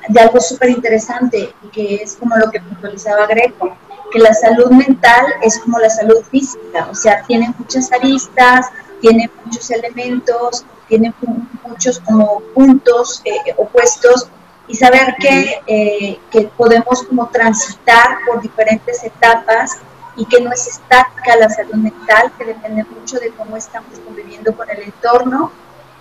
de 0.09 0.21
algo 0.21 0.41
súper 0.41 0.71
interesante, 0.71 1.53
que 1.73 1.97
es 1.97 2.17
como 2.17 2.37
lo 2.37 2.51
que 2.51 2.61
puntualizaba 2.61 3.27
Greco, 3.27 3.77
que 4.13 4.19
la 4.19 4.33
salud 4.33 4.71
mental 4.71 5.27
es 5.43 5.59
como 5.59 5.79
la 5.79 5.91
salud 5.91 6.23
física, 6.31 6.87
o 6.91 6.95
sea, 6.95 7.23
tiene 7.27 7.53
muchas 7.59 7.91
aristas, 7.93 8.67
tiene 9.01 9.31
muchos 9.45 9.71
elementos, 9.71 10.65
tiene 10.89 11.13
mu- 11.21 11.45
muchos 11.67 11.99
como 12.01 12.41
puntos 12.55 13.21
eh, 13.25 13.55
opuestos 13.57 14.29
y 14.69 14.77
saber 14.77 15.15
que, 15.19 15.61
eh, 15.67 16.19
que 16.31 16.43
podemos 16.57 17.03
como 17.03 17.29
transitar 17.29 18.19
por 18.27 18.41
diferentes 18.41 19.03
etapas 19.03 19.79
y 20.17 20.25
que 20.27 20.41
no 20.41 20.53
es 20.53 20.67
estática 20.67 21.37
la 21.37 21.49
salud 21.49 21.75
mental, 21.75 22.33
que 22.39 22.45
depende 22.45 22.85
mucho 22.85 23.19
de 23.19 23.31
cómo 23.31 23.57
estamos 23.57 23.99
conviviendo 24.05 24.55
con 24.55 24.69
el 24.71 24.83
entorno, 24.83 25.51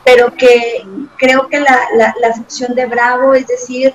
pero 0.04 0.34
que 0.36 0.86
creo 1.18 1.48
que 1.48 1.60
la, 1.60 1.80
la, 1.96 2.14
la 2.20 2.34
función 2.34 2.76
de 2.76 2.86
Bravo 2.86 3.34
es 3.34 3.48
decir, 3.48 3.94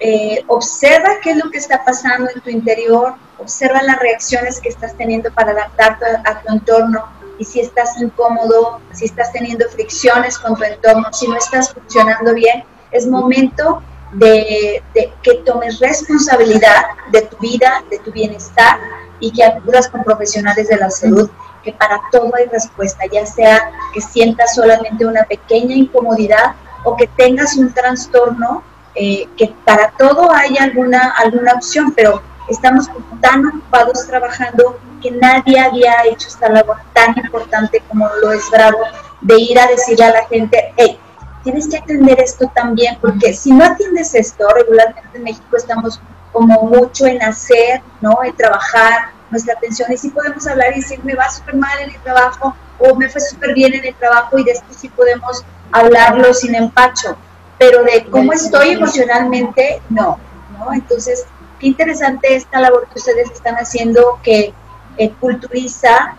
eh, 0.00 0.44
observa 0.46 1.16
qué 1.22 1.32
es 1.32 1.36
lo 1.36 1.50
que 1.50 1.58
está 1.58 1.84
pasando 1.84 2.30
en 2.32 2.40
tu 2.40 2.50
interior, 2.50 3.14
observa 3.38 3.82
las 3.82 3.98
reacciones 3.98 4.60
que 4.60 4.68
estás 4.68 4.96
teniendo 4.96 5.32
para 5.32 5.52
adaptarte 5.52 6.04
a, 6.06 6.30
a 6.30 6.40
tu 6.40 6.52
entorno 6.52 7.04
y 7.38 7.44
si 7.44 7.60
estás 7.60 8.00
incómodo, 8.00 8.80
si 8.92 9.06
estás 9.06 9.32
teniendo 9.32 9.68
fricciones 9.70 10.38
con 10.38 10.56
tu 10.56 10.64
entorno, 10.64 11.08
si 11.12 11.26
no 11.28 11.36
estás 11.36 11.72
funcionando 11.72 12.34
bien, 12.34 12.64
es 12.90 13.06
momento 13.06 13.82
de, 14.12 14.82
que 15.22 15.34
tomes 15.44 15.78
responsabilidad 15.80 16.84
de 17.12 17.22
tu 17.22 17.36
vida, 17.38 17.82
de 17.90 17.98
tu 17.98 18.12
bienestar 18.12 18.78
y 19.20 19.30
que 19.32 19.44
acudas 19.44 19.88
con 19.88 20.04
profesionales 20.04 20.68
de 20.68 20.76
la 20.76 20.90
salud, 20.90 21.28
que 21.62 21.72
para 21.72 22.00
todo 22.12 22.32
hay 22.36 22.46
respuesta, 22.46 23.04
ya 23.10 23.26
sea 23.26 23.70
que 23.92 24.00
sientas 24.00 24.54
solamente 24.54 25.04
una 25.04 25.24
pequeña 25.24 25.74
incomodidad 25.74 26.54
o 26.84 26.96
que 26.96 27.06
tengas 27.08 27.56
un 27.56 27.72
trastorno, 27.72 28.62
eh, 28.94 29.28
que 29.36 29.52
para 29.64 29.90
todo 29.98 30.32
hay 30.32 30.56
alguna, 30.58 31.14
alguna 31.18 31.52
opción, 31.52 31.92
pero 31.94 32.22
estamos 32.48 32.86
tan 33.20 33.46
ocupados 33.46 34.06
trabajando 34.06 34.78
que 35.02 35.10
nadie 35.10 35.60
había 35.60 35.94
hecho 36.06 36.28
esta 36.28 36.48
labor 36.48 36.78
tan 36.92 37.16
importante 37.18 37.82
como 37.88 38.08
lo 38.20 38.32
es 38.32 38.48
Bravo, 38.50 38.78
de 39.20 39.40
ir 39.40 39.58
a 39.58 39.66
decirle 39.66 40.04
a 40.04 40.12
la 40.12 40.24
gente, 40.26 40.72
hey, 40.76 40.98
tienes 41.48 41.66
que 41.66 41.78
atender 41.78 42.20
esto 42.20 42.50
también, 42.54 42.98
porque 43.00 43.32
si 43.32 43.52
no 43.52 43.64
atiendes 43.64 44.14
esto, 44.14 44.46
regularmente 44.54 45.08
en 45.14 45.22
México 45.22 45.56
estamos 45.56 45.98
como 46.30 46.64
mucho 46.64 47.06
en 47.06 47.22
hacer, 47.22 47.80
¿no? 48.02 48.22
En 48.22 48.36
trabajar 48.36 49.12
nuestra 49.30 49.54
atención 49.54 49.90
y 49.90 49.96
sí 49.96 50.10
podemos 50.10 50.46
hablar 50.46 50.72
y 50.76 50.80
decir, 50.80 51.02
me 51.04 51.14
va 51.14 51.30
súper 51.30 51.56
mal 51.56 51.78
en 51.80 51.90
el 51.90 52.00
trabajo 52.02 52.54
o 52.78 52.94
me 52.96 53.08
fue 53.08 53.22
súper 53.22 53.54
bien 53.54 53.72
en 53.72 53.86
el 53.86 53.94
trabajo 53.94 54.36
y 54.36 54.44
de 54.44 54.52
esto 54.52 54.66
sí 54.76 54.90
podemos 54.90 55.42
hablarlo 55.72 56.34
sin 56.34 56.54
empacho, 56.54 57.16
pero 57.58 57.82
de 57.82 58.04
cómo 58.10 58.34
estoy 58.34 58.72
emocionalmente, 58.72 59.80
no, 59.88 60.18
¿no? 60.58 60.74
Entonces, 60.74 61.24
qué 61.58 61.68
interesante 61.68 62.36
esta 62.36 62.60
labor 62.60 62.88
que 62.92 62.98
ustedes 62.98 63.30
están 63.30 63.54
haciendo 63.54 64.20
que 64.22 64.52
eh, 64.98 65.12
culturiza 65.18 66.14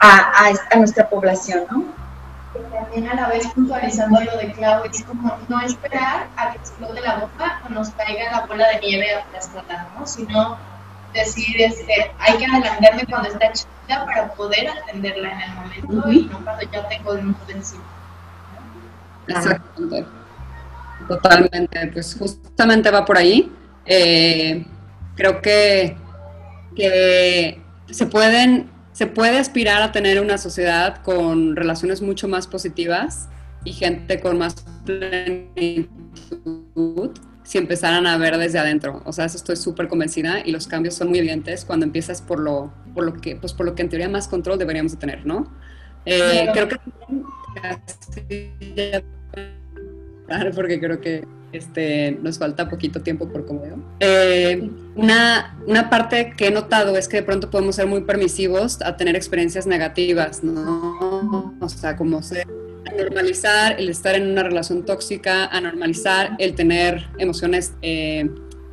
a, 0.00 0.08
a, 0.08 0.52
a 0.70 0.76
nuestra 0.78 1.06
población, 1.06 1.64
¿no? 1.70 2.07
También 2.72 3.08
a 3.08 3.14
la 3.14 3.28
vez 3.28 3.46
puntualizando 3.48 4.20
lo 4.20 4.36
de 4.36 4.52
Clau, 4.52 4.84
es 4.84 5.02
como 5.04 5.36
no 5.48 5.60
esperar 5.60 6.28
a 6.36 6.52
que 6.52 6.58
explote 6.58 7.00
la 7.00 7.16
bomba 7.16 7.60
o 7.66 7.68
nos 7.70 7.90
caiga 7.90 8.30
la 8.32 8.46
bola 8.46 8.68
de 8.68 8.80
nieve 8.80 9.14
aplastada, 9.14 9.88
¿no? 9.98 10.06
Sino 10.06 10.58
decir, 11.14 11.60
este, 11.60 12.10
hay 12.18 12.38
que 12.38 12.46
adelantarme 12.46 13.06
cuando 13.06 13.28
está 13.28 13.52
chiquita 13.52 14.04
para 14.04 14.32
poder 14.34 14.68
atenderla 14.68 15.30
en 15.32 15.40
el 15.40 15.54
momento 15.54 16.12
y 16.12 16.24
no 16.26 16.44
cuando 16.44 16.62
ya 16.70 16.88
tengo 16.88 17.14
de 17.14 17.22
mucho 17.22 17.40
encima. 17.48 17.84
Exactamente. 19.26 20.06
Totalmente, 21.06 21.86
pues 21.92 22.16
justamente 22.18 22.90
va 22.90 23.04
por 23.04 23.16
ahí. 23.16 23.52
Eh, 23.86 24.66
creo 25.14 25.40
que, 25.40 25.96
que 26.74 27.62
se 27.90 28.06
pueden, 28.06 28.70
se 28.98 29.06
puede 29.06 29.38
aspirar 29.38 29.80
a 29.80 29.92
tener 29.92 30.20
una 30.20 30.38
sociedad 30.38 31.02
con 31.02 31.54
relaciones 31.54 32.02
mucho 32.02 32.26
más 32.26 32.48
positivas 32.48 33.28
y 33.62 33.72
gente 33.72 34.18
con 34.18 34.38
más 34.38 34.56
plenitud 34.84 35.86
si 37.44 37.58
empezaran 37.58 38.08
a 38.08 38.18
ver 38.18 38.36
desde 38.38 38.58
adentro. 38.58 39.00
O 39.04 39.12
sea, 39.12 39.26
eso 39.26 39.36
estoy 39.36 39.54
súper 39.54 39.86
convencida 39.86 40.40
y 40.44 40.50
los 40.50 40.66
cambios 40.66 40.96
son 40.96 41.10
muy 41.10 41.20
evidentes 41.20 41.64
cuando 41.64 41.86
empiezas 41.86 42.20
por 42.20 42.40
lo, 42.40 42.74
por 42.92 43.04
lo 43.04 43.12
que, 43.12 43.36
pues 43.36 43.52
por 43.52 43.66
lo 43.66 43.76
que 43.76 43.82
en 43.82 43.88
teoría 43.88 44.08
más 44.08 44.26
control 44.26 44.58
deberíamos 44.58 44.90
de 44.90 44.98
tener, 44.98 45.24
¿no? 45.24 45.48
Eh, 46.04 46.48
Creo 46.52 46.66
que 46.66 46.80
porque 50.56 50.80
creo 50.80 51.00
que 51.00 51.24
este, 51.52 52.18
nos 52.22 52.38
falta 52.38 52.68
poquito 52.68 53.00
tiempo 53.00 53.28
por 53.28 53.46
como 53.46 53.62
eh, 54.00 54.70
una, 54.96 55.58
una 55.66 55.88
parte 55.88 56.34
que 56.36 56.48
he 56.48 56.50
notado 56.50 56.96
es 56.96 57.08
que 57.08 57.18
de 57.18 57.22
pronto 57.22 57.50
podemos 57.50 57.76
ser 57.76 57.86
muy 57.86 58.02
permisivos 58.02 58.82
a 58.82 58.96
tener 58.96 59.16
experiencias 59.16 59.66
negativas, 59.66 60.44
¿no? 60.44 61.54
O 61.60 61.68
sea, 61.68 61.96
como 61.96 62.22
ser, 62.22 62.46
a 62.86 62.92
normalizar 62.92 63.80
el 63.80 63.88
estar 63.88 64.14
en 64.14 64.30
una 64.30 64.42
relación 64.42 64.84
tóxica, 64.84 65.46
a 65.46 65.60
normalizar 65.60 66.36
el 66.38 66.54
tener 66.54 67.08
emociones 67.18 67.72
eh, 67.82 68.28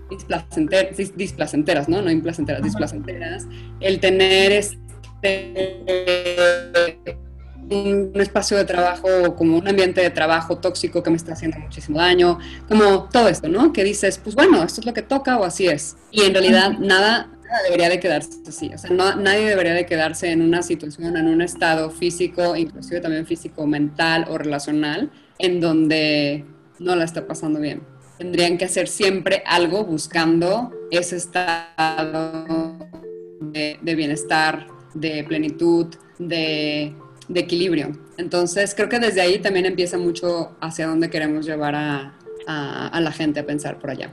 displacenteras, 0.09 1.15
displacenteras, 1.15 1.87
¿no? 1.87 2.01
No 2.01 2.11
implacenteras, 2.11 2.63
displacenteras, 2.63 3.47
el 3.79 3.99
tener 3.99 4.51
este 4.51 5.53
un, 7.69 8.11
espacio 8.15 8.57
de 8.57 8.65
trabajo, 8.65 9.35
como 9.35 9.57
un 9.57 9.67
ambiente 9.67 10.01
de 10.01 10.09
trabajo 10.09 10.57
tóxico 10.57 11.03
que 11.03 11.09
me 11.09 11.17
está 11.17 11.33
haciendo 11.33 11.57
muchísimo 11.59 11.99
daño, 11.99 12.39
como 12.67 13.09
todo 13.09 13.27
esto, 13.27 13.47
¿no? 13.47 13.73
Que 13.73 13.83
dices, 13.83 14.19
pues 14.23 14.35
bueno, 14.35 14.63
esto 14.63 14.81
es 14.81 14.85
lo 14.85 14.93
que 14.93 15.01
toca 15.01 15.37
o 15.37 15.43
así 15.43 15.67
es. 15.67 15.97
Y 16.11 16.21
en 16.21 16.33
realidad 16.33 16.71
nada, 16.79 17.29
debería 17.63 17.89
de 17.89 17.99
quedarse 17.99 18.39
así. 18.47 18.71
O 18.73 18.77
sea, 18.77 18.89
no, 18.89 19.15
nadie 19.15 19.47
debería 19.47 19.73
de 19.73 19.85
quedarse 19.85 20.31
en 20.31 20.41
una 20.41 20.61
situación, 20.61 21.17
en 21.17 21.27
un 21.27 21.41
estado 21.41 21.89
físico, 21.89 22.55
inclusive 22.55 23.01
también 23.01 23.25
físico, 23.25 23.65
mental 23.65 24.25
o 24.29 24.37
relacional, 24.37 25.11
en 25.39 25.59
donde 25.61 26.45
no 26.79 26.95
la 26.95 27.05
está 27.05 27.27
pasando 27.27 27.59
bien. 27.59 27.81
Tendrían 28.17 28.57
que 28.57 28.65
hacer 28.65 28.87
siempre 28.87 29.43
algo 29.45 29.83
buscando 29.83 30.71
ese 30.89 31.17
estado 31.17 32.77
de 33.51 33.95
bienestar, 33.95 34.67
de 34.93 35.23
plenitud, 35.25 35.87
de 36.17 36.95
de 37.27 37.39
equilibrio. 37.39 37.97
Entonces, 38.17 38.73
creo 38.75 38.89
que 38.89 38.99
desde 38.99 39.21
ahí 39.21 39.39
también 39.39 39.65
empieza 39.65 39.97
mucho 39.97 40.55
hacia 40.61 40.87
dónde 40.87 41.09
queremos 41.09 41.45
llevar 41.45 41.75
a, 41.75 42.15
a, 42.47 42.99
la 43.01 43.11
gente 43.11 43.39
a 43.39 43.45
pensar 43.45 43.79
por 43.79 43.89
allá. 43.89 44.11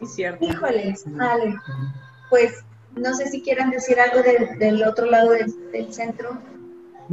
Es 0.00 0.14
cierto. 0.14 0.44
Híjoles, 0.44 1.04
vale. 1.06 1.54
Pues 2.30 2.64
no 2.96 3.14
sé 3.14 3.28
si 3.28 3.42
quieran 3.42 3.70
decir 3.70 3.98
algo 4.00 4.22
del 4.58 4.82
otro 4.84 5.06
lado 5.06 5.30
del, 5.30 5.92
centro. 5.92 6.38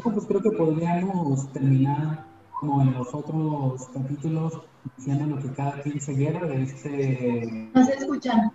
No, 0.03 0.13
pues 0.13 0.25
creo 0.25 0.41
que 0.41 0.51
podríamos 0.51 1.51
terminar 1.51 2.25
como 2.59 2.81
en 2.81 2.93
los 2.93 3.13
otros 3.13 3.87
capítulos 3.93 4.61
diciendo 4.97 5.35
lo 5.35 5.41
que 5.41 5.49
cada 5.53 5.81
quien 5.81 5.99
se 5.99 6.13
quiera 6.13 6.45
de 6.45 6.63
este... 6.63 7.69
No 7.73 7.85
se 7.85 7.93
escuchan. 7.93 8.51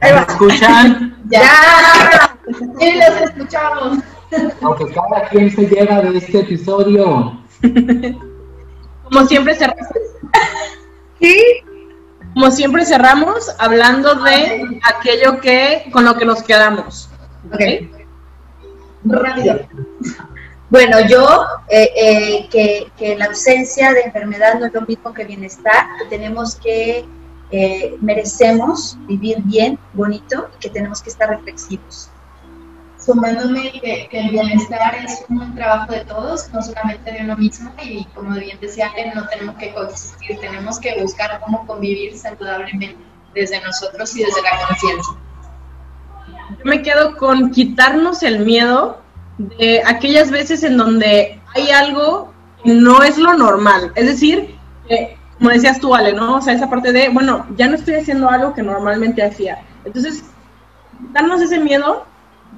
¿Me 0.00 0.08
escuchan? 0.08 1.16
¡Ya! 1.28 2.36
Sí, 2.78 2.92
los 2.94 3.30
escuchamos. 3.30 3.98
Aunque 4.62 4.92
cada 4.94 5.28
quien 5.28 5.50
se 5.50 5.66
lleva 5.66 6.00
de 6.00 6.16
este 6.16 6.40
episodio. 6.40 7.38
Como 9.04 9.26
siempre 9.26 9.54
cerramos. 9.54 9.88
¿Sí? 11.20 11.44
Como 12.32 12.50
siempre 12.50 12.86
cerramos 12.86 13.54
hablando 13.58 14.14
de 14.14 14.80
aquello 14.82 15.40
que 15.40 15.90
con 15.92 16.04
lo 16.04 16.16
que 16.16 16.24
nos 16.24 16.42
quedamos. 16.42 17.10
Ok. 17.52 17.60
Rápido. 19.04 19.60
Bueno, 20.70 21.06
yo, 21.06 21.44
eh, 21.68 21.90
eh, 21.94 22.48
que, 22.50 22.90
que 22.96 23.14
la 23.16 23.26
ausencia 23.26 23.92
de 23.92 24.00
enfermedad 24.02 24.58
no 24.58 24.66
es 24.66 24.72
lo 24.72 24.80
mismo 24.82 25.12
que 25.12 25.24
bienestar, 25.24 25.86
que 25.98 26.16
tenemos 26.16 26.54
que 26.54 27.04
eh, 27.52 27.98
merecemos 28.00 28.96
vivir 29.06 29.36
bien, 29.42 29.78
bonito 29.92 30.48
y 30.56 30.58
que 30.58 30.70
tenemos 30.70 31.02
que 31.02 31.10
estar 31.10 31.28
reflexivos. 31.28 32.08
Sumándome 32.98 33.72
que, 33.72 34.08
el 34.10 34.30
bienestar 34.30 34.94
es 34.94 35.22
un 35.28 35.54
trabajo 35.54 35.92
de 35.92 36.04
todos, 36.06 36.50
no 36.50 36.62
solamente 36.62 37.12
de 37.12 37.24
uno 37.24 37.36
mismo 37.36 37.70
y 37.82 38.04
como 38.14 38.38
bien 38.38 38.58
decía 38.60 38.90
no 39.14 39.26
tenemos 39.28 39.56
que 39.56 39.74
coexistir, 39.74 40.38
tenemos 40.40 40.78
que 40.80 41.02
buscar 41.02 41.40
cómo 41.44 41.66
convivir 41.66 42.16
saludablemente 42.16 42.96
desde 43.34 43.60
nosotros 43.60 44.16
y 44.16 44.24
desde 44.24 44.40
la 44.40 44.66
conciencia. 44.66 45.14
Yo 46.58 46.64
me 46.64 46.80
quedo 46.80 47.16
con 47.18 47.50
quitarnos 47.50 48.22
el 48.22 48.46
miedo 48.46 49.02
de 49.36 49.82
aquellas 49.84 50.30
veces 50.30 50.62
en 50.62 50.78
donde 50.78 51.38
hay 51.54 51.70
algo 51.70 52.32
que 52.64 52.72
no 52.72 53.02
es 53.02 53.18
lo 53.18 53.34
normal, 53.34 53.92
es 53.94 54.06
decir, 54.06 54.56
que 54.88 55.18
como 55.38 55.50
decías 55.50 55.80
tú, 55.80 55.94
Ale, 55.94 56.12
¿no? 56.12 56.36
O 56.36 56.40
sea, 56.40 56.54
esa 56.54 56.70
parte 56.70 56.92
de, 56.92 57.08
bueno, 57.08 57.46
ya 57.56 57.68
no 57.68 57.74
estoy 57.74 57.94
haciendo 57.94 58.28
algo 58.28 58.54
que 58.54 58.62
normalmente 58.62 59.22
hacía. 59.22 59.58
Entonces, 59.84 60.24
darnos 61.12 61.40
ese 61.40 61.58
miedo, 61.58 62.06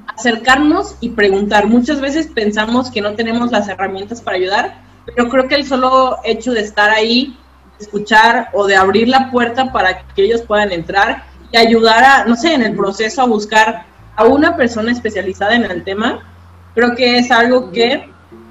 acercarnos 0.06 0.96
y 1.00 1.10
preguntar. 1.10 1.66
Muchas 1.66 2.00
veces 2.00 2.26
pensamos 2.26 2.90
que 2.90 3.00
no 3.00 3.14
tenemos 3.14 3.50
las 3.50 3.68
herramientas 3.68 4.20
para 4.20 4.36
ayudar, 4.36 4.82
pero 5.06 5.28
creo 5.28 5.48
que 5.48 5.54
el 5.54 5.66
solo 5.66 6.18
hecho 6.24 6.52
de 6.52 6.60
estar 6.60 6.90
ahí, 6.90 7.38
de 7.78 7.84
escuchar 7.84 8.50
o 8.52 8.66
de 8.66 8.76
abrir 8.76 9.08
la 9.08 9.30
puerta 9.30 9.72
para 9.72 10.06
que 10.08 10.24
ellos 10.24 10.42
puedan 10.42 10.72
entrar 10.72 11.24
y 11.52 11.56
ayudar 11.56 12.04
a, 12.04 12.24
no 12.24 12.36
sé, 12.36 12.54
en 12.54 12.62
el 12.62 12.76
proceso 12.76 13.22
a 13.22 13.26
buscar 13.26 13.86
a 14.16 14.24
una 14.24 14.56
persona 14.56 14.92
especializada 14.92 15.54
en 15.54 15.64
el 15.64 15.84
tema, 15.84 16.20
creo 16.74 16.94
que 16.94 17.18
es 17.18 17.30
algo 17.30 17.72
que 17.72 18.08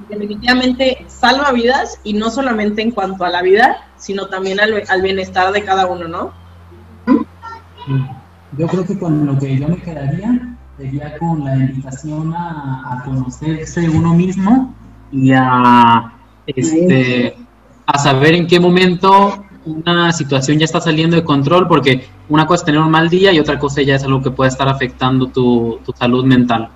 definitivamente 0.10 1.06
salva 1.08 1.52
vidas 1.52 2.00
y 2.04 2.14
no 2.14 2.30
solamente 2.30 2.82
en 2.82 2.92
cuanto 2.92 3.26
a 3.26 3.30
la 3.30 3.42
vida, 3.42 3.88
sino 3.98 4.28
también 4.28 4.60
al, 4.60 5.02
bienestar 5.02 5.52
de 5.52 5.64
cada 5.64 5.88
uno, 5.88 6.08
¿no? 6.08 6.34
Yo 8.58 8.68
creo 8.68 8.86
que 8.86 8.98
con 8.98 9.26
lo 9.26 9.38
que 9.38 9.58
yo 9.58 9.68
me 9.68 9.78
quedaría 9.78 10.56
sería 10.78 11.18
con 11.18 11.44
la 11.44 11.56
invitación 11.56 12.34
a, 12.36 13.02
conocerse 13.06 13.90
uno 13.90 14.14
mismo 14.14 14.74
y 15.12 15.32
a, 15.34 16.14
este, 16.48 17.36
a 17.86 17.98
saber 18.00 18.36
en 18.36 18.48
qué 18.48 18.60
momento 18.60 19.44
una 19.66 20.12
situación 20.12 20.60
ya 20.60 20.66
está 20.66 20.82
saliendo 20.82 21.16
de 21.16 21.24
control, 21.24 21.68
porque 21.68 22.06
una 22.30 22.46
cosa 22.46 22.62
es 22.62 22.66
tener 22.66 22.82
un 22.82 22.92
mal 22.92 23.10
día 23.10 23.32
y 23.32 23.40
otra 23.40 23.60
cosa 23.60 23.82
ya 23.82 23.96
es 23.96 24.04
algo 24.04 24.22
que 24.22 24.32
puede 24.32 24.50
estar 24.50 24.68
afectando 24.68 25.28
tu, 25.28 25.80
tu 25.86 25.94
salud 25.94 26.26
mental. 26.26 26.70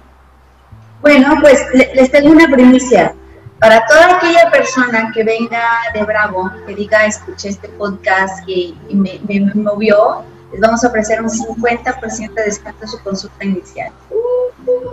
Bueno, 1.08 1.38
pues 1.39 1.66
les 1.93 2.12
tengo 2.12 2.32
una 2.32 2.49
primicia. 2.49 3.16
Para 3.60 3.86
toda 3.86 4.18
aquella 4.18 4.51
persona 4.51 5.10
que 5.14 5.24
venga 5.24 5.64
de 5.93 6.03
Bravo, 6.03 6.51
que 6.66 6.76
diga, 6.76 7.05
escuché 7.05 7.47
este 7.47 7.70
podcast 7.70 8.43
y, 8.45 8.78
me, 8.89 9.18
movió, 9.55 10.26
les 10.51 10.60
vamos 10.60 10.84
a 10.84 10.89
ofrecer 10.89 11.22
un 11.22 11.30
50% 11.30 12.34
de 12.34 12.43
descuento 12.43 12.84
en 12.84 12.89
su 12.89 13.01
consulta 13.03 13.45
inicial. 13.45 13.93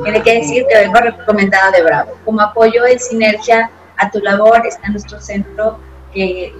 Tiene 0.04 0.22
que 0.22 0.34
decir 0.34 0.64
que 0.68 0.78
vengo 0.78 1.00
recomendada 1.00 1.72
de 1.72 1.82
Bravo. 1.82 2.12
Como 2.24 2.40
apoyo 2.42 2.86
en 2.86 3.00
sinergia 3.00 3.68
a 3.96 4.08
tu 4.08 4.20
labor 4.20 4.64
está 4.68 4.90
nuestro 4.90 5.20
centro, 5.20 5.80
que 6.12 6.54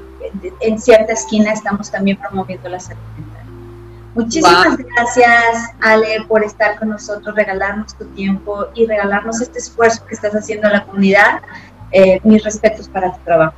en 0.63 0.81
cierta 0.81 1.13
esquina 1.13 1.53
estamos 1.53 1.93
también 1.93 2.17
promoviendo 2.17 2.69
la 2.69 2.81
salud 2.81 2.99
Muchísimas 4.15 4.77
gracias, 4.77 5.73
Ale, 5.81 6.25
por 6.29 6.45
estar 6.45 6.79
con 6.79 6.91
nosotros, 6.91 7.35
regalarnos 7.35 7.97
tu 7.97 8.05
tiempo 8.07 8.67
y 8.75 8.87
regalarnos 8.87 9.41
este 9.41 9.59
esfuerzo 9.59 10.07
que 10.07 10.15
estás 10.15 10.35
haciendo 10.35 10.69
a 10.69 10.71
la 10.71 10.85
comunidad 10.85 11.43
eh, 11.91 12.21
mis 12.23 12.43
respetos 12.43 12.89
para 12.89 13.13
tu 13.13 13.21
trabajo. 13.25 13.55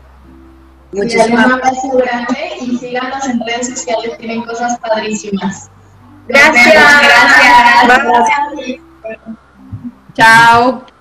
Muchísimas 0.93 1.59
gracias 1.59 1.93
grande 1.93 2.51
y 2.61 2.79
síganos 2.79 3.29
en 3.29 3.41
redes 3.41 3.69
sociales, 3.69 4.17
tienen 4.19 4.45
cosas 4.45 4.79
padrísimas. 4.79 5.71
Gracias. 6.29 6.65
Gracias. 6.65 7.87
gracias. 7.87 8.81
gracias. 9.03 9.37
Chao. 10.15 10.96